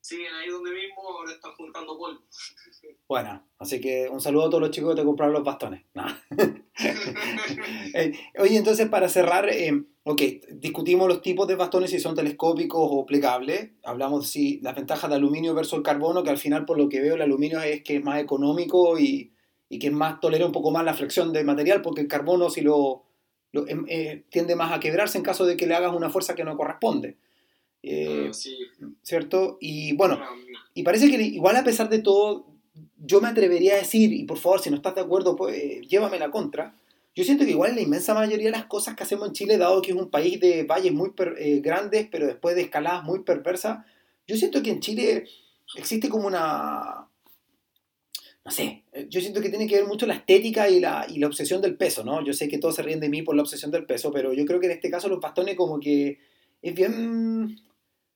siguen 0.01 0.34
ahí 0.34 0.49
donde 0.49 0.71
mismo, 0.71 1.01
ahora 1.07 1.32
están 1.32 1.53
juntando 1.53 1.97
polvo. 1.97 2.21
Bueno, 3.07 3.45
así 3.59 3.82
que 3.82 4.07
un 4.09 4.21
saludo 4.21 4.45
a 4.45 4.49
todos 4.49 4.61
los 4.61 4.71
chicos 4.71 4.95
que 4.95 5.01
te 5.01 5.05
compraron 5.05 5.34
los 5.34 5.43
bastones. 5.43 5.84
Eh, 7.93 8.13
oye, 8.39 8.55
entonces 8.55 8.88
para 8.88 9.09
cerrar, 9.09 9.49
eh, 9.49 9.84
ok, 10.03 10.21
discutimos 10.53 11.07
los 11.09 11.21
tipos 11.21 11.45
de 11.47 11.55
bastones 11.55 11.91
si 11.91 11.99
son 11.99 12.15
telescópicos 12.15 12.88
o 12.89 13.05
plegables. 13.05 13.71
Hablamos 13.84 14.29
si 14.29 14.59
las 14.61 14.75
ventajas 14.75 15.09
de 15.09 15.17
aluminio 15.17 15.53
versus 15.53 15.73
el 15.73 15.84
carbono, 15.84 16.23
que 16.23 16.29
al 16.29 16.38
final 16.38 16.65
por 16.65 16.77
lo 16.77 16.88
que 16.88 17.01
veo 17.01 17.15
el 17.15 17.21
aluminio 17.21 17.61
es 17.61 17.84
que 17.84 17.97
es 17.97 18.03
más 18.03 18.21
económico 18.21 18.97
y, 18.97 19.34
y 19.72 19.80
que 19.80 19.88
es 19.88 19.93
más 19.93 20.19
tolera 20.19 20.45
un 20.45 20.51
poco 20.51 20.69
más 20.69 20.84
la 20.84 20.93
flexión 20.93 21.32
del 21.32 21.45
material, 21.45 21.82
porque 21.82 22.01
el 22.01 22.09
carbono 22.09 22.49
si 22.49 22.59
lo, 22.59 23.05
em, 23.53 23.86
eh, 23.88 24.26
tiende 24.30 24.53
más 24.53 24.74
a 24.74 24.82
quebrarse 24.82 25.17
en 25.17 25.24
caso 25.24 25.45
de 25.45 25.55
que 25.55 25.65
le 25.65 25.74
hagas 25.74 25.95
una 25.95 26.09
fuerza 26.09 26.36
que 26.36 26.43
no 26.43 26.57
corresponde. 26.57 27.15
Eh, 27.82 28.30
ah, 28.30 28.88
¿Cierto? 29.01 29.57
Y 29.61 29.93
bueno, 29.93 30.19
y 30.74 30.84
parece 30.84 31.09
que 31.09 31.22
igual 31.22 31.55
a 31.55 31.63
pesar 31.63 31.88
de 31.88 31.99
todo, 31.99 32.47
yo 32.97 33.22
me 33.22 33.30
atrevería 33.30 33.76
a 33.76 33.78
decir, 33.78 34.11
y 34.11 34.26
por 34.26 34.39
favor, 34.39 34.59
si 34.59 34.69
no 34.69 34.76
estás 34.76 34.93
de 34.95 35.01
acuerdo, 35.01 35.38
pues 35.38 35.55
eh, 35.55 35.82
llévame 35.88 36.19
la 36.19 36.32
contra. 36.32 36.76
Yo 37.15 37.24
siento 37.24 37.45
que 37.45 37.51
igual 37.51 37.76
la 37.76 37.82
inmensa 37.82 38.13
mayoría 38.13 38.47
de 38.47 38.57
las 38.57 38.65
cosas 38.65 38.97
que 38.97 39.03
hacemos 39.03 39.30
en 39.30 39.34
Chile, 39.34 39.57
dado 39.57 39.82
que 39.82 39.91
es 39.91 39.97
un 39.97 40.09
país 40.09 40.38
de 40.41 40.63
valles 40.63 40.91
muy 40.91 41.13
eh, 41.38 41.61
grandes, 41.63 42.09
pero 42.11 42.28
después 42.28 42.55
de 42.55 42.63
escaladas 42.63 43.05
muy 43.05 43.24
perversas, 43.24 43.86
yo 44.28 44.36
siento 44.36 44.61
que 44.61 44.72
en 44.72 44.82
Chile 44.82 45.24
existe 45.78 46.09
como 46.09 46.28
una... 46.28 47.07
No 48.43 48.51
sé, 48.51 48.85
yo 49.09 49.21
siento 49.21 49.39
que 49.39 49.49
tiene 49.49 49.67
que 49.67 49.75
ver 49.75 49.85
mucho 49.85 50.07
la 50.07 50.15
estética 50.15 50.67
y 50.67 50.79
la, 50.79 51.05
y 51.07 51.19
la 51.19 51.27
obsesión 51.27 51.61
del 51.61 51.77
peso, 51.77 52.03
¿no? 52.03 52.25
Yo 52.25 52.33
sé 52.33 52.47
que 52.47 52.57
todos 52.57 52.75
se 52.75 52.81
ríen 52.81 52.99
de 52.99 53.09
mí 53.09 53.21
por 53.21 53.35
la 53.35 53.43
obsesión 53.43 53.69
del 53.69 53.85
peso, 53.85 54.11
pero 54.11 54.33
yo 54.33 54.45
creo 54.45 54.59
que 54.59 54.65
en 54.65 54.73
este 54.73 54.89
caso 54.89 55.09
los 55.09 55.19
bastones 55.19 55.55
como 55.55 55.79
que 55.79 56.17
es 56.61 56.73
bien 56.73 57.55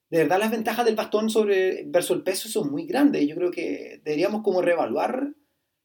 de 0.09 0.19
verdad 0.19 0.39
las 0.39 0.51
ventajas 0.51 0.85
del 0.85 0.95
bastón 0.95 1.29
sobre 1.29 1.83
versus 1.85 2.17
el 2.17 2.23
peso 2.23 2.47
son 2.47 2.71
muy 2.71 2.85
grandes. 2.85 3.27
Yo 3.27 3.35
creo 3.35 3.51
que 3.51 4.01
deberíamos 4.03 4.43
como 4.43 4.61
reevaluar 4.61 5.33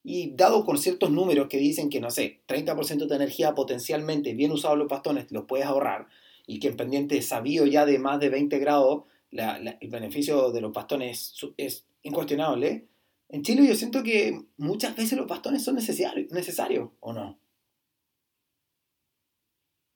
y 0.03 0.35
dado 0.35 0.65
con 0.65 0.79
ciertos 0.79 1.11
números 1.11 1.49
que 1.49 1.59
dicen 1.59 1.91
que, 1.91 2.01
no 2.01 2.11
sé, 2.11 2.43
30% 2.47 3.07
de 3.07 3.17
energía 3.17 3.55
potencialmente 3.55 4.35
bien 4.35 4.53
usados 4.53 4.79
los 4.79 4.89
bastones 4.89 5.31
los 5.31 5.45
puedes 5.45 5.67
ahorrar 5.67 6.09
y 6.47 6.59
que 6.59 6.69
en 6.69 6.77
pendiente 6.77 7.21
sabio 7.23 7.67
ya 7.67 7.85
de 7.87 7.99
más 7.99 8.21
de 8.21 8.29
20 8.29 8.59
grados 8.59 9.05
el 9.31 9.89
beneficio 9.89 10.51
de 10.51 10.61
los 10.61 10.73
bastones 10.73 11.35
es 11.57 11.87
incuestionable. 12.03 12.89
En 13.33 13.45
Chile 13.45 13.67
yo 13.67 13.77
siento 13.77 14.03
que 14.03 14.41
muchas 14.57 14.97
veces 14.97 15.17
los 15.17 15.29
bastones 15.29 15.63
son 15.63 15.77
necesarios, 15.77 16.33
necesarios 16.33 16.91
¿o 16.99 17.13
no? 17.13 17.41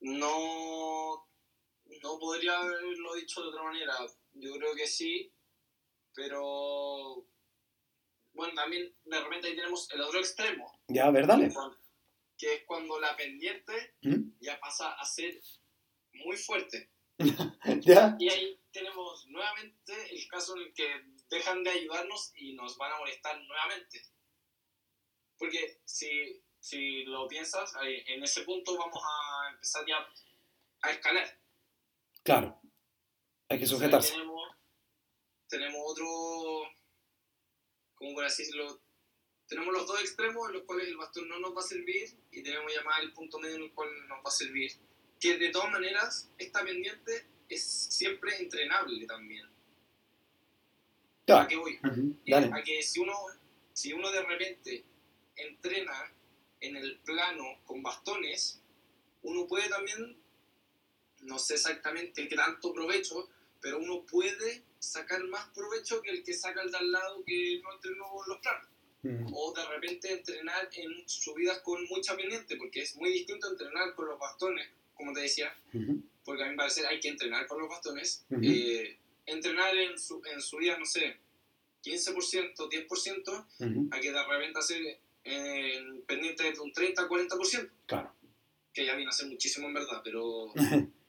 No, 0.01 1.29
no 2.03 2.19
podría 2.21 2.59
haberlo 2.59 3.15
dicho 3.15 3.43
de 3.43 3.49
otra 3.49 3.65
manera. 3.65 3.95
Yo 4.35 4.53
creo 4.55 4.77
que 4.77 4.87
sí, 4.87 5.33
pero 6.15 7.27
bueno, 8.35 8.55
también 8.55 8.95
de 9.05 9.21
repente 9.21 9.49
ahí 9.49 9.57
tenemos 9.57 9.91
el 9.91 10.01
otro 10.03 10.21
extremo. 10.21 10.71
Ya, 10.87 11.07
a 11.07 11.11
ver, 11.11 11.27
dale. 11.27 11.53
Que 12.39 12.55
es 12.55 12.63
cuando 12.67 13.01
la 13.01 13.17
pendiente 13.17 13.97
¿Mm? 14.03 14.31
ya 14.41 14.61
pasa 14.61 14.93
a 14.93 15.05
ser 15.05 15.41
muy 16.13 16.37
fuerte. 16.37 16.93
¿Ya? 17.81 18.17
Y 18.19 18.29
ahí 18.29 18.61
tenemos 18.71 19.27
nuevamente 19.29 19.93
el 20.11 20.29
caso 20.29 20.57
en 20.57 20.63
el 20.63 20.75
que 20.75 21.05
dejan 21.35 21.63
de 21.63 21.71
ayudarnos 21.71 22.33
y 22.37 22.55
nos 22.55 22.77
van 22.79 22.93
a 22.93 22.99
molestar 22.99 23.41
nuevamente. 23.43 24.03
Porque 25.39 25.81
si, 25.85 26.43
si 26.61 27.05
lo 27.05 27.27
piensas, 27.29 27.73
en 27.83 28.23
ese 28.23 28.43
punto 28.43 28.77
vamos 28.79 29.03
a 29.03 29.51
empezar 29.51 29.85
ya 29.87 30.07
a 30.83 30.91
escalar. 30.91 31.39
Claro. 32.23 32.61
Hay 33.49 33.59
que 33.59 33.67
sujetarse. 33.67 34.13
tenemos, 34.13 34.49
tenemos, 35.49 35.81
otro, 35.85 36.07
¿cómo 37.95 38.15
por 38.15 38.25
decirlo? 38.25 38.81
Tenemos 39.47 39.75
los 39.75 39.87
dos 39.87 40.01
extremos 40.01 40.49
en 40.49 40.55
los 40.55 40.63
cuales 40.63 40.89
el 40.89 40.97
bastón 40.97 41.29
no 41.29 41.39
nos 41.39 41.55
va 41.55 41.61
a 41.61 41.65
servir 41.65 42.09
y 42.31 42.43
tenemos 42.43 42.73
ya 42.73 42.83
más 42.83 43.01
el 43.01 43.13
punto 43.13 43.39
medio 43.39 43.57
en 43.57 43.63
el 43.65 43.75
cual 43.75 43.91
nos 44.09 44.19
va 44.19 44.29
a 44.29 44.31
servir. 44.31 44.73
Que 45.21 45.37
de 45.37 45.51
todas 45.51 45.71
maneras, 45.71 46.31
esta 46.39 46.65
pendiente 46.65 47.27
es 47.49 47.63
siempre 47.63 48.37
entrenable 48.39 49.07
también. 49.07 49.54
¿A 51.29 51.49
qué 51.49 51.57
voy? 51.57 51.79
A 51.83 52.63
que 52.63 52.83
si 52.83 53.01
uno, 53.01 53.15
si 53.73 53.93
uno 53.93 54.11
de 54.11 54.23
repente 54.23 54.85
entrena 55.37 56.13
en 56.61 56.77
el 56.77 56.99
plano 56.99 57.45
con 57.65 57.83
bastones, 57.83 58.61
uno 59.23 59.47
puede 59.47 59.69
también 59.69 60.17
no 61.23 61.39
sé 61.39 61.55
exactamente 61.55 62.29
qué 62.29 62.37
tanto 62.37 62.73
provecho, 62.73 63.29
pero 63.61 63.79
uno 63.79 64.05
puede 64.05 64.63
sacar 64.79 65.25
más 65.25 65.49
provecho 65.55 66.03
que 66.03 66.11
el 66.11 66.23
que 66.23 66.35
saca 66.35 66.63
el 66.63 66.71
de 66.71 66.77
al 66.77 66.93
lado 66.93 67.25
que 67.25 67.61
no 67.63 67.73
entrenó 67.73 68.07
los 68.27 68.39
planos. 68.39 68.69
Mm. 69.03 69.33
O 69.35 69.53
de 69.55 69.67
repente 69.67 70.13
entrenar 70.13 70.69
en 70.73 71.09
subidas 71.09 71.61
con 71.61 71.85
mucha 71.87 72.17
pendiente, 72.17 72.57
porque 72.57 72.83
es 72.83 72.97
muy 72.97 73.11
distinto 73.11 73.51
entrenar 73.51 73.95
con 73.95 74.07
los 74.07 74.19
bastones, 74.19 74.69
como 74.95 75.13
te 75.13 75.21
decía, 75.23 75.55
porque 76.25 76.43
a 76.43 76.47
mí 76.47 76.53
me 76.53 76.57
parece 76.57 76.87
hay 76.87 77.01
que 77.01 77.09
entrenar 77.09 77.47
con 77.47 77.61
los 77.61 77.69
bastones. 77.69 78.25
Eh, 78.43 78.99
entrenar 79.27 79.75
en, 79.77 79.99
su, 79.99 80.23
en 80.25 80.41
subidas, 80.41 80.79
no 80.79 80.87
sé, 80.87 81.17
15%, 81.85 82.55
10%, 82.57 83.91
hay 83.93 84.01
que 84.01 84.13
de 84.13 84.25
repente 84.25 84.59
hacer 84.59 85.01
en 85.25 86.03
pendiente 86.03 86.53
de 86.53 86.61
un 86.61 86.73
30-40%. 86.73 87.71
Claro. 87.87 88.13
Que 88.73 88.87
ya 88.87 88.95
viene 88.95 89.11
a 89.11 89.13
ser 89.13 89.29
muchísimo 89.29 89.69
en 89.69 89.75
verdad, 89.75 90.01
pero 90.03 90.53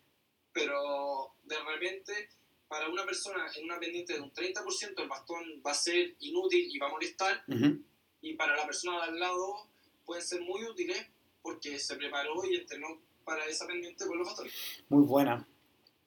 pero 0.56 1.34
de 1.44 1.58
repente 1.64 2.30
para 2.68 2.90
una 2.90 3.06
persona 3.06 3.46
en 3.56 3.66
una 3.66 3.80
pendiente 3.80 4.14
de 4.14 4.22
un 4.22 4.32
30% 4.32 5.02
el 5.02 5.08
bastón 5.08 5.62
va 5.66 5.72
a 5.72 5.76
ser 5.76 6.16
inútil 6.20 6.68
y 6.72 6.80
va 6.80 6.88
a 6.88 6.92
molestar, 6.92 7.44
y 8.22 8.34
para 8.34 8.56
la 8.56 8.66
persona 8.66 8.98
de 8.98 9.12
al 9.12 9.20
lado 9.20 9.68
pueden 10.06 10.24
ser 10.24 10.42
muy 10.42 10.64
útiles 10.64 11.06
porque 11.44 11.78
se 11.78 11.96
preparó 11.96 12.44
y 12.50 12.56
entrenó 12.56 13.00
para 13.24 13.46
esa 13.46 13.68
pendiente 13.68 14.08
con 14.08 14.18
los 14.18 14.28
bastones. 14.28 14.54
Muy 14.90 15.04
buena, 15.04 15.48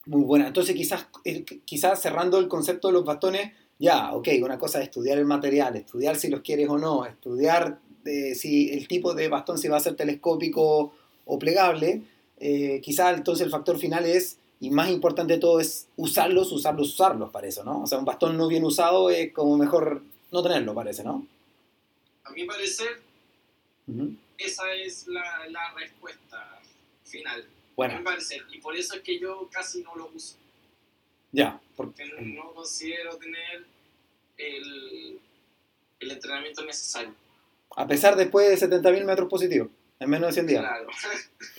muy 0.09 0.23
buena. 0.23 0.47
Entonces 0.49 0.75
quizás, 0.75 1.07
eh, 1.25 1.45
quizás 1.65 2.01
cerrando 2.01 2.39
el 2.39 2.49
concepto 2.49 2.89
de 2.89 2.95
los 2.95 3.05
bastones, 3.05 3.53
ya, 3.79 4.13
ok, 4.15 4.29
una 4.43 4.59
cosa 4.59 4.79
es 4.79 4.85
estudiar 4.85 5.19
el 5.19 5.27
material, 5.27 5.77
estudiar 5.77 6.17
si 6.17 6.29
los 6.29 6.41
quieres 6.41 6.69
o 6.69 6.79
no, 6.79 7.05
estudiar 7.05 7.79
eh, 8.05 8.35
si 8.35 8.71
el 8.71 8.89
tipo 8.89 9.15
de 9.15 9.29
bastón 9.29 9.59
si 9.59 9.69
va 9.69 9.77
a 9.77 9.81
ser 9.81 9.95
telescópico 9.95 10.93
o 11.27 11.39
plegable, 11.39 12.03
eh, 12.41 12.81
quizá 12.83 13.13
entonces 13.13 13.45
el 13.45 13.53
factor 13.53 13.79
final 13.79 14.07
es, 14.07 14.39
y 14.61 14.71
más 14.71 14.91
importante 14.91 15.35
de 15.35 15.41
todo, 15.41 15.61
es 15.61 15.87
usarlos, 15.97 16.51
usarlos, 16.53 16.95
usarlos, 16.95 17.31
para 17.31 17.47
eso, 17.47 17.63
¿no? 17.63 17.83
O 17.83 17.87
sea, 17.87 17.99
un 17.99 18.05
bastón 18.05 18.37
no 18.37 18.49
bien 18.49 18.65
usado 18.65 19.11
es 19.11 19.33
como 19.33 19.57
mejor 19.57 20.03
no 20.33 20.43
tenerlo, 20.43 20.75
parece, 20.75 21.05
¿no? 21.05 21.27
A 22.25 22.31
mi 22.31 22.45
parecer, 22.45 23.03
esa 24.39 24.73
es 24.75 25.07
la, 25.07 25.47
la 25.51 25.75
respuesta 25.75 26.61
final. 27.05 27.47
Bueno. 27.79 28.01
Y 28.53 28.59
por 28.59 28.77
eso 28.77 28.97
es 28.97 29.03
que 29.03 29.21
yo 29.21 29.49
casi 29.53 29.85
no 29.85 29.95
lo 29.95 30.11
uso. 30.13 30.37
Ya. 31.31 31.61
Porque 31.77 32.07
no 32.21 32.53
considero 32.53 33.17
tener 33.19 33.67
el, 34.37 35.21
el 36.01 36.11
entrenamiento 36.11 36.65
necesario. 36.65 37.15
A 37.77 37.87
pesar 37.87 38.17
después 38.17 38.49
de 38.49 38.69
70.000 38.69 39.05
metros 39.05 39.29
positivos, 39.29 39.69
en 40.01 40.11
menos 40.11 40.31
de 40.31 40.33
100 40.33 40.47
días. 40.49 40.61
Claro. 40.61 40.89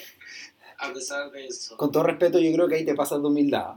a 0.79 0.93
pesar 0.93 1.31
de 1.31 1.45
eso. 1.45 1.77
Con 1.77 1.89
todo 1.89 2.03
respeto, 2.03 2.37
yo 2.37 2.51
creo 2.51 2.67
que 2.67 2.75
ahí 2.75 2.85
te 2.85 2.95
pasas 2.95 3.21
de 3.21 3.27
humildad. 3.29 3.75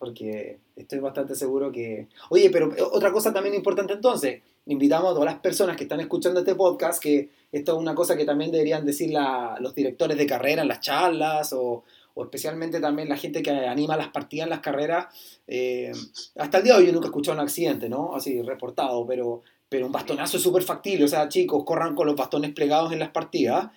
porque 0.00 0.58
estoy 0.74 0.98
bastante 0.98 1.36
seguro 1.36 1.70
que... 1.70 2.08
Oye, 2.30 2.50
pero 2.50 2.74
otra 2.90 3.12
cosa 3.12 3.32
también 3.32 3.54
importante 3.54 3.92
entonces, 3.92 4.42
invitamos 4.66 5.10
a 5.10 5.14
todas 5.14 5.32
las 5.32 5.40
personas 5.40 5.76
que 5.76 5.84
están 5.84 6.00
escuchando 6.00 6.40
este 6.40 6.54
podcast 6.54 7.02
que 7.02 7.30
esto 7.52 7.72
es 7.72 7.78
una 7.78 7.94
cosa 7.94 8.16
que 8.16 8.24
también 8.24 8.50
deberían 8.50 8.84
decir 8.84 9.14
los 9.60 9.74
directores 9.74 10.16
de 10.16 10.26
carrera 10.26 10.62
en 10.62 10.68
las 10.68 10.80
charlas 10.80 11.52
o, 11.52 11.84
especialmente 12.16 12.80
también 12.80 13.08
la 13.08 13.16
gente 13.16 13.42
que 13.42 13.50
anima 13.50 13.96
las 13.96 14.08
partidas 14.08 14.46
en 14.46 14.50
las 14.50 14.60
carreras. 14.60 15.06
Eh, 15.46 15.92
hasta 16.36 16.58
el 16.58 16.64
día 16.64 16.74
de 16.74 16.80
hoy 16.80 16.86
yo 16.86 16.92
nunca 16.92 17.06
he 17.06 17.10
escuchado 17.10 17.36
un 17.36 17.42
accidente, 17.42 17.88
¿no? 17.88 18.14
Así 18.14 18.40
reportado, 18.42 19.06
pero, 19.06 19.42
pero 19.68 19.86
un 19.86 19.92
bastonazo 19.92 20.36
es 20.36 20.42
súper 20.42 20.62
factible. 20.62 21.04
O 21.04 21.08
sea, 21.08 21.28
chicos, 21.28 21.64
corran 21.64 21.94
con 21.94 22.06
los 22.06 22.16
bastones 22.16 22.52
plegados 22.52 22.92
en 22.92 23.00
las 23.00 23.10
partidas. 23.10 23.70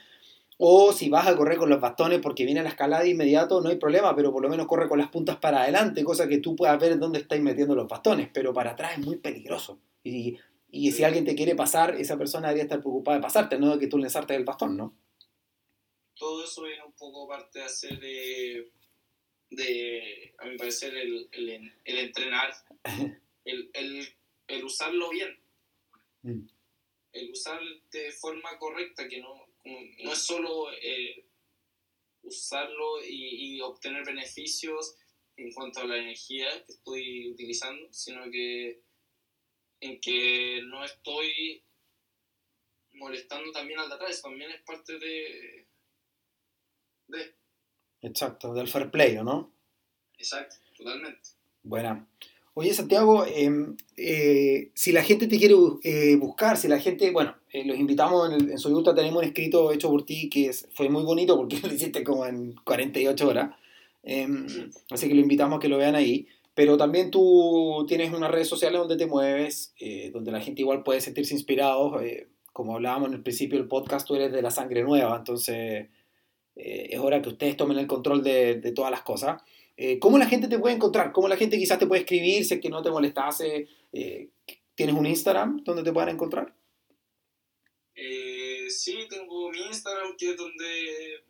O 0.60 0.92
si 0.92 1.10
vas 1.10 1.28
a 1.28 1.36
correr 1.36 1.58
con 1.58 1.70
los 1.70 1.80
bastones 1.80 2.20
porque 2.20 2.46
viene 2.46 2.64
la 2.64 2.70
escalada 2.70 3.04
de 3.04 3.10
inmediato, 3.10 3.62
no 3.62 3.70
hay 3.70 3.76
problema, 3.76 4.16
pero 4.16 4.32
por 4.32 4.42
lo 4.42 4.50
menos 4.50 4.66
corre 4.66 4.88
con 4.88 4.98
las 4.98 5.10
puntas 5.10 5.36
para 5.38 5.62
adelante, 5.62 6.04
cosa 6.04 6.28
que 6.28 6.40
tú 6.40 6.56
puedas 6.56 6.80
ver 6.80 6.98
dónde 6.98 7.20
estáis 7.20 7.44
metiendo 7.44 7.76
los 7.76 7.88
bastones, 7.88 8.30
pero 8.34 8.54
para 8.54 8.72
atrás 8.72 8.94
es 8.98 9.06
muy 9.06 9.18
peligroso. 9.18 9.78
Y 10.04 10.36
y 10.70 10.92
si 10.92 11.04
alguien 11.04 11.26
te 11.26 11.36
quiere 11.36 11.56
pasar, 11.56 11.96
esa 11.96 12.18
persona 12.18 12.48
debería 12.48 12.64
estar 12.64 12.82
preocupada 12.82 13.18
de 13.18 13.24
pasarte, 13.24 13.58
no 13.58 13.74
de 13.74 13.80
que 13.80 13.88
tú 13.88 13.98
le 13.98 14.06
ensartes 14.06 14.36
el 14.36 14.44
bastón, 14.44 14.76
¿no? 14.76 14.98
Todo 16.16 16.44
eso 16.44 16.64
viene 16.64 16.84
un 16.84 16.94
poco 16.94 17.28
parte 17.28 17.60
de 17.60 17.66
hacer 17.66 18.00
de, 18.00 18.72
de 19.50 20.36
a 20.40 20.46
mi 20.46 20.58
parecer, 20.58 20.96
el, 20.96 21.30
el, 21.32 21.74
el 21.86 21.98
entrenar, 21.98 22.54
el, 23.46 23.70
el, 23.74 24.08
el, 24.48 24.64
usarlo 24.66 25.10
bien, 25.10 25.40
mm. 26.24 26.48
el 27.14 27.32
usar 27.32 27.60
de 27.92 28.12
forma 28.12 28.58
correcta, 28.58 29.08
que 29.08 29.22
no, 29.22 29.48
no 29.64 30.12
es 30.12 30.20
solo 30.20 30.72
eh, 30.82 31.26
usarlo 32.24 33.04
y, 33.06 33.56
y 33.56 33.62
obtener 33.62 34.06
beneficios 34.06 34.96
en 35.38 35.54
cuanto 35.54 35.80
a 35.82 35.86
la 35.86 35.98
energía 35.98 36.48
que 36.66 36.74
estoy 36.74 37.32
utilizando, 37.32 37.88
sino 37.94 38.30
que 38.32 38.82
en 39.80 40.00
que 40.00 40.62
no 40.66 40.84
estoy 40.84 41.64
molestando 42.94 43.52
también 43.52 43.80
al 43.80 43.90
de 43.90 43.96
atrás, 43.96 44.22
también 44.22 44.52
es 44.52 44.62
parte 44.62 44.98
de... 44.98 45.68
de. 47.08 47.36
Exacto, 48.02 48.54
del 48.54 48.68
fair 48.68 48.90
play, 48.90 49.16
no? 49.24 49.52
Exacto, 50.18 50.56
totalmente. 50.76 51.30
Buena. 51.64 52.08
Oye, 52.60 52.74
Santiago, 52.74 53.24
em, 53.28 53.78
eh, 53.98 54.72
si 54.74 54.92
la 54.92 55.04
gente 55.04 55.28
te 55.28 55.38
quiere 55.38 55.54
eh, 55.84 56.16
buscar, 56.16 56.58
si 56.58 56.68
la 56.68 56.80
gente, 56.80 57.12
bueno, 57.12 57.36
eh, 57.52 57.64
los 57.64 57.78
invitamos 57.78 58.34
en, 58.34 58.50
en 58.50 58.58
Soyuta, 58.58 58.96
tenemos 58.96 59.20
un 59.20 59.28
escrito 59.28 59.72
hecho 59.72 59.92
por 59.92 60.04
ti 60.06 60.28
que 60.28 60.52
fue 60.74 60.90
muy 60.90 61.04
bonito 61.04 61.38
porque 61.38 61.60
lo 61.62 61.72
hiciste 61.72 62.04
como 62.04 62.26
en 62.26 62.56
48 62.64 63.28
horas. 63.28 63.56
Em, 64.02 64.48
así 64.90 65.08
que 65.08 65.14
lo 65.14 65.22
invitamos 65.22 65.58
a 65.58 65.60
que 65.60 65.70
lo 65.70 65.78
vean 65.78 65.94
ahí. 65.94 66.28
Pero 66.58 66.76
también 66.76 67.12
tú 67.12 67.86
tienes 67.88 68.12
unas 68.12 68.32
redes 68.32 68.48
sociales 68.48 68.80
donde 68.80 68.98
te 68.98 69.06
mueves, 69.06 69.76
eh, 69.80 70.10
donde 70.12 70.32
la 70.32 70.42
gente 70.42 70.64
igual 70.64 70.82
puede 70.82 71.02
sentirse 71.02 71.36
inspirado. 71.36 72.02
Eh, 72.02 72.30
como 72.52 72.74
hablábamos 72.74 73.10
en 73.10 73.14
el 73.14 73.22
principio 73.22 73.60
del 73.60 73.68
podcast, 73.68 74.08
tú 74.08 74.16
eres 74.16 74.32
de 74.32 74.42
la 74.42 74.50
sangre 74.50 74.82
nueva, 74.82 75.16
entonces 75.18 75.88
eh, 76.56 76.88
es 76.90 77.00
hora 77.00 77.22
que 77.22 77.30
ustedes 77.30 77.58
tomen 77.58 77.78
el 77.78 77.86
control 77.86 78.24
de, 78.24 78.72
todas 78.76 78.90
las 78.90 79.04
cosas. 79.04 79.40
¿Cómo 80.00 80.18
la 80.18 80.26
gente 80.26 80.48
te 80.48 80.58
puede 80.58 80.74
encontrar? 80.74 81.12
¿Cómo 81.12 81.28
la 81.28 81.38
gente 81.38 81.60
quizás 81.60 81.78
te 81.78 81.86
puede 81.86 82.02
escribir 82.02 82.44
si 82.44 82.56
es 82.56 82.60
que 82.60 82.70
no 82.70 82.82
te 82.82 82.90
molestase? 82.90 83.68
¿Tienes 84.74 84.96
un 84.96 85.06
Instagram 85.06 85.64
donde 85.64 85.84
te 85.84 85.94
puedan 85.94 86.10
encontrar? 86.10 86.56
sí, 88.68 88.98
tengo 89.08 89.52
mi 89.52 89.60
Instagram, 89.60 90.18
que 90.18 90.32
es 90.32 90.38
donde, 90.38 91.24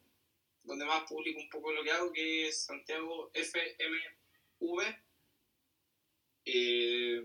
donde 0.64 0.86
más 0.86 1.04
publico 1.04 1.42
un 1.42 1.50
poco 1.50 1.74
lo 1.74 1.84
que 1.84 1.92
hago, 1.92 2.14
que 2.14 2.48
es 2.48 2.64
Santiago 2.64 3.30
FMV 3.34 5.07
eh, 6.50 7.24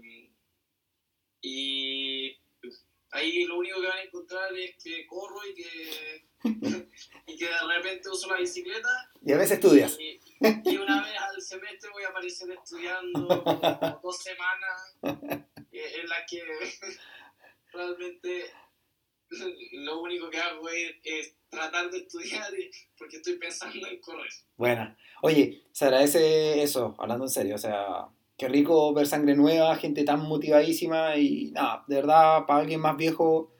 y 1.40 2.36
ahí 3.12 3.44
lo 3.44 3.58
único 3.58 3.80
que 3.80 3.86
van 3.86 3.98
a 3.98 4.02
encontrar 4.02 4.52
es 4.56 4.74
que 4.82 5.06
corro 5.06 5.40
y 5.46 5.54
que, 5.54 6.26
y 7.26 7.36
que 7.36 7.46
de 7.46 7.76
repente 7.76 8.08
uso 8.08 8.28
la 8.28 8.38
bicicleta. 8.38 8.88
Y 9.24 9.32
a 9.32 9.38
veces 9.38 9.58
estudias. 9.58 9.96
Y, 10.00 10.76
una 10.76 11.02
vez 11.02 11.14
al 11.20 11.40
semestre 11.40 11.90
voy 11.92 12.02
a 12.02 12.08
aparecer 12.08 12.50
estudiando 12.50 13.20
dos 14.02 14.22
semanas 14.22 14.96
eh, 15.70 16.00
en 16.00 16.08
las 16.08 16.24
que 16.28 16.42
realmente 17.72 18.52
lo 19.72 20.00
único 20.02 20.28
que 20.30 20.38
hago 20.38 20.68
es, 20.68 21.36
tratar 21.48 21.90
de 21.90 21.98
estudiar 21.98 22.52
porque 22.98 23.16
estoy 23.16 23.36
pensando 23.36 23.86
en 23.86 24.00
correr. 24.00 24.30
Bueno, 24.56 24.96
oye, 25.22 25.62
se 25.70 25.84
agradece 25.84 26.62
eso, 26.62 26.96
hablando 26.98 27.24
en 27.24 27.30
serio, 27.30 27.54
o 27.54 27.58
sea, 27.58 28.08
qué 28.36 28.48
rico 28.48 28.92
ver 28.94 29.06
sangre 29.06 29.34
nueva, 29.34 29.76
gente 29.76 30.04
tan 30.04 30.20
motivadísima 30.20 31.16
y 31.16 31.50
nada, 31.52 31.84
de 31.86 31.96
verdad, 31.96 32.46
para 32.46 32.60
alguien 32.60 32.80
más 32.80 32.96
viejo 32.96 33.50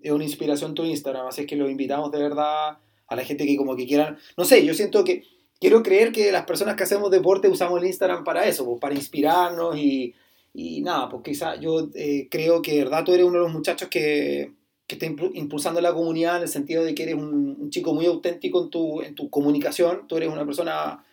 es 0.00 0.12
una 0.12 0.24
inspiración 0.24 0.74
tu 0.74 0.84
Instagram, 0.84 1.26
así 1.26 1.42
es 1.42 1.46
que 1.46 1.56
los 1.56 1.70
invitamos 1.70 2.12
de 2.12 2.22
verdad 2.22 2.78
a 3.06 3.16
la 3.16 3.24
gente 3.24 3.46
que 3.46 3.56
como 3.56 3.74
que 3.74 3.86
quieran, 3.86 4.18
no 4.36 4.44
sé, 4.44 4.64
yo 4.64 4.74
siento 4.74 5.02
que 5.02 5.24
quiero 5.60 5.82
creer 5.82 6.12
que 6.12 6.30
las 6.30 6.44
personas 6.44 6.76
que 6.76 6.84
hacemos 6.84 7.10
deporte 7.10 7.48
usamos 7.48 7.80
el 7.80 7.88
Instagram 7.88 8.24
para 8.24 8.46
eso, 8.46 8.64
pues, 8.64 8.80
para 8.80 8.94
inspirarnos 8.94 9.76
y, 9.76 10.14
y 10.54 10.82
nada, 10.82 11.08
pues 11.08 11.22
quizá 11.22 11.56
yo 11.56 11.88
eh, 11.94 12.28
creo 12.30 12.62
que 12.62 12.72
de 12.72 12.84
verdad 12.84 13.04
tú 13.04 13.12
eres 13.12 13.26
uno 13.26 13.38
de 13.38 13.44
los 13.44 13.52
muchachos 13.52 13.88
que, 13.88 14.52
que 14.86 14.94
está 14.94 15.06
impulsando 15.06 15.80
la 15.80 15.92
comunidad 15.92 16.36
en 16.36 16.42
el 16.42 16.48
sentido 16.48 16.84
de 16.84 16.94
que 16.94 17.04
eres 17.04 17.14
un, 17.16 17.56
un, 17.58 17.70
chico 17.70 17.92
muy 17.92 18.06
auténtico 18.06 18.64
en 18.64 18.70
tu, 18.70 19.02
en 19.02 19.14
tu 19.14 19.28
comunicación, 19.30 20.06
tú 20.06 20.16
eres 20.16 20.30
una 20.30 20.44
persona 20.44 21.04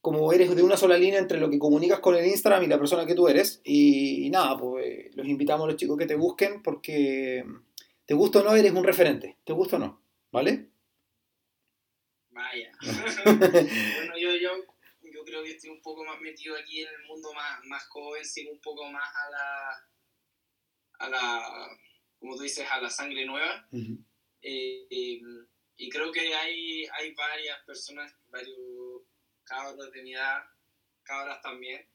como 0.00 0.32
eres 0.32 0.54
de 0.54 0.62
una 0.62 0.76
sola 0.76 0.96
línea 0.96 1.18
entre 1.18 1.40
lo 1.40 1.50
que 1.50 1.58
comunicas 1.58 2.00
con 2.00 2.14
el 2.14 2.26
Instagram 2.26 2.64
y 2.64 2.68
la 2.68 2.78
persona 2.78 3.04
que 3.04 3.14
tú 3.14 3.28
eres. 3.28 3.60
Y, 3.64 4.30
nada, 4.30 4.56
pues 4.56 5.14
los 5.16 5.26
invitamos 5.26 5.64
a 5.64 5.68
los 5.68 5.76
chicos 5.76 5.98
que 5.98 6.06
te 6.06 6.14
busquen 6.14 6.62
porque 6.62 7.44
te 8.06 8.14
gusta 8.14 8.40
o 8.40 8.44
no, 8.44 8.54
eres 8.54 8.72
un 8.72 8.84
referente. 8.84 9.38
¿Te 9.44 9.52
gusta 9.52 9.76
o 9.76 9.78
no? 9.80 10.02
¿Vale? 10.30 10.68
Vaya. 12.30 12.72
bueno, 13.24 14.18
yo, 14.18 14.36
yo, 14.36 14.50
yo, 15.02 15.24
creo 15.24 15.42
que 15.42 15.50
estoy 15.50 15.70
un 15.70 15.82
poco 15.82 16.04
más 16.04 16.20
metido 16.20 16.56
aquí 16.56 16.82
en 16.82 16.88
el 16.88 17.06
mundo 17.06 17.32
más, 17.34 17.64
más 17.64 17.86
joven, 17.88 18.24
sigo 18.24 18.52
un 18.52 18.60
poco 18.60 18.88
más 18.90 19.02
a 19.02 19.30
la, 19.30 19.88
a 21.00 21.08
la, 21.10 21.78
como 22.20 22.36
tú 22.36 22.42
dices, 22.42 22.66
a 22.70 22.80
la 22.80 22.90
sangre 22.90 23.26
nueva. 23.26 23.66
Eh, 23.72 24.86
eh, 24.90 25.20
y 25.76 25.88
creo 25.90 26.12
que 26.12 26.34
hay, 26.34 26.86
hay 26.86 27.14
varias 27.14 27.58
personas, 27.64 28.14
varios 28.30 28.97
cabros 29.48 29.90
de 29.90 30.02
mi 30.02 30.14
edad, 30.14 30.42
cabras 31.02 31.40
también, 31.40 31.86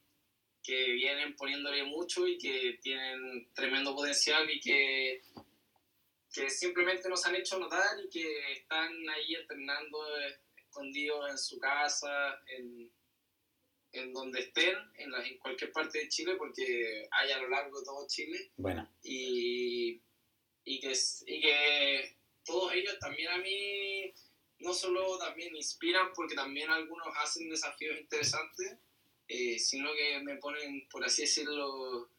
que 0.64 0.92
vienen 0.94 1.36
poniéndole 1.36 1.84
mucho 1.84 2.28
y 2.28 2.38
que 2.38 2.80
tienen 2.82 3.50
tremendo 3.54 3.94
potencial 3.96 4.50
y 4.50 4.60
que, 4.60 5.22
que 6.34 6.50
simplemente 6.50 7.10
nos 7.10 7.26
han 7.26 7.36
hecho 7.36 7.60
notar 7.60 8.00
y 8.04 8.10
que 8.10 8.54
están 8.54 8.92
ahí 9.10 9.36
entrenando 9.36 10.00
escondidos 10.58 11.30
en 11.30 11.38
su 11.38 11.60
casa, 11.60 12.42
en, 12.48 12.90
en 13.92 14.14
donde 14.14 14.40
estén, 14.40 14.76
en, 14.96 15.14
en, 15.14 15.38
cualquier 15.38 15.72
parte 15.72 16.00
de 16.00 16.10
Chile, 16.10 16.36
porque 16.38 17.08
hay 17.12 17.32
a 17.32 17.38
lo 17.40 17.50
largo 17.50 17.80
de 17.80 17.86
todo 17.86 18.08
Chile. 18.08 18.52
Bueno. 18.58 18.90
Y, 19.04 20.02
y, 20.64 20.80
que, 20.80 20.94
y 21.28 21.42
que 21.42 22.18
todos 22.46 22.74
ellos 22.74 22.98
también 23.00 23.30
a 23.30 23.38
mí 23.38 24.14
no 24.64 24.74
solo 24.74 25.18
también 25.18 25.56
inspiran 25.56 26.08
porque 26.16 26.36
también 26.36 26.70
algunos 26.70 27.08
hacen 27.22 27.50
desafíos 27.50 28.00
interesantes, 28.00 28.78
eh, 29.28 29.60
sino 29.60 29.90
que 29.94 30.24
me 30.24 30.38
ponen, 30.38 30.88
por 30.90 31.04
así 31.04 31.24
decirlo, 31.24 32.10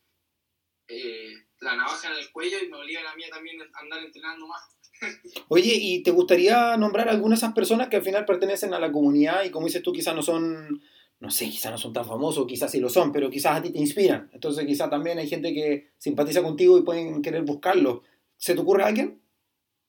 eh, 0.89 1.33
la 1.61 1.77
navaja 1.77 2.13
en 2.13 2.19
el 2.19 2.31
cuello 2.31 2.59
y 2.63 2.69
me 2.69 2.77
obligan 2.77 3.07
a 3.07 3.17
mí 3.17 3.25
también 3.31 3.61
a 3.63 3.81
andar 3.81 4.05
entrenando 4.05 4.47
más. 4.47 4.63
Oye, 5.49 5.75
¿y 5.75 6.03
te 6.03 6.11
gustaría 6.11 6.77
nombrar 6.77 7.09
algunas 7.09 7.41
de 7.41 7.47
esas 7.47 7.55
personas 7.55 7.89
que 7.89 7.97
al 7.97 8.03
final 8.03 8.25
pertenecen 8.25 8.75
a 8.75 8.79
la 8.79 8.93
comunidad 8.93 9.45
y 9.45 9.51
como 9.51 9.67
dices 9.67 9.83
tú, 9.83 9.93
quizás 9.93 10.15
no 10.15 10.23
son, 10.23 10.83
no 11.21 11.31
sé, 11.31 11.47
quizás 11.47 11.73
no 11.73 11.79
son 11.79 11.93
tan 11.93 12.05
famosos, 12.05 12.47
quizás 12.47 12.71
sí 12.71 12.81
lo 12.81 12.89
son, 12.89 13.13
pero 13.13 13.31
quizás 13.31 13.59
a 13.59 13.63
ti 13.63 13.71
te 13.71 13.79
inspiran? 13.79 14.31
Entonces 14.33 14.67
quizás 14.67 14.91
también 14.91 15.19
hay 15.19 15.29
gente 15.29 15.53
que 15.55 15.93
simpatiza 15.99 16.43
contigo 16.43 16.79
y 16.79 16.83
pueden 16.83 17.23
querer 17.23 17.43
buscarlo. 17.43 18.03
¿Se 18.37 18.55
te 18.55 18.61
ocurre 18.61 18.85
alguien? 18.85 19.23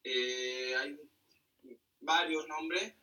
Eh, 0.03 0.44
varios 2.06 2.47
nombres. 2.47 2.93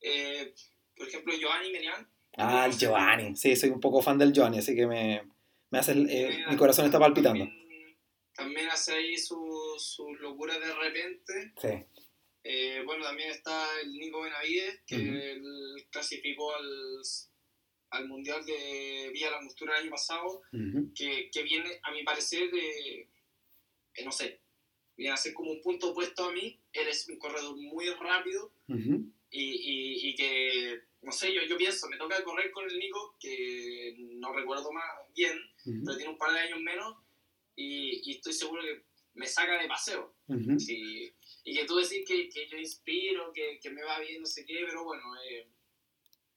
Eh, 0.00 0.54
por 0.96 1.08
ejemplo, 1.08 1.34
Giovanni 1.34 1.72
Menian. 1.72 2.08
Ah, 2.36 2.66
el 2.66 2.76
Giovanni. 2.76 3.36
Sí, 3.36 3.56
soy 3.56 3.70
un 3.70 3.80
poco 3.80 4.02
fan 4.02 4.18
del 4.18 4.32
Giovanni, 4.32 4.58
así 4.58 4.74
que 4.74 4.86
me, 4.86 5.22
me 5.70 5.78
hace 5.78 5.92
eh, 5.92 6.44
mi 6.48 6.56
corazón 6.56 6.86
está 6.86 6.98
palpitando. 6.98 7.46
también 8.34 8.68
hace 8.70 8.94
ahí 8.94 9.16
sus 9.18 9.94
su 9.94 10.14
locuras 10.16 10.58
de 10.60 10.74
repente. 10.74 11.52
Sí. 11.60 12.02
Eh, 12.44 12.82
bueno, 12.84 13.04
también 13.04 13.30
está 13.30 13.66
el 13.80 13.92
Nico 13.92 14.22
Benavides, 14.22 14.80
que 14.86 15.40
clasificó 15.90 16.54
al, 16.54 17.00
al 17.90 18.08
Mundial 18.08 18.44
de 18.44 19.10
Vía 19.12 19.30
la 19.30 19.38
Angostura 19.38 19.76
el 19.76 19.82
año 19.82 19.90
pasado, 19.90 20.42
que, 20.94 21.30
que, 21.30 21.42
viene, 21.42 21.78
a 21.82 21.92
mi 21.92 22.02
parecer, 22.02 22.50
de, 22.50 23.08
eh, 23.94 24.04
no 24.04 24.10
sé, 24.10 24.41
viene 24.96 25.12
a 25.12 25.16
ser 25.16 25.32
como 25.34 25.50
un 25.50 25.60
punto 25.60 25.90
opuesto 25.90 26.24
a 26.24 26.32
mí. 26.32 26.58
Él 26.72 26.88
es 26.88 27.08
un 27.08 27.18
corredor 27.18 27.56
muy 27.56 27.86
rápido 27.90 28.52
y, 28.68 29.00
y, 29.30 30.08
y, 30.08 30.14
que, 30.14 30.82
no 31.02 31.12
sé, 31.12 31.32
yo, 31.32 31.42
yo 31.42 31.56
pienso, 31.56 31.88
me 31.88 31.96
toca 31.96 32.22
correr 32.22 32.50
con 32.50 32.68
el 32.68 32.78
Nico, 32.78 33.16
que 33.18 33.96
no 33.98 34.32
recuerdo 34.32 34.72
más 34.72 34.84
bien, 35.14 35.38
pero 35.64 35.96
tiene 35.96 36.12
un 36.12 36.18
par 36.18 36.32
de 36.32 36.40
años 36.40 36.60
menos 36.60 36.96
y, 37.56 38.10
y 38.10 38.16
estoy 38.16 38.32
seguro 38.32 38.62
que 38.62 38.82
me 39.14 39.26
saca 39.26 39.60
de 39.60 39.68
paseo. 39.68 40.14
sí, 40.58 41.12
y 41.44 41.54
que 41.54 41.64
tú 41.64 41.76
decís 41.76 42.04
que, 42.06 42.28
que 42.28 42.48
yo 42.48 42.56
inspiro, 42.56 43.32
que, 43.32 43.58
que, 43.60 43.70
me 43.70 43.82
va 43.82 43.98
bien, 44.00 44.20
no 44.20 44.26
sé 44.26 44.44
qué, 44.44 44.64
pero 44.66 44.84
bueno, 44.84 45.02
eh, 45.28 45.46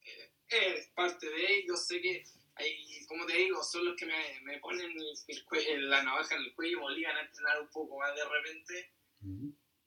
eh, 0.02 0.32
es 0.50 0.88
parte 0.88 1.30
de 1.30 1.58
ello. 1.58 1.76
Sé 1.76 2.02
que, 2.02 2.24
hay, 2.56 3.06
como 3.08 3.26
te 3.26 3.38
digo, 3.38 3.64
son 3.64 3.86
los 3.86 3.96
que 3.96 4.06
me, 4.06 4.42
me 4.44 4.60
ponen 4.60 4.92
el, 4.92 5.90
la 5.90 6.04
navaja 6.04 6.36
en 6.36 6.44
el 6.44 6.54
cuello 6.54 6.80
me 6.80 6.86
obligan 6.86 7.18
a 7.18 7.22
entrenar 7.22 7.62
un 7.62 7.70
poco 7.70 8.00
más 8.00 8.16
de 8.16 8.24
repente. 8.24 8.92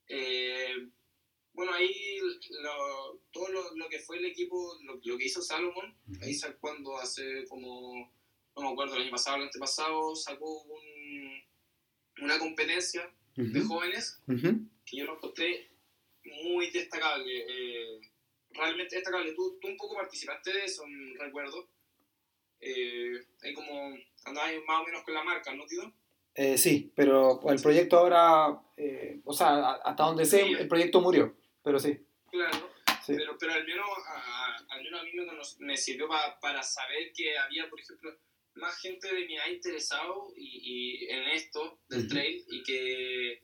Eh, 0.08 0.88
bueno, 1.52 1.72
ahí 1.72 2.18
lo, 2.62 3.20
todo 3.32 3.48
lo, 3.48 3.76
lo, 3.76 3.88
que 3.88 3.98
fue 3.98 4.18
el 4.18 4.26
equipo, 4.26 4.78
lo, 4.82 5.00
lo 5.02 5.18
que 5.18 5.24
hizo 5.24 5.42
Salomon, 5.42 5.94
ahí 6.22 6.34
sacó 6.34 6.58
cuando 6.60 6.96
hace 6.98 7.46
como, 7.48 8.12
no 8.54 8.62
me 8.62 8.68
acuerdo, 8.70 8.96
el 8.96 9.02
año 9.02 9.10
pasado, 9.10 9.38
el 9.38 9.42
antepasado, 9.44 10.14
sacó 10.14 10.62
un, 10.62 11.42
una 12.20 12.38
competencia 12.38 13.12
de 13.34 13.60
jóvenes 13.60 14.20
que 14.84 14.96
yo 14.96 15.04
lo 15.04 15.16
encontré 15.16 15.70
muy 16.24 16.70
destacable, 16.70 17.44
eh, 17.48 18.00
realmente 18.50 18.96
destacable. 18.96 19.32
Tú, 19.32 19.58
tú, 19.60 19.68
un 19.68 19.76
poco 19.76 19.94
participaste 19.94 20.52
de 20.52 20.64
eso, 20.64 20.84
recuerdo. 21.18 21.68
Eh, 22.60 23.12
ahí 23.42 23.54
como 23.54 23.96
andabas 24.24 24.52
más 24.66 24.80
o 24.80 24.84
menos 24.84 25.02
con 25.04 25.14
la 25.14 25.22
marca, 25.24 25.54
¿no, 25.54 25.66
tío? 25.66 25.92
Eh, 26.34 26.56
sí, 26.56 26.92
pero 26.94 27.40
el 27.50 27.60
proyecto 27.60 27.98
ahora, 27.98 28.60
eh, 28.76 29.20
o 29.24 29.32
sea, 29.32 29.72
hasta 29.72 30.04
donde 30.04 30.24
sé, 30.24 30.42
el 30.42 30.68
proyecto 30.68 31.00
murió, 31.00 31.36
pero 31.62 31.78
sí. 31.78 31.98
Claro, 32.30 32.70
Pero, 33.06 33.36
pero 33.38 33.54
al, 33.54 33.64
menos, 33.64 33.88
a, 34.06 34.56
al 34.68 34.82
menos 34.82 35.00
a 35.00 35.04
mí 35.04 35.10
me, 35.14 35.66
me 35.66 35.76
sirvió 35.76 36.08
para 36.40 36.62
saber 36.62 37.12
que 37.12 37.36
había, 37.36 37.68
por 37.68 37.80
ejemplo, 37.80 38.16
más 38.54 38.78
gente 38.80 39.12
de 39.12 39.26
mi 39.26 39.36
edad 39.36 39.48
interesado 39.48 40.32
y, 40.36 40.60
y 40.62 41.10
en 41.10 41.28
esto 41.28 41.80
del 41.88 42.08
trail 42.08 42.44
y 42.48 42.62
que, 42.62 43.42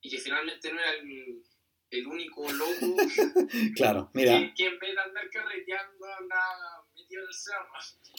y 0.00 0.10
que 0.10 0.18
finalmente 0.18 0.72
no 0.72 0.80
era 0.80 0.92
el, 0.92 1.42
el 1.90 2.06
único 2.06 2.50
loco 2.50 2.96
claro, 3.76 4.10
mira. 4.14 4.38
Que, 4.38 4.54
que, 4.54 4.66
en 4.66 4.78
vez 4.78 4.94
de 4.94 5.00
andar 5.00 5.30
carreteando 5.30 6.06
andaba 6.18 6.87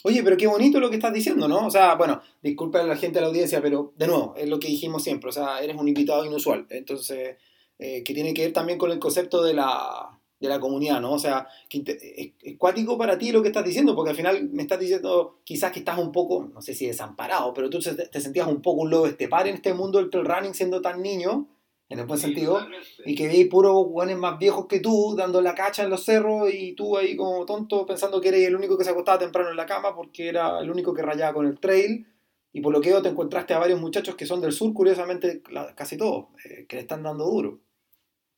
Oye, 0.04 0.22
pero 0.22 0.36
qué 0.36 0.46
bonito 0.46 0.80
lo 0.80 0.88
que 0.90 0.96
estás 0.96 1.12
diciendo, 1.12 1.46
¿no? 1.46 1.66
O 1.66 1.70
sea, 1.70 1.94
bueno, 1.94 2.20
disculpa 2.42 2.80
a 2.80 2.84
la 2.84 2.96
gente 2.96 3.16
de 3.16 3.22
la 3.22 3.28
audiencia, 3.28 3.60
pero 3.60 3.92
de 3.96 4.06
nuevo, 4.06 4.34
es 4.36 4.48
lo 4.48 4.58
que 4.58 4.68
dijimos 4.68 5.02
siempre, 5.02 5.28
o 5.28 5.32
sea, 5.32 5.60
eres 5.62 5.76
un 5.76 5.88
invitado 5.88 6.24
inusual, 6.24 6.66
entonces, 6.70 7.36
eh, 7.78 8.02
que 8.02 8.14
tiene 8.14 8.32
que 8.34 8.42
ver 8.42 8.52
también 8.52 8.78
con 8.78 8.90
el 8.90 8.98
concepto 8.98 9.42
de 9.42 9.54
la, 9.54 10.18
de 10.40 10.48
la 10.48 10.58
comunidad, 10.58 11.00
¿no? 11.00 11.12
O 11.12 11.18
sea, 11.18 11.46
que 11.68 12.34
es, 12.42 12.56
cuático 12.56 12.96
para 12.96 13.18
ti 13.18 13.30
lo 13.30 13.42
que 13.42 13.48
estás 13.48 13.64
diciendo, 13.64 13.94
porque 13.94 14.10
al 14.10 14.16
final 14.16 14.48
me 14.50 14.62
estás 14.62 14.80
diciendo 14.80 15.40
quizás 15.44 15.70
que 15.70 15.80
estás 15.80 15.98
un 15.98 16.12
poco, 16.12 16.50
no 16.52 16.62
sé 16.62 16.74
si 16.74 16.86
desamparado, 16.86 17.52
pero 17.52 17.68
tú 17.68 17.78
te, 17.78 18.20
sentías 18.20 18.48
un 18.48 18.62
poco 18.62 18.80
un 18.80 18.90
lobo 18.90 19.06
estepar 19.06 19.46
en 19.46 19.56
este 19.56 19.74
mundo 19.74 19.98
del 19.98 20.08
trail 20.08 20.26
running 20.26 20.54
siendo 20.54 20.80
tan 20.80 21.02
niño, 21.02 21.46
en 21.90 21.98
el 21.98 22.06
buen 22.06 22.20
sentido, 22.20 22.64
y 23.04 23.16
que 23.16 23.26
veis 23.26 23.48
puros 23.48 23.84
guanes 23.88 24.16
más 24.16 24.38
viejos 24.38 24.66
que 24.68 24.78
tú 24.78 25.16
dando 25.16 25.42
la 25.42 25.56
cacha 25.56 25.82
en 25.82 25.90
los 25.90 26.04
cerros 26.04 26.48
y 26.54 26.72
tú 26.74 26.96
ahí 26.96 27.16
como 27.16 27.44
tonto 27.44 27.84
pensando 27.84 28.20
que 28.20 28.28
eres 28.28 28.46
el 28.46 28.54
único 28.54 28.78
que 28.78 28.84
se 28.84 28.90
acostaba 28.90 29.18
temprano 29.18 29.50
en 29.50 29.56
la 29.56 29.66
cama 29.66 29.94
porque 29.94 30.28
era 30.28 30.60
el 30.60 30.70
único 30.70 30.94
que 30.94 31.02
rayaba 31.02 31.34
con 31.34 31.46
el 31.46 31.58
trail. 31.58 32.06
Y 32.52 32.60
por 32.60 32.72
lo 32.72 32.80
que 32.80 32.90
veo 32.90 33.02
te 33.02 33.08
encontraste 33.08 33.54
a 33.54 33.58
varios 33.58 33.80
muchachos 33.80 34.14
que 34.14 34.26
son 34.26 34.40
del 34.40 34.52
sur, 34.52 34.72
curiosamente 34.72 35.42
casi 35.76 35.96
todos, 35.96 36.26
eh, 36.44 36.66
que 36.68 36.76
le 36.76 36.82
están 36.82 37.02
dando 37.02 37.24
duro. 37.24 37.60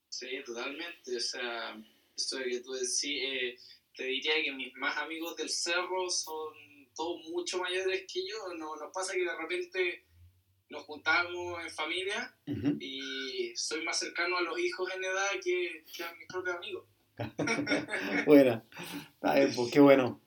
Sí, 0.09 0.29
totalmente. 0.45 1.17
O 1.17 1.21
sea, 1.21 1.79
esto 2.17 2.39
de 2.39 2.45
que 2.45 2.61
tú 2.61 2.73
decís, 2.73 3.05
eh, 3.05 3.57
te 3.95 4.05
diría 4.05 4.33
que 4.43 4.53
mis 4.53 4.75
más 4.75 4.97
amigos 4.97 5.37
del 5.37 5.51
cerro 5.51 6.09
son 6.09 6.55
todos 6.95 7.21
mucho 7.31 7.59
mayores 7.59 8.05
que 8.11 8.21
yo. 8.27 8.55
No, 8.57 8.77
nos 8.77 8.93
pasa 8.93 9.13
que 9.13 9.25
de 9.25 9.37
repente 9.37 10.05
nos 10.73 10.85
juntamos 10.85 11.63
en 11.63 11.71
familia 11.71 12.35
y 12.81 13.55
soy 13.55 13.85
más 13.85 13.99
cercano 13.99 14.39
a 14.39 14.41
los 14.41 14.59
hijos 14.59 14.91
en 14.95 15.05
edad 15.05 15.31
que, 15.45 15.85
que 15.95 16.03
a 16.03 16.13
mis 16.15 16.27
propios 16.27 16.57
amigos. 16.57 16.85
Buena. 18.27 18.65
pues 19.21 19.71
qué 19.71 19.81
bueno. 19.81 20.21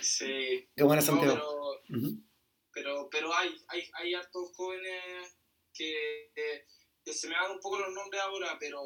Sí. 0.00 0.66
Qué 0.74 0.82
buena 0.82 1.02
Santiago. 1.02 1.80
pero, 2.72 3.08
pero, 3.10 3.34
hay, 3.34 3.54
hay, 3.68 3.82
hay 3.92 4.14
hartos 4.14 4.52
jóvenes 4.56 5.36
que, 5.72 6.32
que, 6.34 7.12
se 7.12 7.28
me 7.28 7.34
dan 7.34 7.52
un 7.52 7.60
poco 7.60 7.78
los 7.78 7.92
nombres 7.92 8.22
ahora, 8.22 8.56
pero, 8.58 8.80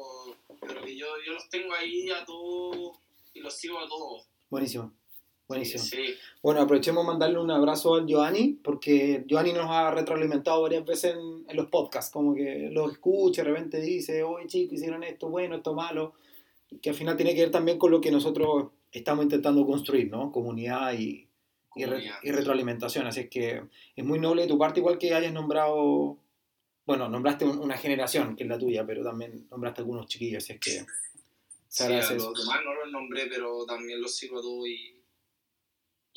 pero 0.59 0.83
que 0.83 0.95
yo, 0.97 1.07
yo 1.25 1.33
los 1.33 1.49
tengo 1.49 1.73
ahí 1.73 2.11
a 2.11 2.25
todos 2.25 2.99
y 3.33 3.39
los 3.39 3.55
sigo 3.55 3.79
a 3.79 3.87
todos. 3.87 4.27
Buenísimo. 4.49 4.93
Buenísimo. 5.49 5.83
Bueno, 6.43 6.61
aprovechemos 6.61 7.03
mandarle 7.03 7.39
un 7.39 7.49
abrazo 7.49 7.95
al 7.95 8.05
Giovanni, 8.05 8.59
porque 8.63 9.23
Giovanni 9.25 9.51
nos 9.51 9.65
ha 9.67 9.89
retroalimentado 9.89 10.61
varias 10.61 10.85
veces 10.85 11.15
en, 11.15 11.57
los 11.57 11.65
podcasts, 11.69 12.11
como 12.11 12.35
que 12.35 12.69
lo 12.71 12.87
escucha, 12.91 13.41
de 13.41 13.49
repente 13.49 13.81
dice, 13.81 14.21
oye 14.21 14.45
chicos, 14.45 14.75
hicieron 14.75 15.03
esto 15.03 15.27
bueno, 15.27 15.55
esto 15.55 15.73
malo, 15.73 16.13
que 16.79 16.91
al 16.91 16.95
final 16.95 17.17
tiene 17.17 17.33
que 17.33 17.41
ver 17.41 17.49
también 17.51 17.79
con 17.79 17.89
lo 17.89 17.99
que 17.99 18.11
nosotros 18.11 18.67
estamos 18.91 19.23
intentando 19.23 19.65
construir, 19.65 20.11
¿no? 20.11 20.31
Comunidad 20.31 20.93
y, 20.93 21.27
y, 21.75 21.83
retroalimentación. 22.31 23.07
Así 23.07 23.21
es 23.21 23.29
que 23.29 23.63
es 23.95 24.05
muy 24.05 24.19
noble 24.19 24.43
de 24.43 24.47
tu 24.49 24.59
parte, 24.59 24.81
igual 24.81 24.99
que 24.99 25.15
hayas 25.15 25.33
nombrado, 25.33 26.19
bueno, 26.85 27.09
nombraste 27.09 27.45
una 27.45 27.75
generación, 27.75 28.35
que 28.35 28.43
es 28.43 28.49
la 28.49 28.59
tuya, 28.59 28.85
pero 28.85 29.03
también 29.03 29.47
nombraste 29.49 29.81
algunos 29.81 30.05
chiquillos, 30.05 30.43
así 30.43 30.53
es 30.53 30.59
que... 30.59 30.85
Sí, 31.67 31.83
a 31.83 31.89
los 31.89 32.09
demás 32.09 32.59
no 32.63 32.73
los 32.75 32.91
nombré, 32.91 33.25
pero 33.27 33.65
también 33.65 33.99
los 33.99 34.15
sigo 34.15 34.39
a 34.39 34.41
todos 34.41 34.67
y 34.67 34.98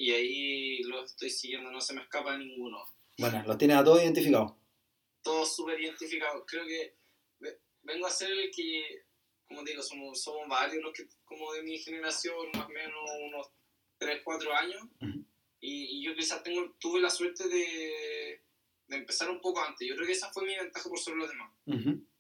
y 0.03 0.11
ahí 0.11 0.83
lo 0.83 1.05
estoy 1.05 1.31
siguiendo, 1.31 1.71
no 1.71 1.81
se 1.81 1.95
me 1.95 2.03
escapa 2.03 2.37
ninguno. 2.37 2.83
Bueno, 3.19 3.41
los 3.47 3.57
tienes 3.57 3.77
a 3.77 3.85
todos 3.85 4.03
identificados. 4.03 4.55
Todos 5.23 5.55
súper 5.55 5.81
identificados. 5.81 6.43
Creo 6.45 6.67
que 6.67 6.97
vengo 7.83 8.09
a 8.09 8.11
ser 8.11 8.33
el 8.33 8.51
que, 8.51 9.05
como 9.47 9.63
digo, 9.63 9.81
somos, 9.81 10.21
somos 10.21 10.49
varios 10.49 10.83
los 10.83 10.93
que, 10.93 11.07
como 11.25 11.53
de 11.53 11.63
mi 11.63 11.79
generación, 11.79 12.35
más 12.53 12.67
o 12.67 12.71
menos 12.71 13.11
unos 13.29 13.47
3, 13.99 14.23
4 14.25 14.53
años. 14.53 14.83
y, 15.61 16.01
y, 16.01 16.05
yo 16.05 16.17
quizás 16.17 16.43
tengo, 16.43 16.75
tuve 16.81 17.01
la 17.01 17.09
suerte 17.09 17.47
de, 17.47 18.43
de, 18.89 18.97
empezar 18.97 19.31
un 19.31 19.41
poco 19.41 19.63
antes. 19.63 19.87
Yo 19.87 19.95
creo 19.95 20.07
que 20.09 20.15
esa 20.15 20.33
fue 20.33 20.45
mi 20.45 20.57
ventaja 20.57 20.89
por 20.89 20.99
sobre 20.99 21.19
los 21.19 21.29
demás. 21.29 21.53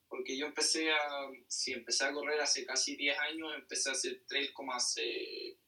Porque 0.07 0.39
yo 0.39 0.47
empecé 0.47 0.93
a, 0.93 1.33
si 1.49 1.73
empecé 1.73 2.05
a 2.05 2.13
correr 2.13 2.41
hace 2.41 2.65
casi 2.65 2.95
10 2.95 3.19
años, 3.19 3.53
empecé 3.57 3.89
a 3.89 3.93
hacer 3.95 4.23
trail 4.29 4.53
como 4.53 4.73
hace 4.73 5.59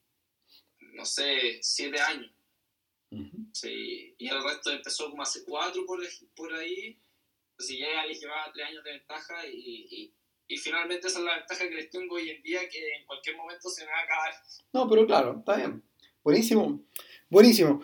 no 0.94 1.04
sé, 1.04 1.58
siete 1.60 2.00
años. 2.00 2.30
sí, 3.52 4.14
y 4.18 4.28
el 4.28 4.42
resto 4.42 4.70
empezó 4.70 5.10
como 5.10 5.22
hace 5.22 5.44
cuatro 5.44 5.84
por, 5.86 6.00
por 6.34 6.52
ahí. 6.54 6.98
Así 7.58 7.78
ya 7.78 8.04
les 8.06 8.20
llevaba 8.20 8.50
tres 8.52 8.66
años 8.66 8.82
de 8.82 8.92
ventaja 8.92 9.46
y, 9.46 9.86
y, 9.90 10.14
y, 10.48 10.56
finalmente 10.56 11.06
esa 11.06 11.20
es 11.20 11.24
la 11.24 11.36
ventaja 11.36 11.68
que 11.68 11.74
les 11.74 11.90
tengo 11.90 12.16
hoy 12.16 12.30
en 12.30 12.42
día 12.42 12.68
que 12.68 12.96
en 12.96 13.06
cualquier 13.06 13.36
momento 13.36 13.68
se 13.68 13.84
me 13.84 13.92
va 13.92 13.98
a 13.98 14.02
acabar. 14.02 14.34
No, 14.72 14.88
pero 14.88 15.06
claro, 15.06 15.36
está 15.38 15.56
bien. 15.56 15.82
Buenísimo, 16.24 16.80
buenísimo. 17.30 17.80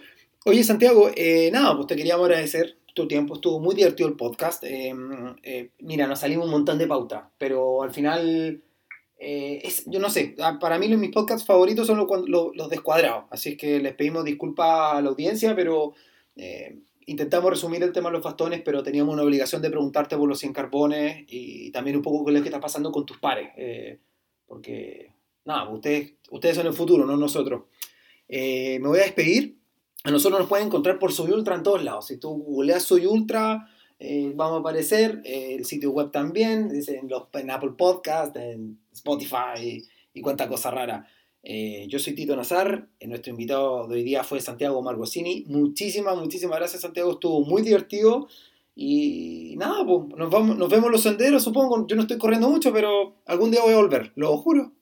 Oye, 0.47 0.65
Santiago, 0.65 1.11
eh, 1.15 1.51
nada, 1.53 1.77
pues 1.77 1.87
te 1.87 1.97
queríamos 1.97 2.25
agradecer 2.25 2.79
tu 2.95 3.07
tiempo. 3.07 3.35
Estuvo 3.35 3.61
muy 3.61 3.75
divertido 3.75 4.09
el 4.09 4.17
podcast. 4.17 4.65
Eh, 4.65 4.93
eh, 5.43 5.71
mira, 5.81 6.07
nos 6.07 6.21
salimos 6.21 6.47
un 6.47 6.53
montón 6.53 6.79
de 6.79 6.87
pautas, 6.87 7.25
pero 7.39 7.83
al 7.83 7.93
final 7.93 8.63
eh, 9.23 9.61
es, 9.65 9.85
yo 9.85 10.01
no 10.01 10.09
sé, 10.09 10.35
ah, 10.41 10.59
para 10.59 10.79
mí 10.79 10.89
mis 10.97 11.11
podcasts 11.11 11.47
favoritos 11.47 11.87
son 11.87 11.99
los, 11.99 12.55
los, 12.55 12.71
descuadrados, 12.71 13.27
así 13.29 13.51
es 13.51 13.59
que 13.59 13.79
les 13.79 13.95
pedimos 13.95 14.25
disculpas 14.25 14.95
a 14.95 15.03
la 15.03 15.11
audiencia, 15.11 15.55
pero 15.55 15.93
eh, 16.37 16.79
intentamos 17.05 17.51
resumir 17.51 17.83
el 17.83 17.93
tema 17.93 18.09
de 18.09 18.15
los 18.15 18.25
bastones, 18.25 18.63
pero 18.65 18.83
teníamos 18.83 19.13
una 19.13 19.23
obligación 19.23 19.61
de 19.61 19.69
preguntarte 19.69 20.17
por 20.17 20.27
los 20.27 20.39
100 20.39 20.55
carbones 20.55 21.27
y 21.29 21.71
también 21.71 21.97
un 21.97 22.03
poco 22.03 22.25
qué 22.25 22.31
es 22.31 22.39
lo 22.39 22.43
que 22.43 22.49
está 22.49 22.61
pasando 22.61 22.91
con 22.91 23.05
tus 23.05 23.19
pares, 23.19 23.51
eh, 23.59 23.99
porque 24.47 25.13
nada, 25.45 25.69
ustedes, 25.69 26.15
ustedes 26.31 26.57
son 26.57 26.67
el 26.67 26.73
futuro, 26.73 27.05
no 27.05 27.15
nosotros. 27.19 27.65
me 28.27 28.79
voy 28.79 29.01
a 29.01 29.03
despedir, 29.03 29.59
a 30.03 30.11
nosotros 30.11 30.41
nos 30.41 30.49
pueden 30.49 30.69
encontrar 30.69 30.99
por 30.99 31.13
Soy 31.13 31.31
Ultra 31.31 31.57
en 31.57 31.63
todos 31.63 31.85
lados, 31.85 32.07
si 32.07 32.17
tú 32.17 32.31
googleas 32.31 32.85
Soy 32.85 33.05
Ultra 33.05 33.69
eh, 34.03 34.33
vamos 34.35 34.57
a 34.57 34.61
aparecer, 34.61 35.21
eh, 35.25 35.57
el 35.59 35.67
sitio 35.67 35.91
web 35.91 36.11
también, 36.11 36.71
en, 36.73 37.09
los, 37.09 37.25
Apple 37.25 37.73
Podcast, 37.77 38.35
en 38.35 38.79
Spotify 39.01 39.87
y, 40.13 40.21
cuánta 40.21 40.49
cosa 40.49 40.71
rara. 40.71 41.09
Eh, 41.43 41.87
yo 41.89 41.99
soy 41.99 42.15
Tito 42.15 42.37
Nazar, 42.37 42.89
nuestro 43.01 43.31
invitado 43.31 43.89
de 43.89 43.97
hoy 43.97 44.03
día 44.03 44.23
fue 44.23 44.41
Santiago 44.41 44.83
Margosini. 44.83 45.45
Muchísimas, 45.49 46.17
muchísimas 46.17 46.59
gracias 46.59 46.83
Santiago, 46.83 47.13
estuvo 47.13 47.41
muy 47.43 47.63
divertido. 47.63 48.29
Y 48.75 49.57
nada, 49.57 49.85
pues, 49.85 50.17
nos, 50.17 50.31
vamos, 50.31 50.57
nos 50.57 50.71
vemos 50.71 50.91
los 50.91 51.03
senderos, 51.03 51.43
supongo. 51.43 51.87
Yo 51.87 51.97
no 51.97 52.03
estoy 52.03 52.19
corriendo 52.19 52.49
mucho, 52.49 52.73
pero 52.73 53.17
algún 53.27 53.51
día 53.51 53.63
voy 53.63 53.75
a 53.75 53.79
volver, 53.79 54.13
lo 54.17 54.37
juro. 54.37 54.73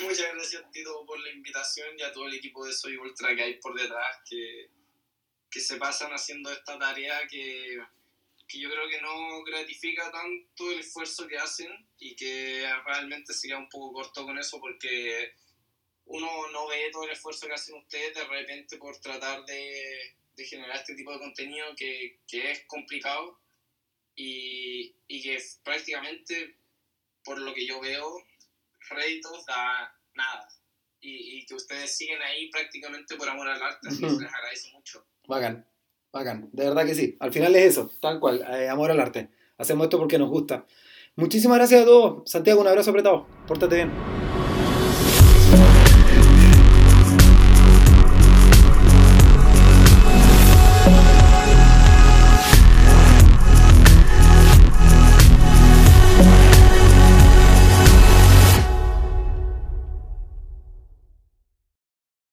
Muchas 0.00 0.26
gracias, 0.34 0.70
Tito, 0.70 1.04
por 1.06 1.18
la 1.20 1.30
invitación 1.30 1.88
y 1.98 2.02
a 2.02 2.12
todo 2.12 2.26
el 2.26 2.34
equipo 2.34 2.64
de 2.64 2.72
Soy 2.72 2.96
Ultra 2.96 3.34
que 3.34 3.42
hay 3.42 3.54
por 3.54 3.74
detrás, 3.74 4.18
que, 4.28 4.70
que 5.50 5.60
se 5.60 5.76
pasan 5.76 6.12
haciendo 6.12 6.50
esta 6.50 6.78
tarea 6.78 7.26
que, 7.28 7.78
que 8.48 8.60
yo 8.60 8.70
creo 8.70 8.88
que 8.88 9.00
no 9.00 9.42
gratifica 9.44 10.10
tanto 10.10 10.70
el 10.70 10.80
esfuerzo 10.80 11.26
que 11.26 11.38
hacen 11.38 11.70
y 11.98 12.14
que 12.14 12.68
realmente 12.84 13.32
sería 13.32 13.58
un 13.58 13.68
poco 13.68 13.92
corto 13.92 14.24
con 14.24 14.38
eso 14.38 14.60
porque 14.60 15.32
uno 16.04 16.48
no 16.52 16.68
ve 16.68 16.90
todo 16.92 17.04
el 17.04 17.10
esfuerzo 17.10 17.46
que 17.46 17.54
hacen 17.54 17.76
ustedes 17.76 18.14
de 18.14 18.24
repente 18.24 18.78
por 18.78 18.96
tratar 19.00 19.44
de, 19.44 20.16
de 20.36 20.44
generar 20.44 20.76
este 20.76 20.94
tipo 20.94 21.12
de 21.12 21.18
contenido 21.18 21.66
que, 21.76 22.20
que 22.28 22.52
es 22.52 22.64
complicado 22.66 23.40
y, 24.14 24.94
y, 25.08 25.22
que 25.22 25.38
prácticamente, 25.62 26.56
por 27.22 27.38
lo 27.38 27.52
que 27.52 27.66
yo 27.66 27.80
veo, 27.80 28.24
réditos 28.88 29.44
da 29.44 29.94
nada. 30.14 30.48
Y, 31.00 31.38
y, 31.38 31.46
que 31.46 31.54
ustedes 31.54 31.94
siguen 31.94 32.22
ahí 32.22 32.48
prácticamente 32.50 33.16
por 33.16 33.28
amor 33.28 33.48
al 33.48 33.62
arte, 33.62 33.88
así 33.88 34.00
que 34.00 34.06
les 34.06 34.32
agradezco 34.32 34.70
mucho. 34.70 35.06
Bacán, 35.26 35.68
bacán, 36.16 36.48
de 36.52 36.64
verdad 36.64 36.84
que 36.84 36.94
sí. 36.94 37.16
Al 37.20 37.32
final 37.32 37.54
es 37.56 37.64
eso, 37.64 37.90
tal 38.00 38.20
cual, 38.20 38.44
eh, 38.52 38.68
amor 38.68 38.90
al 38.90 39.00
arte. 39.00 39.28
Hacemos 39.58 39.84
esto 39.84 39.98
porque 39.98 40.18
nos 40.18 40.28
gusta. 40.28 40.66
Muchísimas 41.16 41.58
gracias 41.58 41.82
a 41.82 41.84
todos. 41.84 42.30
Santiago, 42.30 42.60
un 42.60 42.68
abrazo 42.68 42.90
apretado. 42.90 43.26
Pórtate 43.46 43.76
bien. 43.76 44.25